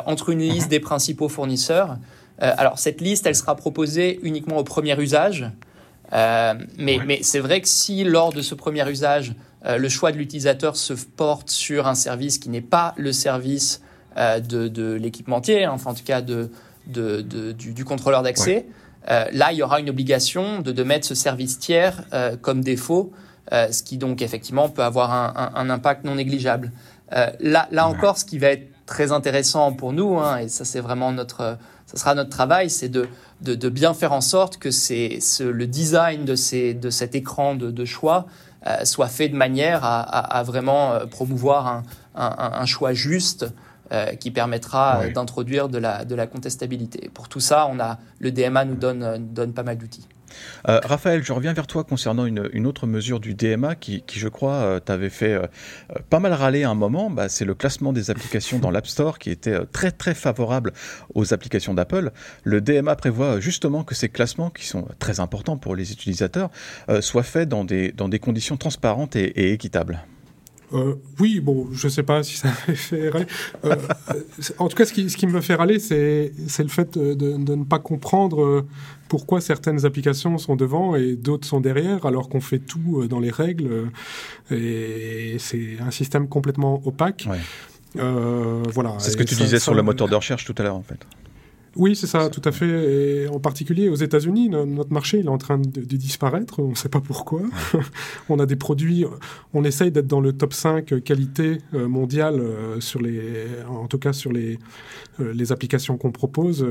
entre 0.07 0.31
une 0.31 0.39
liste 0.39 0.71
des 0.71 0.81
principaux 0.81 1.29
fournisseurs. 1.29 1.99
alors 2.39 2.79
cette 2.79 3.03
liste, 3.03 3.27
elle 3.27 3.37
sera 3.37 3.55
proposée 3.55 4.19
uniquement 4.23 4.57
au 4.57 4.65
premier 4.65 4.99
usage. 4.99 5.51
mais, 6.11 6.99
mais 7.07 7.19
c'est 7.23 7.41
vrai 7.41 7.61
que 7.61 7.69
si 7.69 8.03
lors 8.03 8.33
de 8.33 8.41
ce 8.41 8.55
premier 8.55 8.89
usage, 8.89 9.35
le 9.67 9.89
choix 9.89 10.13
de 10.13 10.19
l'utilisateur 10.19 10.77
se 10.77 10.93
porte 10.93 11.51
sur 11.51 11.87
un 11.87 11.95
service 11.95 12.39
qui 12.39 12.51
n'est 12.51 12.61
pas 12.61 12.95
le 12.97 13.13
service 13.13 13.81
euh, 14.17 14.39
de, 14.39 14.93
l'équipementier, 14.95 15.65
hein, 15.65 15.73
enfin 15.75 15.91
en 15.91 15.95
tout 15.95 16.05
cas 16.05 16.21
de, 16.21 16.51
du, 16.87 17.85
contrôleur 17.85 18.23
d'accès. 18.23 18.67
Euh, 19.11 19.25
là, 19.33 19.51
il 19.51 19.59
y 19.59 19.63
aura 19.63 19.81
une 19.81 19.91
obligation 19.91 20.61
de, 20.61 20.83
mettre 20.85 21.05
ce 21.05 21.17
service 21.17 21.59
tiers 21.59 22.05
comme 22.41 22.63
défaut, 22.63 23.13
ce 23.51 23.83
qui 23.83 23.99
donc 23.99 24.23
effectivement 24.23 24.69
peut 24.69 24.85
avoir 24.85 25.13
un, 25.57 25.69
impact 25.69 26.05
non 26.05 26.15
négligeable. 26.15 26.71
là, 27.11 27.69
là 27.73 27.89
encore, 27.89 28.19
ce 28.19 28.25
qui 28.25 28.39
va 28.39 28.49
être 28.49 28.69
très 28.87 29.11
intéressant 29.11 29.73
pour 29.73 29.93
nous, 29.93 30.19
hein, 30.19 30.39
et 30.39 30.49
ça 30.49 30.65
c'est 30.65 30.81
vraiment 30.81 31.11
notre, 31.11 31.59
ça 31.87 31.97
sera 31.97 32.15
notre 32.15 32.31
travail, 32.31 32.71
c'est 32.71 32.89
de, 32.89 33.09
de, 33.41 33.69
bien 33.69 33.95
faire 33.95 34.13
en 34.13 34.21
sorte 34.21 34.59
que 34.59 34.71
c'est 34.71 35.19
le 35.41 35.67
design 35.67 36.25
de, 36.25 36.35
ces, 36.35 36.75
de 36.75 36.91
cet 36.91 37.15
écran 37.15 37.55
de, 37.55 37.85
choix 37.85 38.27
euh, 38.27 38.44
soit 38.85 39.09
fait 39.09 39.29
de 39.29 39.37
manière 39.37 39.81
à, 39.85 40.43
vraiment 40.43 40.93
euh, 40.93 41.07
promouvoir 41.07 41.83
un, 42.15 42.67
choix 42.67 42.93
juste 42.93 43.47
euh, 43.93 44.15
qui 44.15 44.31
permettra 44.31 45.09
d'introduire 45.09 45.69
de 45.69 45.79
la, 45.79 46.05
de 46.05 46.15
la 46.15 46.27
contestabilité. 46.27 47.11
Pour 47.13 47.29
tout 47.29 47.41
ça, 47.41 47.69
on 47.71 47.79
a, 47.81 47.99
le 48.19 48.33
DMA 48.33 48.65
nous 48.65 48.77
donne, 48.77 49.29
donne 49.33 49.53
pas 49.53 49.63
mal 49.63 49.77
d'outils. 49.77 50.09
Raphaël, 50.65 51.23
je 51.25 51.33
reviens 51.33 51.53
vers 51.53 51.67
toi 51.67 51.85
concernant 51.85 52.27
une, 52.27 52.67
autre 52.67 52.87
mesure 52.87 53.21
du 53.21 53.35
DMA 53.35 53.75
qui, 53.75 54.03
je 54.13 54.29
crois, 54.29 54.81
t'avait 54.85 55.11
fait 55.11 55.39
pas 56.11 56.21
mal 56.21 56.33
râler 56.33 56.65
à 56.65 56.71
un 56.71 56.75
moment. 56.75 57.11
Bah, 57.11 57.29
c'est 57.29 57.45
le 57.45 57.55
classement 57.55 57.93
des 57.93 58.11
applications 58.11 58.59
dans 58.59 58.71
l'App 58.71 58.87
Store 58.87 59.19
qui 59.19 59.31
était 59.31 59.65
très 59.67 59.91
très 59.91 60.15
favorable 60.15 60.73
aux 61.15 61.35
applications 61.35 61.75
d'Apple. 61.75 62.13
Le 62.43 62.61
DMA 62.61 62.97
prévoit 62.97 63.41
justement 63.41 63.85
que 63.85 63.95
ces 63.95 64.09
classements, 64.09 64.51
qui 64.51 64.67
sont 64.67 64.87
très 64.99 65.21
importants 65.21 65.57
pour 65.57 65.77
les 65.77 65.93
utilisateurs, 65.93 66.51
soient 67.01 67.23
faits 67.23 67.49
dans 67.49 67.65
des, 67.65 67.93
conditions 68.21 68.57
transparentes 68.57 69.17
et 69.17 69.53
équitables. 69.53 70.05
Euh, 70.75 70.95
oui, 71.21 71.41
bon, 71.41 71.69
je 71.73 71.87
ne 71.87 71.91
sais 71.91 72.03
pas 72.03 72.23
si 72.23 72.37
ça 72.37 72.49
fait 72.75 73.09
râler. 73.09 73.27
Euh, 73.65 73.77
en 74.59 74.69
tout 74.69 74.77
cas, 74.77 74.85
ce 74.85 74.93
qui, 74.93 75.27
me 75.27 75.41
fait 75.41 75.55
râler, 75.55 75.79
c'est 75.79 76.33
le 76.59 76.69
fait 76.69 76.99
de, 76.99 77.37
ne 77.37 77.65
pas 77.65 77.79
comprendre 77.79 78.43
euh, 78.43 78.67
pourquoi 79.15 79.41
certaines 79.41 79.87
applications 79.87 80.39
sont 80.39 80.57
devant 80.57 80.97
et 80.97 81.15
d'autres 81.15 81.47
sont 81.47 81.61
derrière, 81.61 82.05
alors 82.05 82.29
qu'on 82.29 82.41
fait 82.41 82.59
tout 82.59 83.07
dans 83.09 83.21
les 83.21 83.31
règles. 83.31 83.93
et 84.51 85.37
c'est 85.39 85.79
un 85.79 85.93
système 85.93 86.27
complètement 86.27 86.83
opaque. 86.85 87.29
voilà. 87.95 88.97
C'est 88.99 89.13
ce 89.13 89.17
que 89.17 89.23
tu 89.23 89.37
disais 89.37 89.61
sur 89.61 89.73
le 89.73 89.83
moteur 89.83 90.09
de 90.09 90.17
recherche 90.17 90.45
tout 90.45 90.55
à 90.59 90.65
l'heure, 90.65 90.75
en 90.75 90.83
fait. 90.83 90.99
Oui, 91.77 91.97
c'est 91.97 92.07
ça, 92.07 92.31
tout 92.31 92.43
à 92.45 92.53
fait. 92.53 92.67
Et 92.67 93.29
en 93.29 93.41
particulier 93.41 93.89
aux 93.89 93.97
États-Unis, 93.97 94.49
notre 94.49 94.93
marché 94.93 95.19
il 95.19 95.27
est 95.27 95.31
en 95.31 95.39
train 95.39 95.59
de, 95.59 95.81
disparaître. 95.81 96.61
On 96.61 96.71
ne 96.71 96.75
sait 96.75 96.89
pas 96.89 97.01
pourquoi. 97.01 97.43
on 98.29 98.39
a 98.39 98.47
des 98.47 98.57
produits. 98.57 99.05
On 99.53 99.65
essaye 99.65 99.91
d'être 99.91 100.07
dans 100.07 100.21
le 100.21 100.33
top 100.33 100.53
5 100.53 101.03
qualité 101.03 101.59
euh, 101.75 101.89
mondiale 101.89 102.39
euh, 102.39 102.81
sur 102.81 103.01
les, 103.01 103.47
en 103.69 103.87
tout 103.87 103.99
cas 103.99 104.13
sur 104.13 104.33
les 104.33 104.59
euh, 105.21 105.33
les 105.33 105.53
applications 105.53 105.97
qu'on 105.97 106.11
propose 106.11 106.67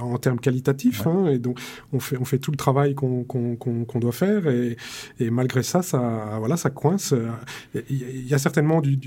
en 0.00 0.18
termes 0.18 0.40
qualitatifs. 0.40 1.06
Hein, 1.06 1.26
et 1.26 1.38
donc 1.38 1.58
on 1.92 2.00
fait 2.00 2.16
on 2.18 2.24
fait 2.24 2.38
tout 2.38 2.50
le 2.50 2.56
travail 2.56 2.94
qu'on 2.94 3.98
doit 4.00 4.12
faire. 4.12 4.46
Et, 4.48 4.76
et, 5.18 5.30
malgré 5.30 5.62
ça, 5.62 5.82
ça 5.82 6.36
voilà, 6.38 6.56
ça 6.56 6.70
coince. 6.70 7.14
Il 7.74 8.26
y 8.26 8.34
a 8.34 8.38
certainement 8.38 8.80
du, 8.80 8.98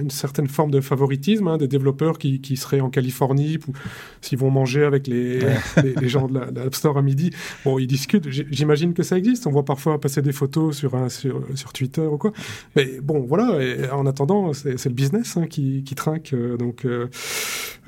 une 0.00 0.10
certaine 0.10 0.48
forme 0.48 0.70
de 0.70 0.80
favoritisme 0.80 1.48
hein, 1.48 1.58
des 1.58 1.68
développeurs 1.68 2.18
qui, 2.18 2.40
qui 2.40 2.56
seraient 2.56 2.80
en 2.80 2.90
Californie. 2.90 3.58
Pour, 3.58 3.74
s'ils 4.20 4.38
vont 4.38 4.50
manger 4.50 4.84
avec 4.84 5.06
les, 5.06 5.40
les, 6.00 6.08
gens 6.08 6.26
de 6.26 6.38
l'App 6.38 6.74
Store 6.74 6.98
à 6.98 7.02
midi. 7.02 7.30
Bon, 7.64 7.78
ils 7.78 7.86
discutent. 7.86 8.28
J'imagine 8.28 8.94
que 8.94 9.02
ça 9.02 9.16
existe. 9.16 9.46
On 9.46 9.50
voit 9.50 9.64
parfois 9.64 10.00
passer 10.00 10.22
des 10.22 10.32
photos 10.32 10.76
sur, 10.76 10.94
un, 10.94 11.08
sur, 11.08 11.42
sur 11.54 11.72
Twitter 11.72 12.02
ou 12.02 12.18
quoi. 12.18 12.32
Mais 12.76 13.00
bon, 13.02 13.20
voilà. 13.20 13.62
Et 13.62 13.90
en 13.90 14.06
attendant, 14.06 14.52
c'est 14.52 14.84
le 14.84 14.94
business 14.94 15.36
hein, 15.36 15.46
qui, 15.46 15.82
qui, 15.84 15.94
trinque. 15.94 16.32
Euh, 16.32 16.56
donc 16.56 16.84
euh, 16.84 17.08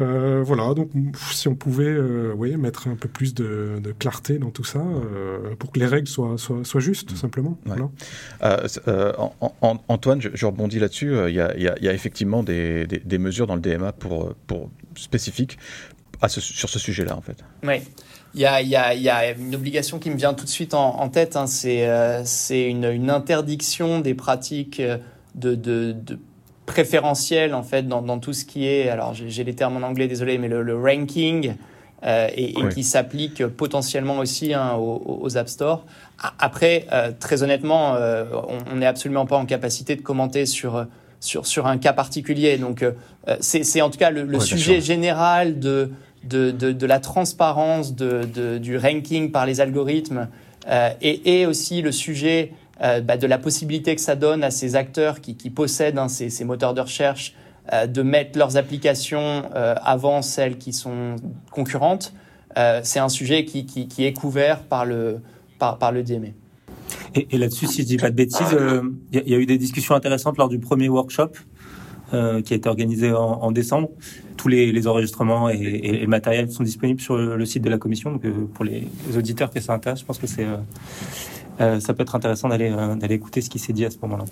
euh, 0.00 0.42
voilà. 0.44 0.74
Donc 0.74 0.90
si 1.30 1.48
on 1.48 1.54
pouvait, 1.54 1.84
euh, 1.84 2.32
oui, 2.36 2.56
mettre 2.56 2.88
un 2.88 2.96
peu 2.96 3.08
plus 3.08 3.34
de, 3.34 3.78
de 3.82 3.92
clarté 3.92 4.38
dans 4.38 4.50
tout 4.50 4.64
ça 4.64 4.80
euh, 4.80 5.54
pour 5.58 5.72
que 5.72 5.78
les 5.78 5.86
règles 5.86 6.08
soient, 6.08 6.38
soient, 6.38 6.64
soient 6.64 6.80
justes, 6.80 7.08
tout 7.08 7.16
simplement. 7.16 7.58
Antoine, 9.88 10.20
je, 10.20 10.30
je 10.34 10.46
rebondis 10.46 10.78
là-dessus. 10.78 11.12
Il 11.28 11.34
y, 11.34 11.62
y, 11.62 11.84
y, 11.84 11.88
a 11.88 11.92
effectivement 11.92 12.42
des, 12.42 12.86
des, 12.86 12.98
des, 12.98 13.18
mesures 13.18 13.46
dans 13.46 13.54
le 13.54 13.60
DMA 13.60 13.92
pour, 13.92 14.34
pour 14.46 14.70
spécifiques 14.94 15.58
sur 16.28 16.68
ce 16.68 16.78
sujet-là, 16.78 17.16
en 17.16 17.20
fait. 17.20 17.36
Oui. 17.62 17.82
Il 18.34 18.40
y, 18.40 18.46
a, 18.46 18.62
il, 18.62 18.68
y 18.68 18.76
a, 18.76 18.94
il 18.94 19.02
y 19.02 19.10
a, 19.10 19.32
une 19.32 19.54
obligation 19.54 19.98
qui 19.98 20.08
me 20.08 20.16
vient 20.16 20.32
tout 20.32 20.46
de 20.46 20.50
suite 20.50 20.72
en, 20.72 21.08
tête, 21.10 21.36
hein. 21.36 21.46
c'est 21.46 21.86
euh, 21.86 22.24
une, 22.50 22.84
une, 22.84 23.10
interdiction 23.10 24.00
des 24.00 24.14
pratiques 24.14 24.80
euh, 24.80 24.96
de, 25.34 25.54
de, 25.54 25.92
de 25.92 26.18
préférentielles 26.64 27.54
en 27.54 27.62
fait 27.62 27.86
dans, 27.86 28.00
dans, 28.00 28.18
tout 28.18 28.32
ce 28.32 28.46
qui 28.46 28.66
est, 28.66 28.88
alors 28.88 29.12
j'ai 29.12 29.44
les 29.44 29.54
termes 29.54 29.76
en 29.76 29.86
anglais, 29.86 30.08
désolé, 30.08 30.38
mais 30.38 30.48
le, 30.48 30.80
ranking 30.80 31.56
euh, 32.04 32.28
et, 32.34 32.54
qui 32.72 32.84
s'applique 32.84 33.46
potentiellement 33.46 34.18
aussi 34.18 34.54
hein, 34.54 34.76
aux, 34.76 35.36
App 35.36 35.48
Store. 35.48 35.84
Après, 36.38 36.86
euh, 36.92 37.12
très 37.18 37.42
honnêtement, 37.42 37.96
on 38.70 38.76
n'est 38.76 38.86
absolument 38.86 39.26
pas 39.26 39.36
en 39.36 39.44
capacité 39.44 39.94
de 39.94 40.00
commenter 40.00 40.46
sur 40.46 40.86
sur, 41.20 41.46
sur 41.46 41.68
un 41.68 41.78
cas 41.78 41.92
particulier. 41.92 42.56
Donc, 42.56 42.84
c'est 43.40 43.80
en 43.80 43.90
tout 43.90 43.98
cas 43.98 44.10
le, 44.10 44.24
le 44.24 44.40
sujet 44.40 44.80
général 44.80 45.60
de 45.60 45.92
de, 46.24 46.50
de, 46.50 46.86
la 46.86 47.00
transparence 47.00 47.94
de, 47.94 48.58
du 48.58 48.76
ranking 48.76 49.30
par 49.30 49.46
les 49.46 49.60
algorithmes 49.60 50.28
euh, 50.68 50.90
et, 51.00 51.40
et, 51.40 51.46
aussi 51.46 51.82
le 51.82 51.92
sujet 51.92 52.52
euh, 52.82 53.00
bah, 53.00 53.16
de 53.16 53.26
la 53.26 53.38
possibilité 53.38 53.94
que 53.94 54.00
ça 54.00 54.14
donne 54.14 54.44
à 54.44 54.50
ces 54.50 54.76
acteurs 54.76 55.20
qui, 55.20 55.36
qui 55.36 55.50
possèdent 55.50 55.98
hein, 55.98 56.08
ces, 56.08 56.30
ces, 56.30 56.44
moteurs 56.44 56.74
de 56.74 56.80
recherche 56.80 57.34
euh, 57.72 57.86
de 57.86 58.02
mettre 58.02 58.38
leurs 58.38 58.56
applications 58.56 59.44
avant 59.54 60.22
celles 60.22 60.58
qui 60.58 60.72
sont 60.72 61.16
concurrentes. 61.50 62.12
c'est 62.82 63.00
un 63.00 63.08
sujet 63.08 63.44
qui, 63.44 63.66
qui, 63.66 64.04
est 64.04 64.12
couvert 64.12 64.62
par 64.62 64.84
le, 64.84 65.20
par, 65.58 65.78
par 65.78 65.90
le 65.90 66.02
DMA. 66.02 66.28
Et, 67.14 67.28
et 67.30 67.38
là-dessus, 67.38 67.66
si 67.66 67.82
je 67.82 67.86
dis 67.86 67.96
pas 67.96 68.10
de 68.10 68.16
bêtises, 68.16 68.56
il 69.12 69.28
y, 69.28 69.34
a 69.34 69.38
eu 69.38 69.46
des 69.46 69.58
discussions 69.58 69.94
intéressantes 69.94 70.38
lors 70.38 70.48
du 70.48 70.58
premier 70.58 70.88
workshop 70.88 71.32
qui 72.44 72.52
a 72.52 72.56
été 72.56 72.68
organisé 72.68 73.12
en, 73.12 73.18
en 73.18 73.52
décembre 73.52 73.88
tous 74.36 74.48
les, 74.48 74.86
enregistrements 74.86 75.48
et, 75.48 76.00
le 76.00 76.06
matériel 76.06 76.50
sont 76.50 76.62
disponibles 76.62 77.00
sur 77.00 77.16
le, 77.16 77.44
site 77.46 77.62
de 77.62 77.70
la 77.70 77.78
commission. 77.78 78.12
Donc, 78.12 78.26
pour 78.54 78.64
les, 78.64 78.88
auditeurs 79.16 79.50
qui 79.50 79.60
ça 79.60 79.74
intéresse, 79.74 80.00
je 80.00 80.04
pense 80.04 80.18
que 80.18 80.26
c'est, 80.26 80.46
ça 81.58 81.94
peut 81.94 82.02
être 82.02 82.14
intéressant 82.14 82.48
d'aller, 82.48 82.70
d'aller 82.96 83.14
écouter 83.14 83.40
ce 83.40 83.50
qui 83.50 83.58
s'est 83.58 83.72
dit 83.72 83.84
à 83.84 83.90
ce 83.90 83.98
moment-là. 84.02 84.24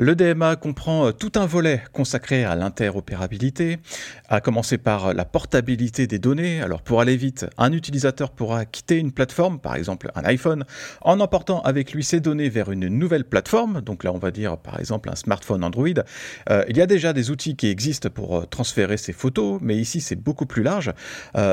Le 0.00 0.14
DMA 0.14 0.54
comprend 0.54 1.06
euh, 1.06 1.10
tout 1.10 1.32
un 1.34 1.44
volet 1.44 1.82
consacré 1.92 2.44
à 2.44 2.54
l'interopérabilité, 2.54 3.80
à 4.28 4.40
commencer 4.40 4.78
par 4.78 5.12
la 5.12 5.24
portabilité 5.24 6.06
des 6.06 6.20
données. 6.20 6.62
Alors 6.62 6.82
pour 6.82 7.00
aller 7.00 7.16
vite, 7.16 7.46
un 7.58 7.72
utilisateur 7.72 8.30
pourra 8.30 8.64
quitter 8.64 8.98
une 8.98 9.10
plateforme, 9.10 9.58
par 9.58 9.74
exemple 9.74 10.12
un 10.14 10.22
iPhone, 10.22 10.64
en 11.00 11.18
emportant 11.18 11.62
avec 11.62 11.92
lui 11.92 12.04
ses 12.04 12.20
données 12.20 12.48
vers 12.48 12.70
une 12.70 12.86
nouvelle 12.86 13.24
plateforme. 13.24 13.80
Donc 13.80 14.04
là 14.04 14.12
on 14.12 14.18
va 14.18 14.30
dire 14.30 14.56
par 14.56 14.78
exemple 14.78 15.10
un 15.10 15.16
smartphone 15.16 15.64
Android. 15.64 15.88
Euh, 16.48 16.62
il 16.68 16.76
y 16.76 16.80
a 16.80 16.86
déjà 16.86 17.12
des 17.12 17.32
outils 17.32 17.56
qui 17.56 17.66
existent 17.66 18.08
pour 18.08 18.36
euh, 18.36 18.44
transférer 18.44 18.98
ces 18.98 19.12
photos, 19.12 19.58
mais 19.60 19.76
ici 19.76 20.00
c'est 20.00 20.14
beaucoup 20.14 20.46
plus 20.46 20.62
large. 20.62 20.92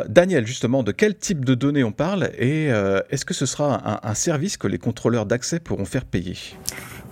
Daniel, 0.07 0.45
justement, 0.45 0.83
de 0.83 0.91
quel 0.91 1.15
type 1.15 1.45
de 1.45 1.55
données 1.55 1.83
on 1.83 1.91
parle 1.91 2.29
et 2.37 2.65
est-ce 3.09 3.25
que 3.25 3.33
ce 3.33 3.45
sera 3.45 4.07
un 4.07 4.13
service 4.13 4.57
que 4.57 4.67
les 4.67 4.77
contrôleurs 4.77 5.25
d'accès 5.25 5.59
pourront 5.59 5.85
faire 5.85 6.05
payer? 6.05 6.35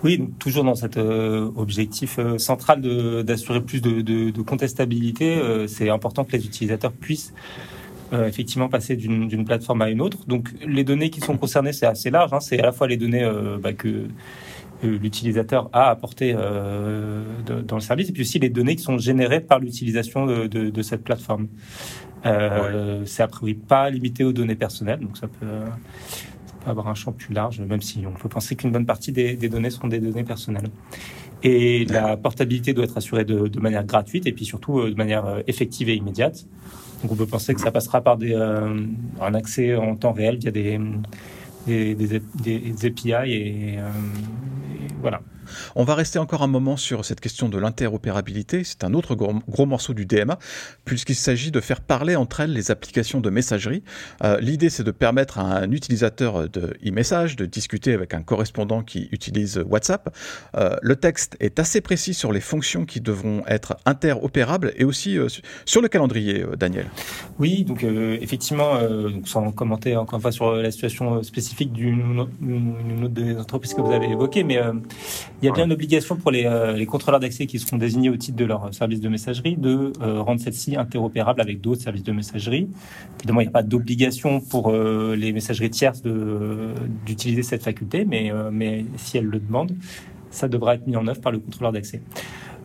Oui, 0.04 0.28
toujours 0.38 0.64
dans 0.64 0.74
cet 0.74 0.98
euh, 0.98 1.50
objectif 1.56 2.18
euh, 2.18 2.36
central 2.36 2.82
d'assurer 3.24 3.62
plus 3.62 3.80
de, 3.80 4.42
contestabilité, 4.42 5.36
euh, 5.36 5.66
c'est 5.66 5.88
important 5.88 6.24
que 6.24 6.32
les 6.32 6.44
utilisateurs 6.44 6.92
puissent 6.92 7.32
effectivement 8.12 8.68
passer 8.68 8.94
d'une 8.94 9.44
plateforme 9.44 9.82
à 9.82 9.90
une 9.90 10.00
autre. 10.00 10.24
Donc 10.28 10.50
les 10.64 10.84
données 10.84 11.10
qui 11.10 11.20
sont 11.20 11.36
concernées, 11.36 11.72
c'est 11.72 11.86
assez 11.86 12.10
large. 12.10 12.32
Hein. 12.32 12.38
c'est 12.38 12.60
à 12.60 12.62
la 12.62 12.70
fois 12.70 12.86
les 12.86 12.96
données 12.96 13.28
bah, 13.60 13.72
que 13.72 14.06
l'utilisateur 14.84 15.68
a 15.72 15.90
apportées 15.90 16.32
dans 16.32 17.74
le 17.74 17.80
service, 17.80 18.10
et 18.10 18.12
puis 18.12 18.22
aussi 18.22 18.38
les 18.38 18.50
données 18.50 18.76
qui 18.76 18.84
sont 18.84 18.98
générées 18.98 19.40
par 19.40 19.58
l'utilisation 19.58 20.26
de, 20.26 20.82
cette 20.82 21.02
plateforme. 21.02 21.48
C'est 22.22 23.22
a 23.22 23.26
priori 23.26 23.54
pas 23.54 23.90
limité 23.90 24.22
aux 24.22 24.32
données 24.32 24.54
personnelles, 24.54 25.00
donc 25.00 25.16
ça 25.16 25.26
peut 25.26 25.46
avoir 26.66 26.88
un 26.88 26.94
champ 26.94 27.12
plus 27.12 27.34
large, 27.34 27.60
même 27.60 27.82
si 27.82 28.04
on 28.06 28.12
peut 28.12 28.28
penser 28.28 28.56
qu'une 28.56 28.72
bonne 28.72 28.86
partie 28.86 29.12
des, 29.12 29.36
données 29.36 29.70
sont 29.70 29.88
des 29.88 29.98
données 29.98 30.24
personnelles. 30.24 30.68
Et 31.42 31.84
la 31.84 32.16
portabilité 32.16 32.72
doit 32.72 32.84
être 32.84 32.96
assurée 32.96 33.24
de, 33.24 33.60
manière 33.60 33.84
gratuite 33.84 34.26
et 34.26 34.32
puis 34.32 34.44
surtout 34.44 34.80
euh, 34.80 34.90
de 34.90 34.96
manière 34.96 35.26
euh, 35.26 35.40
effective 35.46 35.88
et 35.90 35.94
immédiate. 35.94 36.46
Donc 37.02 37.12
on 37.12 37.16
peut 37.16 37.26
penser 37.26 37.54
que 37.54 37.60
ça 37.60 37.70
passera 37.70 38.00
par 38.00 38.16
des, 38.16 38.32
euh, 38.32 38.86
un 39.20 39.34
accès 39.34 39.74
en 39.76 39.94
temps 39.94 40.12
réel 40.12 40.38
via 40.38 40.50
des, 40.50 40.80
des, 41.66 41.94
des, 41.94 42.86
API 42.86 43.32
et 43.32 43.78
voilà. 45.04 45.20
On 45.76 45.84
va 45.84 45.94
rester 45.94 46.18
encore 46.18 46.42
un 46.42 46.46
moment 46.46 46.78
sur 46.78 47.04
cette 47.04 47.20
question 47.20 47.50
de 47.50 47.58
l'interopérabilité. 47.58 48.64
C'est 48.64 48.84
un 48.84 48.94
autre 48.94 49.14
gros, 49.14 49.66
morceau 49.66 49.92
du 49.92 50.06
DMA, 50.06 50.38
puisqu'il 50.86 51.14
s'agit 51.14 51.50
de 51.50 51.60
faire 51.60 51.82
parler 51.82 52.16
entre 52.16 52.40
elles 52.40 52.54
les 52.54 52.70
applications 52.70 53.20
de 53.20 53.28
messagerie. 53.28 53.82
Euh, 54.22 54.40
l'idée, 54.40 54.70
c'est 54.70 54.82
de 54.82 54.90
permettre 54.90 55.38
à 55.38 55.58
un 55.58 55.70
utilisateur 55.72 56.48
de 56.48 56.78
e-message 56.86 57.36
de 57.36 57.44
discuter 57.44 57.92
avec 57.92 58.14
un 58.14 58.22
correspondant 58.22 58.82
qui 58.82 59.10
utilise 59.12 59.62
WhatsApp. 59.68 60.16
Euh, 60.56 60.76
le 60.80 60.96
texte 60.96 61.36
est 61.38 61.58
assez 61.58 61.82
précis 61.82 62.14
sur 62.14 62.32
les 62.32 62.40
fonctions 62.40 62.86
qui 62.86 63.02
devront 63.02 63.42
être 63.46 63.76
interopérables 63.84 64.72
et 64.76 64.84
aussi 64.84 65.18
euh, 65.18 65.28
sur 65.66 65.82
le 65.82 65.88
calendrier, 65.88 66.46
Daniel. 66.58 66.86
Oui, 67.38 67.64
donc 67.64 67.84
effectivement, 67.84 68.78
sans 69.26 69.52
commenter 69.52 69.98
encore 69.98 70.16
une 70.18 70.22
fois 70.22 70.32
sur 70.32 70.52
la 70.52 70.70
situation 70.70 71.22
spécifique 71.22 71.74
d'une 71.74 72.20
autre 72.20 72.30
des 73.10 73.36
entreprises 73.36 73.74
que 73.74 73.82
vous 73.82 73.92
avez 73.92 74.08
évoquées, 74.08 74.44
mais 74.44 74.60
il 75.42 75.46
y 75.46 75.48
a 75.50 75.52
bien 75.52 75.64
une 75.64 75.72
obligation 75.72 76.16
pour 76.16 76.32
euh, 76.34 76.72
les, 76.72 76.86
contrôleurs 76.86 77.20
d'accès 77.20 77.46
qui 77.46 77.58
seront 77.58 77.76
désignés 77.76 78.08
au 78.08 78.16
titre 78.16 78.36
de 78.36 78.44
leur 78.44 78.72
service 78.72 79.00
de 79.00 79.08
messagerie 79.08 79.56
de 79.56 79.92
euh, 80.00 80.22
rendre 80.22 80.40
celle-ci 80.40 80.76
interopérable 80.76 81.40
avec 81.40 81.60
d'autres 81.60 81.82
services 81.82 82.02
de 82.02 82.12
messagerie. 82.12 82.68
Évidemment, 83.18 83.40
il 83.40 83.44
n'y 83.44 83.48
a 83.48 83.52
pas 83.52 83.62
d'obligation 83.62 84.40
pour 84.40 84.70
euh, 84.70 85.14
les 85.16 85.32
messageries 85.32 85.70
tierces 85.70 86.02
d'utiliser 87.04 87.42
cette 87.42 87.62
faculté, 87.62 88.04
mais, 88.04 88.32
mais 88.50 88.86
si 88.96 89.18
elles 89.18 89.26
le 89.26 89.38
demandent, 89.38 89.76
ça 90.30 90.48
devra 90.48 90.76
être 90.76 90.86
mis 90.86 90.96
en 90.96 91.06
œuvre 91.06 91.20
par 91.20 91.32
le 91.32 91.38
contrôleur 91.38 91.72
d'accès. 91.72 92.00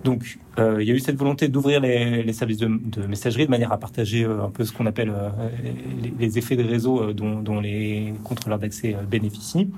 Donc, 0.05 0.39
il 0.57 0.83
y 0.83 0.91
a 0.91 0.93
eu 0.93 0.99
cette 0.99 1.17
volonté 1.17 1.49
d'ouvrir 1.49 1.81
les, 1.81 2.31
services 2.31 2.57
de, 2.57 2.67
messagerie 3.07 3.45
de 3.45 3.51
manière 3.51 3.73
à 3.73 3.77
partager 3.77 4.23
un 4.23 4.49
peu 4.49 4.63
ce 4.63 4.71
qu'on 4.71 4.85
appelle 4.85 5.13
les, 6.17 6.37
effets 6.37 6.55
de 6.55 6.63
réseau 6.63 7.11
dont, 7.11 7.41
dont 7.41 7.59
les 7.59 8.13
contrôleurs 8.23 8.59
d'accès 8.59 8.95
bénéficient 9.09 9.69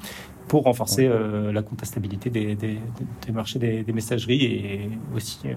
pour 0.52 0.64
renforcer 0.64 1.08
euh, 1.08 1.54
la 1.54 1.62
contestabilité 1.62 2.30
des, 2.30 2.56
des, 2.56 2.78
des 3.26 3.32
marchés 3.32 3.58
des, 3.58 3.84
des, 3.84 3.94
messageries 3.94 4.44
et 4.44 4.90
aussi 5.16 5.40
euh, 5.46 5.54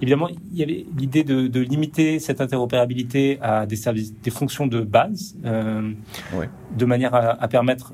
évidemment 0.00 0.30
il 0.30 0.58
y 0.58 0.62
avait 0.62 0.86
l'idée 0.96 1.24
de, 1.24 1.46
de, 1.46 1.60
limiter 1.60 2.18
cette 2.20 2.40
interopérabilité 2.40 3.38
à 3.42 3.66
des 3.66 3.76
services 3.76 4.14
des 4.18 4.30
fonctions 4.30 4.66
de 4.66 4.80
base 4.80 5.36
euh, 5.44 5.92
de 6.74 6.84
manière 6.86 7.14
à, 7.14 7.32
à 7.32 7.48
permettre 7.48 7.92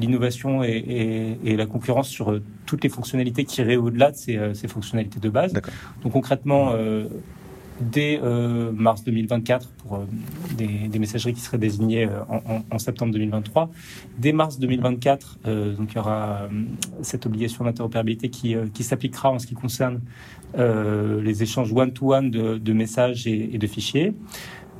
l'innovation 0.00 0.64
et, 0.64 0.70
et, 0.70 1.52
et, 1.52 1.56
la 1.56 1.66
concurrence 1.66 2.08
sur 2.08 2.40
toutes 2.66 2.82
les 2.82 2.90
fonctionnalités 2.90 3.44
qui 3.44 3.60
iraient 3.60 3.76
au-delà 3.76 4.10
de 4.10 4.16
ces, 4.16 4.36
ces, 4.54 4.66
fonctionnalités 4.66 5.20
de 5.20 5.28
base. 5.28 5.52
Donc 6.02 6.12
concrètement 6.12 6.74
dès 7.90 8.20
euh, 8.22 8.70
mars 8.72 9.04
2024 9.04 9.68
pour 9.68 9.96
euh, 9.96 10.04
des, 10.56 10.98
messageries 10.98 11.34
qui 11.34 11.40
seraient 11.40 11.58
désignées 11.58 12.06
euh, 12.06 12.20
en, 12.70 12.78
septembre 12.78 13.12
2023. 13.12 13.70
Dès 14.18 14.32
mars 14.32 14.58
2024, 14.58 15.38
donc 15.76 15.92
il 15.92 15.96
y 15.96 15.98
aura 15.98 16.48
cette 17.02 17.26
obligation 17.26 17.64
d'interopérabilité 17.64 18.28
qui, 18.28 18.56
s'appliquera 18.80 19.30
en 19.30 19.38
ce 19.38 19.46
qui 19.46 19.54
concerne 19.54 20.00
les 20.56 21.42
échanges 21.42 21.72
one-to-one 21.72 22.30
de, 22.30 22.72
messages 22.72 23.26
et, 23.26 23.58
de 23.58 23.66
fichiers. 23.66 24.14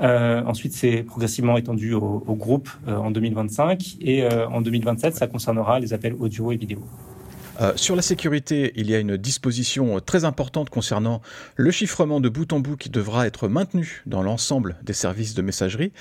ensuite, 0.00 0.72
c'est 0.72 1.02
progressivement 1.02 1.56
étendu 1.56 1.94
au 1.94 2.34
groupe 2.34 2.70
en 2.86 3.10
2025 3.10 3.96
et 4.00 4.26
en 4.26 4.60
2027, 4.60 5.14
ça 5.14 5.26
concernera 5.26 5.80
les 5.80 5.92
appels 5.92 6.14
audio 6.18 6.52
et 6.52 6.56
vidéo. 6.56 6.80
Euh, 7.62 7.72
sur 7.76 7.94
la 7.94 8.02
sécurité, 8.02 8.72
il 8.76 8.90
y 8.90 8.94
a 8.94 8.98
une 8.98 9.16
disposition 9.16 10.00
très 10.00 10.24
importante 10.24 10.68
concernant 10.68 11.22
le 11.56 11.70
chiffrement 11.70 12.20
de 12.20 12.28
bout 12.28 12.52
en 12.52 12.60
bout 12.60 12.76
qui 12.76 12.90
devra 12.90 13.26
être 13.26 13.48
maintenu 13.48 14.02
dans 14.06 14.22
l'ensemble 14.22 14.76
des 14.82 14.92
services 14.92 15.34
de 15.34 15.42
messagerie. 15.42 15.92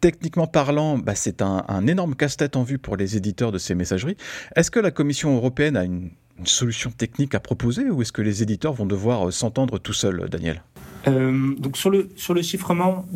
Techniquement 0.00 0.46
parlant, 0.46 0.98
bah, 0.98 1.14
c'est 1.14 1.40
un, 1.40 1.86
énorme 1.86 2.16
casse-tête 2.16 2.56
en 2.56 2.62
vue 2.62 2.78
pour 2.78 2.96
les 2.96 3.16
éditeurs 3.16 3.52
de 3.52 3.58
ces 3.58 3.74
messageries. 3.74 4.16
Est-ce 4.56 4.70
que 4.70 4.80
la 4.80 4.90
Commission 4.90 5.36
européenne 5.36 5.76
a 5.76 5.84
une, 5.84 6.10
solution 6.46 6.90
technique 6.90 7.36
à 7.36 7.38
proposer 7.38 7.90
ou 7.90 8.02
est-ce 8.02 8.10
que 8.10 8.20
les 8.20 8.42
éditeurs 8.42 8.72
vont 8.72 8.86
devoir 8.86 9.28
euh, 9.28 9.30
s'entendre 9.30 9.78
tout 9.78 9.92
seuls, 9.92 10.28
Daniel? 10.28 10.64
Euh, 11.06 11.54
Donc 11.60 11.76
sur 11.76 11.90
le, 11.90 12.08
sur 12.16 12.34
le 12.34 12.42
chiffrement, 12.42 13.06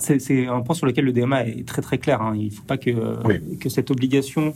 c'est 0.00 0.46
un 0.46 0.60
point 0.60 0.74
sur 0.74 0.86
lequel 0.86 1.04
le 1.04 1.12
DMA 1.12 1.46
est 1.46 1.66
très 1.66 1.82
très 1.82 1.98
clair. 1.98 2.22
Hein. 2.22 2.34
Il 2.36 2.46
ne 2.46 2.50
faut 2.50 2.64
pas 2.64 2.78
que, 2.78 3.56
que 3.56 3.68
cette 3.68 3.90
obligation 3.90 4.54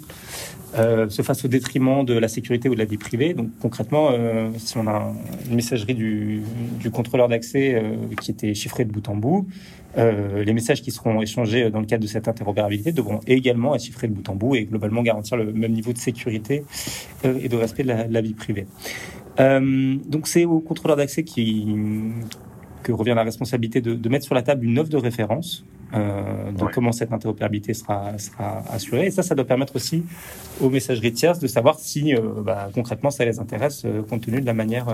euh, 0.76 1.08
se 1.08 1.22
fasse 1.22 1.44
au 1.44 1.48
détriment 1.48 2.04
de 2.04 2.14
la 2.14 2.26
sécurité 2.26 2.68
ou 2.68 2.74
de 2.74 2.80
la 2.80 2.84
vie 2.84 2.96
privée. 2.96 3.32
Donc 3.32 3.50
concrètement, 3.60 4.08
euh, 4.10 4.50
si 4.56 4.76
on 4.76 4.88
a 4.88 5.12
une 5.48 5.54
messagerie 5.54 5.94
du, 5.94 6.42
du 6.80 6.90
contrôleur 6.90 7.28
d'accès 7.28 7.74
euh, 7.74 7.94
qui 8.20 8.32
était 8.32 8.54
chiffrée 8.54 8.84
de 8.84 8.90
bout 8.90 9.08
en 9.08 9.16
bout, 9.16 9.46
les 9.96 10.52
messages 10.52 10.82
qui 10.82 10.90
seront 10.90 11.22
échangés 11.22 11.70
dans 11.70 11.78
le 11.78 11.86
cadre 11.86 12.02
de 12.02 12.08
cette 12.08 12.26
interopérabilité 12.26 12.90
devront 12.90 13.20
également 13.28 13.76
être 13.76 13.84
chiffrés 13.84 14.08
de 14.08 14.12
bout 14.12 14.28
en 14.28 14.34
bout 14.34 14.56
et 14.56 14.64
globalement 14.64 15.02
garantir 15.04 15.36
le 15.36 15.52
même 15.52 15.70
niveau 15.70 15.92
de 15.92 15.98
sécurité 15.98 16.64
et 17.22 17.48
de 17.48 17.56
respect 17.56 17.84
de 17.84 17.88
la, 17.90 18.02
de 18.08 18.12
la 18.12 18.20
vie 18.20 18.34
privée. 18.34 18.66
donc 19.38 20.26
c'est 20.26 20.46
au 20.46 20.58
contrôleur 20.58 20.96
d'accès 20.96 21.22
qui 21.22 21.68
que 22.84 22.92
revient 22.92 23.14
la 23.16 23.24
responsabilité 23.24 23.80
de, 23.80 24.08
mettre 24.08 24.24
sur 24.24 24.34
la 24.36 24.42
table 24.42 24.64
une 24.64 24.78
offre 24.78 24.90
de 24.90 24.96
référence 24.96 25.64
euh, 25.94 26.52
de 26.52 26.64
comment 26.72 26.92
cette 26.92 27.12
interopérabilité 27.12 27.74
sera, 27.74 28.16
sera 28.18 28.62
assurée. 28.70 29.06
Et 29.06 29.10
ça, 29.10 29.22
ça 29.22 29.34
doit 29.34 29.46
permettre 29.46 29.74
aussi 29.74 30.04
aux 30.60 30.70
messageries 30.70 31.12
tierces 31.12 31.40
de 31.40 31.46
savoir 31.46 31.78
si 31.78 32.14
euh, 32.14 32.20
bah, 32.42 32.68
concrètement 32.72 33.10
ça 33.10 33.24
les 33.24 33.38
intéresse 33.40 33.82
euh, 33.84 34.02
compte 34.02 34.22
tenu 34.22 34.40
de 34.40 34.46
la 34.46 34.54
manière 34.54 34.86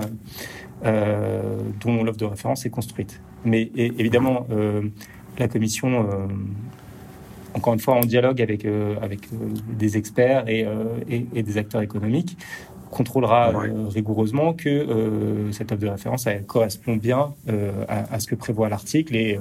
dont 0.83 2.03
l'offre 2.03 2.17
de 2.17 2.25
référence 2.25 2.65
est 2.65 2.71
construite. 2.71 3.21
Mais 3.45 3.69
évidemment, 3.75 4.47
la 5.37 5.47
commission 5.47 6.07
encore 7.53 7.73
une 7.73 7.79
fois 7.79 7.95
en 7.95 8.01
dialogue 8.01 8.41
avec, 8.41 8.65
avec 8.99 9.19
des 9.77 9.97
experts 9.97 10.45
et, 10.47 10.65
et, 11.07 11.43
des 11.43 11.57
acteurs 11.57 11.81
économiques, 11.81 12.35
contrôlera 12.91 13.51
euh, 13.53 13.87
rigoureusement 13.87 14.53
que 14.53 14.69
euh, 14.69 15.51
cette 15.51 15.71
offre 15.71 15.81
de 15.81 15.87
référence 15.87 16.27
elle 16.27 16.45
correspond 16.45 16.97
bien 16.97 17.33
euh, 17.49 17.85
à, 17.87 18.19
ce 18.19 18.27
que 18.27 18.35
prévoit 18.35 18.69
l'article 18.69 19.15
et 19.15 19.39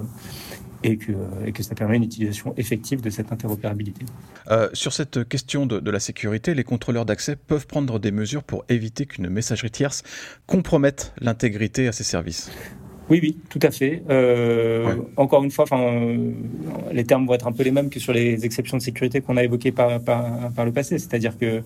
et 0.82 0.96
que, 0.96 1.12
et 1.44 1.52
que, 1.52 1.62
ça 1.62 1.74
permet 1.74 1.98
une 1.98 2.04
utilisation 2.04 2.54
effective 2.56 3.02
de 3.02 3.10
cette 3.10 3.32
interopérabilité. 3.32 4.06
sur 4.72 4.94
cette 4.94 5.28
question 5.28 5.66
de, 5.66 5.78
de, 5.78 5.90
la 5.90 6.00
sécurité, 6.00 6.54
les 6.54 6.64
contrôleurs 6.64 7.04
d'accès 7.04 7.36
peuvent 7.36 7.66
prendre 7.66 7.98
des 7.98 8.10
mesures 8.10 8.42
pour 8.42 8.64
éviter 8.70 9.04
qu'une 9.04 9.28
messagerie 9.28 9.70
tierce 9.70 10.02
compromette 10.46 11.12
l'intégrité 11.20 11.86
à 11.86 11.92
ces 11.92 12.04
services. 12.04 12.50
Oui, 13.10 13.18
oui, 13.20 13.36
tout 13.48 13.58
à 13.62 13.72
fait. 13.72 14.04
Euh, 14.08 14.94
Encore 15.16 15.42
une 15.42 15.50
fois, 15.50 15.64
euh, 15.72 16.32
les 16.92 17.04
termes 17.04 17.26
vont 17.26 17.34
être 17.34 17.48
un 17.48 17.52
peu 17.52 17.64
les 17.64 17.72
mêmes 17.72 17.90
que 17.90 17.98
sur 17.98 18.12
les 18.12 18.44
exceptions 18.44 18.76
de 18.76 18.82
sécurité 18.82 19.20
qu'on 19.20 19.36
a 19.36 19.42
évoquées 19.42 19.72
par, 19.72 20.00
par, 20.00 20.52
par, 20.52 20.64
le 20.64 20.70
passé. 20.70 20.96
C'est-à-dire 21.00 21.36
que 21.36 21.62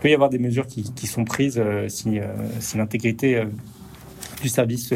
peut 0.00 0.08
y 0.08 0.14
avoir 0.14 0.30
des 0.30 0.38
mesures 0.38 0.68
qui, 0.68 0.92
qui 0.94 1.08
sont 1.08 1.24
prises 1.24 1.58
euh, 1.58 1.88
si, 1.88 2.20
euh, 2.20 2.26
si 2.60 2.78
l'intégrité 2.78 3.42
du 4.42 4.48
service 4.48 4.94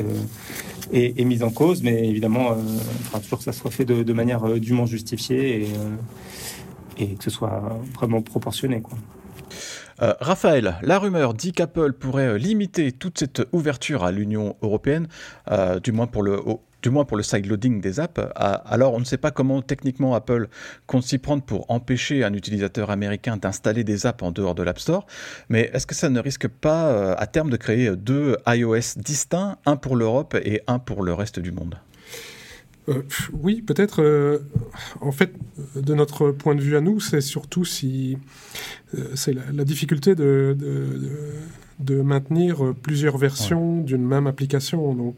est, 0.92 1.24
mise 1.24 1.42
en 1.42 1.50
cause, 1.50 1.82
mais 1.82 2.08
évidemment, 2.08 2.56
il 2.56 3.04
faudra 3.04 3.20
toujours 3.20 3.38
que 3.38 3.44
ça 3.44 3.52
soit 3.52 3.70
fait 3.72 3.84
de, 3.84 4.12
manière 4.12 4.44
dûment 4.60 4.86
justifiée 4.86 5.62
et, 6.98 7.02
et, 7.02 7.14
que 7.14 7.24
ce 7.24 7.30
soit 7.30 7.80
vraiment 7.94 8.22
proportionné. 8.22 8.80
Quoi. 8.80 8.96
Raphaël, 10.00 10.76
la 10.82 10.98
rumeur 10.98 11.34
dit 11.34 11.52
qu'Apple 11.52 11.92
pourrait 11.92 12.38
limiter 12.38 12.92
toute 12.92 13.18
cette 13.18 13.42
ouverture 13.52 14.04
à 14.04 14.12
l'Union 14.12 14.56
européenne, 14.62 15.08
du 15.82 15.92
moins 15.92 16.06
pour 16.06 16.22
le, 16.22 16.40
du 16.82 16.90
pour 16.90 17.16
le 17.16 17.22
sideloading 17.22 17.80
des 17.80 18.00
apps. 18.00 18.20
Alors, 18.34 18.94
on 18.94 19.00
ne 19.00 19.04
sait 19.04 19.18
pas 19.18 19.30
comment 19.30 19.62
techniquement 19.62 20.14
Apple 20.14 20.48
compte 20.86 21.02
s'y 21.02 21.18
prendre 21.18 21.42
pour 21.42 21.70
empêcher 21.70 22.24
un 22.24 22.32
utilisateur 22.32 22.90
américain 22.90 23.36
d'installer 23.36 23.84
des 23.84 24.06
apps 24.06 24.22
en 24.22 24.32
dehors 24.32 24.54
de 24.54 24.62
l'App 24.62 24.78
Store, 24.78 25.06
mais 25.48 25.70
est-ce 25.72 25.86
que 25.86 25.94
ça 25.94 26.08
ne 26.08 26.20
risque 26.20 26.48
pas 26.48 26.88
euh, 26.88 27.14
à 27.18 27.26
terme 27.26 27.50
de 27.50 27.56
créer 27.56 27.94
deux 27.96 28.36
iOS 28.46 28.96
distincts, 28.96 29.58
un 29.66 29.76
pour 29.76 29.96
l'Europe 29.96 30.36
et 30.42 30.62
un 30.66 30.78
pour 30.78 31.02
le 31.02 31.12
reste 31.12 31.38
du 31.38 31.52
monde? 31.52 31.76
Euh, 32.88 33.02
oui, 33.32 33.62
peut-être. 33.62 34.02
Euh, 34.02 34.38
en 35.00 35.12
fait, 35.12 35.32
de 35.76 35.94
notre 35.94 36.30
point 36.30 36.54
de 36.54 36.60
vue 36.60 36.76
à 36.76 36.80
nous, 36.80 37.00
c'est 37.00 37.20
surtout 37.20 37.64
si 37.64 38.18
c'est 39.14 39.34
la, 39.34 39.64
difficulté 39.64 40.14
de, 40.16 40.56
de, 41.78 42.02
maintenir 42.02 42.74
plusieurs 42.82 43.18
versions 43.18 43.82
d'une 43.82 44.04
même 44.04 44.26
application. 44.26 44.94
Donc, 44.94 45.16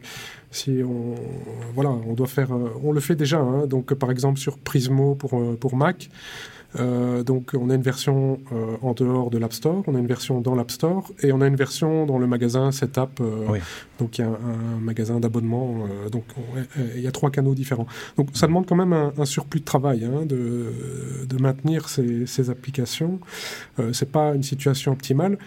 si 0.53 0.81
on, 0.83 1.15
voilà, 1.73 1.89
on 1.89 2.13
doit 2.13 2.27
faire, 2.27 2.53
euh, 2.53 2.69
on 2.83 2.91
le 2.91 2.99
fait 2.99 3.15
déjà. 3.15 3.39
Hein. 3.39 3.65
donc, 3.65 3.93
par 3.95 4.11
exemple, 4.11 4.39
sur 4.39 4.59
Prismo 4.59 5.15
pour, 5.15 5.33
euh, 5.33 5.57
pour 5.59 5.75
Mac, 5.75 6.09
euh, 6.79 7.23
donc 7.23 7.51
on 7.53 7.69
a 7.69 7.75
une 7.75 7.81
version 7.81 8.39
en 8.81 8.93
dehors 8.93 9.29
de 9.29 9.37
l'App 9.37 9.53
Store, 9.53 9.83
on 9.87 9.95
a 9.95 9.99
une 9.99 10.07
version 10.07 10.41
dans 10.41 10.55
l'App 10.55 10.71
Store 10.71 11.11
et 11.21 11.31
on 11.31 11.41
a 11.41 11.47
une 11.47 11.55
version 11.55 12.05
dans 12.05 12.17
le 12.17 12.27
magasin 12.27 12.71
Setup. 12.71 13.21
Donc 13.99 14.17
il 14.17 14.21
y 14.21 14.23
a 14.23 14.27
un, 14.27 14.79
magasin 14.79 15.19
d'abonnement. 15.19 15.87
donc 16.11 16.25
il 16.95 17.01
y 17.01 17.07
a 17.07 17.11
trois 17.11 17.29
canaux 17.29 17.55
différents. 17.55 17.87
Donc 18.17 18.29
ça 18.33 18.47
demande 18.47 18.65
quand 18.65 18.75
même 18.75 18.93
un, 18.93 19.25
surplus 19.25 19.59
de 19.59 19.65
travail 19.65 20.05
hein, 20.05 20.25
de, 20.25 20.71
de, 21.27 21.41
maintenir 21.41 21.89
ces, 21.89 22.25
ces 22.25 22.49
applications. 22.49 23.19
c'est 23.91 24.11
pas 24.11 24.33
une 24.35 24.43
situation 24.43 24.91
optimale. 24.91 25.37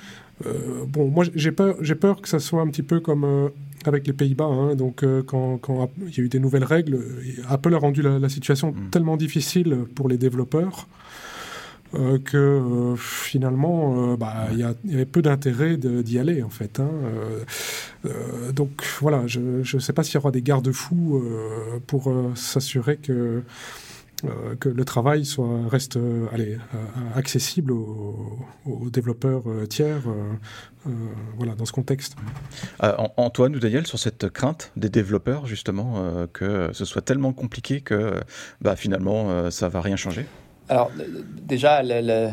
bon, 0.89 1.09
moi 1.09 1.25
j'ai 1.35 1.53
peur, 1.53 1.77
j'ai 1.81 1.95
peur 1.95 2.21
que 2.21 2.29
ça 2.29 2.39
soit 2.39 2.63
un 2.63 2.69
petit 2.69 2.83
peu 2.83 3.01
comme 3.01 3.51
avec 3.89 4.07
les 4.07 4.13
Pays-Bas. 4.13 4.45
Hein. 4.45 4.75
donc, 4.75 5.03
euh, 5.03 5.23
quand, 5.23 5.61
il 6.07 6.17
y 6.17 6.21
a 6.21 6.25
eu 6.25 6.29
des 6.29 6.39
nouvelles 6.39 6.65
règles, 6.65 7.01
Apple 7.49 7.75
a 7.75 7.79
rendu 7.79 8.03
la, 8.03 8.29
situation 8.29 8.73
mm. 8.73 8.91
tellement 8.91 9.17
difficile 9.17 9.85
pour 9.95 10.09
les 10.09 10.19
développeurs 10.19 10.89
euh, 11.95 12.19
que 12.19 12.37
euh, 12.37 12.97
finalement, 12.97 14.17
bah, 14.17 14.49
il 14.53 14.59
y, 14.59 14.95
avait 14.95 15.07
peu 15.07 15.23
d'intérêt 15.23 15.77
d'y 15.77 16.19
aller, 16.19 16.43
en 16.43 16.51
fait. 16.51 16.81
Hein. 16.81 16.91
donc, 18.55 18.85
voilà, 19.01 19.27
je 19.27 19.41
ne 19.41 19.81
sais 19.81 19.93
pas 19.93 20.03
s'il 20.03 20.15
y 20.15 20.19
aura 20.19 20.31
des 20.31 20.43
garde-fous 20.43 21.23
pour 21.87 22.13
s'assurer 22.35 22.97
que 22.97 23.13
euh, 23.13 23.41
que 24.61 24.69
le 24.69 24.85
travail 24.85 25.25
soit, 25.25 25.69
reste 25.69 25.97
euh, 25.97 26.27
allez, 26.33 26.55
euh, 26.55 26.79
accessible 27.15 27.73
aux, 27.73 28.39
développeurs 28.91 29.43
tiers 29.69 30.03
voilà, 31.37 31.55
dans 31.55 31.65
ce 31.65 31.73
contexte. 31.73 32.17
Antoine 33.17 33.57
ou 33.57 33.59
Daniel, 33.59 33.87
sur 33.87 33.99
cette 33.99 34.29
crainte 34.31 34.71
des 34.77 34.89
développeurs, 34.89 35.47
justement, 35.47 36.27
que 36.33 36.71
ce 36.73 36.85
soit 36.85 37.03
tellement 37.03 37.33
compliqué 37.33 37.81
que 37.81 38.21
bah, 38.61 38.77
finalement, 38.77 39.51
ça 39.51 39.69
va 39.69 39.81
rien 39.81 39.97
changer? 39.97 40.27
Alors, 40.69 40.91
déjà, 41.43 41.83
le, 41.83 42.31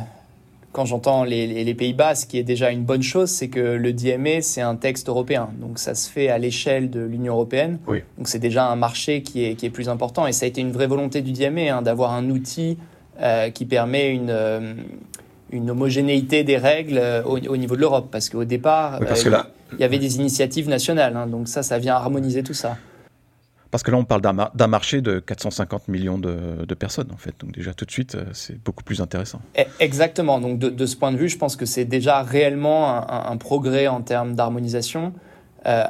quand 0.73 0.85
j'entends 0.85 1.23
les, 1.23 1.73
Pays-Bas, 1.75 2.15
ce 2.15 2.25
qui 2.25 2.39
est 2.39 2.43
déjà 2.43 2.71
une 2.71 2.83
bonne 2.83 3.03
chose, 3.03 3.29
c'est 3.29 3.47
que 3.47 3.59
le 3.59 3.93
DMA, 3.93 4.41
c'est 4.41 4.61
un 4.61 4.75
texte 4.75 5.07
européen. 5.07 5.49
Donc 5.61 5.77
ça 5.77 5.93
se 5.93 6.09
fait 6.09 6.29
à 6.29 6.39
l'échelle 6.39 6.89
de 6.89 6.99
l'Union 6.99 7.33
européenne. 7.33 7.77
Donc 8.17 8.27
c'est 8.27 8.39
déjà 8.39 8.65
un 8.65 8.75
marché 8.75 9.21
qui 9.21 9.45
est, 9.45 9.55
qui 9.55 9.67
est 9.67 9.69
plus 9.69 9.87
important. 9.87 10.25
Et 10.25 10.31
ça 10.31 10.45
a 10.45 10.49
été 10.49 10.61
une 10.61 10.71
vraie 10.71 10.87
volonté 10.87 11.21
du 11.21 11.31
DMA, 11.31 11.71
hein, 11.71 11.81
d'avoir 11.83 12.11
un 12.11 12.29
outil 12.29 12.77
euh, 13.21 13.51
qui 13.51 13.65
permet 13.65 14.09
une, 14.13 14.31
euh, 14.31 14.73
une 15.51 15.69
homogénéité 15.69 16.43
des 16.43 16.57
règles 16.57 16.97
euh, 16.97 17.23
au, 17.23 17.55
niveau 17.55 17.75
de 17.75 17.81
l'Europe. 17.81 18.07
Parce 18.11 18.29
qu'au 18.29 18.43
départ, 18.43 18.99
il 19.73 19.79
y 19.79 19.83
avait 19.83 19.99
des 19.99 20.15
initiatives 20.17 20.67
nationales. 20.67 21.15
Hein. 21.15 21.27
donc 21.27 21.47
ça, 21.49 21.61
ça 21.61 21.77
vient 21.77 21.93
harmoniser 21.93 22.41
tout 22.41 22.55
ça. 22.55 22.77
Parce 23.73 23.81
que 23.81 23.89
là, 23.89 23.97
on 23.97 24.05
parle 24.05 24.21
d'un 24.21 24.67
marché 24.67 25.01
de 25.01 25.17
450 25.17 25.87
millions 25.87 26.19
de, 26.19 26.75
personnes, 26.75 27.09
en 27.11 27.17
fait. 27.17 27.33
Donc 27.39 27.53
déjà, 27.53 27.73
tout 27.73 27.85
de 27.85 27.91
suite, 27.91 28.13
euh, 28.13 28.25
c'est 28.31 28.63
beaucoup 28.63 28.83
plus 28.83 29.01
intéressant. 29.01 29.41
E, 29.57 29.63
exactement. 29.79 30.39
Donc 30.39 30.59
de, 30.59 30.85
ce 30.85 30.95
point 30.95 31.11
de 31.11 31.17
vue, 31.17 31.27
je 31.27 31.39
pense 31.39 31.55
que 31.55 31.65
c'est 31.65 31.83
déjà 31.83 32.21
réellement 32.21 33.11
un, 33.11 33.35
progrès 33.37 33.87
en 33.87 34.03
termes 34.03 34.35
d'harmonisation. 34.35 35.11
Euh, 35.65 35.85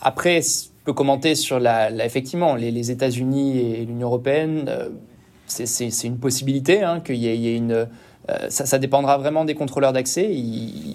après, 0.00 0.40
je 0.40 0.70
peux 0.86 0.94
commenter 0.94 1.34
sur 1.34 1.60
la, 1.60 1.90
effectivement 2.06 2.54
les, 2.54 2.90
États-Unis 2.90 3.58
et 3.58 3.84
l'Union 3.84 4.06
européenne. 4.06 4.64
Euh, 4.68 4.88
c'est 5.46 6.04
une 6.04 6.16
possibilité 6.16 6.82
hein, 6.82 7.00
qu'il 7.00 7.16
y, 7.16 7.28
ait 7.28 7.54
une. 7.54 7.86
ça, 8.48 8.64
ça, 8.64 8.78
dépendra 8.78 9.18
vraiment 9.18 9.44
des 9.44 9.54
contrôleurs 9.54 9.92
d'accès. 9.92 10.30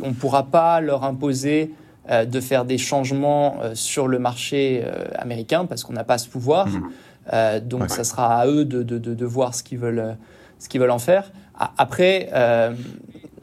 On 0.02 0.08
ne 0.08 0.16
pourra 0.16 0.48
pas 0.48 0.82
leur 0.82 1.04
imposer 1.04 1.72
euh, 2.12 2.26
de 2.26 2.40
faire 2.40 2.66
des 2.66 2.78
changements 2.78 3.58
euh, 3.64 3.74
sur 3.74 4.08
le 4.08 4.20
marché 4.20 4.84
euh, 4.86 5.06
américain 5.18 5.66
parce 5.66 5.84
qu'on 5.84 5.94
n'a 5.94 6.04
pas 6.04 6.20
ce 6.20 6.30
pouvoir. 6.30 6.68
Mhm. 6.68 7.60
donc 7.62 7.90
ça 7.90 8.04
sera 8.04 8.40
à 8.40 8.46
eux 8.46 8.64
de, 8.64 8.84
de, 8.84 9.00
de, 9.00 9.26
voir 9.26 9.56
ce 9.56 9.64
qu'ils 9.64 9.80
veulent, 9.80 10.16
ce 10.60 10.70
qu'ils 10.70 10.80
veulent 10.80 10.92
en 10.92 11.00
faire. 11.00 11.32
Après, 11.80 12.30
je 12.32 12.68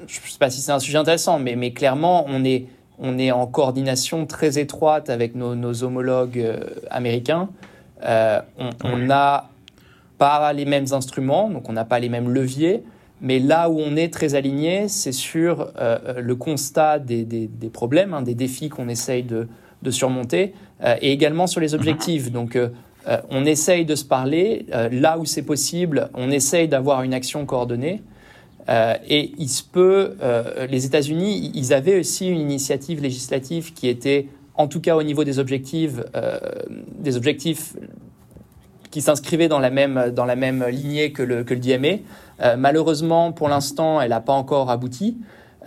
ne 0.05 0.07
sais 0.07 0.39
pas 0.39 0.51
si 0.51 0.61
c'est 0.61 0.71
un 0.71 0.79
sujet 0.79 0.99
intéressant, 0.99 1.41
mais, 1.41 1.57
mais 1.57 1.73
clairement, 1.73 2.25
on 2.29 2.45
est, 2.45 2.67
on 3.01 3.19
est 3.19 3.33
en 3.33 3.49
coordination 3.49 4.25
très 4.27 4.61
étroite 4.61 5.11
avec 5.11 5.35
nos, 5.35 5.57
nos 5.57 5.83
homologues 5.83 6.47
américains. 6.91 7.49
on 8.05 8.97
n'a 8.99 9.49
pas 10.19 10.53
les 10.53 10.65
mêmes 10.65 10.87
instruments, 10.93 11.51
donc 11.51 11.69
on 11.69 11.73
n'a 11.73 11.85
pas 11.85 11.99
les 11.99 12.09
mêmes 12.09 12.31
leviers. 12.31 12.85
Mais 13.23 13.39
là 13.39 13.71
où 13.71 13.79
on 13.79 13.95
est 13.95 14.13
très 14.13 14.35
aligné, 14.35 14.89
c'est 14.89 15.13
sur 15.13 15.61
euh, 15.61 15.67
euh, 15.79 16.21
le 16.21 16.35
constat 16.35 16.99
des, 16.99 17.49
problèmes, 17.73 18.15
hein, 18.15 18.23
des 18.23 18.35
défis 18.35 18.69
qu'on 18.69 18.89
essaye 18.89 19.23
de, 19.23 19.47
surmonter, 19.91 20.55
euh, 20.83 20.97
et 21.01 21.13
également 21.13 21.47
sur 21.47 21.61
les 21.61 21.75
objectifs. 21.75 22.33
Donc, 22.33 22.59
on 23.31 23.45
essaye 23.45 23.85
de 23.85 23.95
se 23.95 24.05
parler. 24.05 24.67
là 24.93 25.19
où 25.19 25.25
c'est 25.25 25.43
possible, 25.43 26.09
on 26.15 26.31
essaye 26.31 26.69
d'avoir 26.69 27.03
une 27.03 27.15
action 27.15 27.47
coordonnée. 27.47 28.03
et 28.69 29.33
il 29.39 29.49
se 29.49 29.65
peut, 29.65 30.17
les 30.71 30.87
États-Unis, 30.87 31.51
ils 31.53 31.73
avaient 31.73 31.99
aussi 31.99 32.29
une 32.29 32.41
initiative 32.41 33.03
législative 33.03 33.73
qui 33.73 33.89
était, 33.89 34.29
en 34.55 34.69
tout 34.69 34.81
cas 34.81 34.95
au 34.95 35.03
niveau 35.03 35.25
des 35.25 35.41
objectifs, 35.41 35.95
des 37.01 37.17
objectifs 37.17 37.75
qui 38.93 39.01
s'inscrivait 39.01 39.49
dans 39.49 39.59
la 39.59 39.71
même, 39.71 40.13
dans 40.15 40.27
la 40.27 40.37
même 40.37 40.65
lignée 40.69 41.11
que 41.11 41.25
le, 41.25 41.43
que 41.43 41.55
le 41.55 41.61
DMA. 41.61 42.03
Euh, 42.41 42.57
malheureusement, 42.57 43.33
pour 43.33 43.49
l'instant, 43.49 44.01
elle 44.01 44.11
n'a 44.11 44.21
pas 44.21 44.35
encore 44.35 44.71
abouti. 44.71 45.17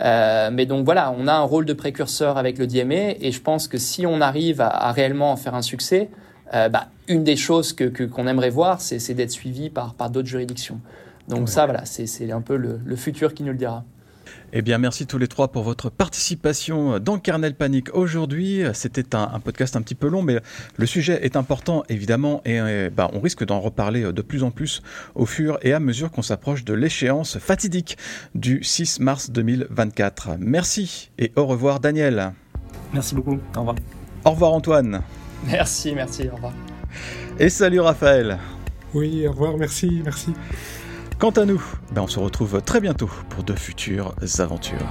Euh, 0.00 0.50
mais 0.52 0.64
donc 0.64 0.84
voilà, 0.84 1.14
on 1.18 1.26
a 1.26 1.34
un 1.34 1.42
rôle 1.42 1.64
de 1.64 1.72
précurseur 1.72 2.38
avec 2.38 2.58
le 2.58 2.66
DMA 2.66 3.16
et 3.20 3.32
je 3.32 3.40
pense 3.40 3.66
que 3.66 3.78
si 3.78 4.06
on 4.06 4.20
arrive 4.20 4.60
à, 4.60 4.92
réellement 4.92 5.32
en 5.32 5.36
faire 5.36 5.54
un 5.54 5.62
succès, 5.62 6.08
euh, 6.54 6.68
bah, 6.68 6.86
une 7.08 7.24
des 7.24 7.36
choses 7.36 7.72
que, 7.72 8.04
qu'on 8.04 8.26
aimerait 8.26 8.50
voir, 8.50 8.80
c'est, 8.80 9.14
d'être 9.14 9.30
suivi 9.30 9.70
par, 9.70 9.94
par 9.94 10.10
d'autres 10.10 10.28
juridictions. 10.28 10.80
Donc 11.28 11.48
ça, 11.48 11.66
voilà, 11.66 11.84
c'est, 11.84 12.30
un 12.30 12.40
peu 12.40 12.56
le, 12.56 12.78
le 12.84 12.96
futur 12.96 13.34
qui 13.34 13.42
nous 13.42 13.52
le 13.52 13.58
dira. 13.58 13.84
Eh 14.52 14.62
bien, 14.62 14.78
merci 14.78 15.06
tous 15.06 15.18
les 15.18 15.26
trois 15.26 15.48
pour 15.48 15.64
votre 15.64 15.90
participation 15.90 16.98
dans 16.98 17.18
Kernel 17.18 17.54
Panic 17.54 17.94
aujourd'hui. 17.94 18.62
C'était 18.74 19.14
un, 19.14 19.40
podcast 19.40 19.76
un 19.76 19.82
petit 19.82 19.94
peu 19.94 20.08
long, 20.08 20.22
mais 20.22 20.38
le 20.76 20.86
sujet 20.86 21.18
est 21.24 21.36
important 21.36 21.82
évidemment 21.88 22.42
et, 22.44 22.88
bah, 22.90 23.10
on 23.12 23.20
risque 23.20 23.44
d'en 23.44 23.60
reparler 23.60 24.12
de 24.12 24.22
plus 24.22 24.44
en 24.44 24.50
plus 24.50 24.82
au 25.14 25.26
fur 25.26 25.58
et 25.62 25.72
à 25.72 25.80
mesure 25.80 26.10
qu'on 26.10 26.22
s'approche 26.22 26.64
de 26.64 26.74
l'échéance 26.74 27.38
fatidique 27.38 27.98
du 28.34 28.62
6 28.62 29.00
mars 29.00 29.30
2024. 29.30 30.36
Merci 30.38 31.10
et 31.18 31.32
au 31.36 31.46
revoir 31.46 31.80
Daniel. 31.80 32.32
Merci 32.92 33.14
beaucoup. 33.14 33.38
Au 33.56 33.60
revoir. 33.60 33.76
Au 34.24 34.30
revoir 34.30 34.52
Antoine. 34.52 35.02
Merci, 35.46 35.92
merci. 35.94 36.28
Au 36.30 36.36
revoir. 36.36 36.52
Et 37.38 37.48
salut 37.48 37.80
Raphaël. 37.80 38.38
Oui, 38.94 39.26
au 39.26 39.32
revoir. 39.32 39.56
Merci, 39.58 40.00
merci. 40.04 40.32
Quant 41.18 41.30
à 41.30 41.46
nous, 41.46 41.62
ben 41.92 42.02
on 42.02 42.06
se 42.06 42.18
retrouve 42.18 42.60
très 42.60 42.78
bientôt 42.78 43.08
pour 43.30 43.42
de 43.42 43.54
futures 43.54 44.14
aventures. 44.38 44.86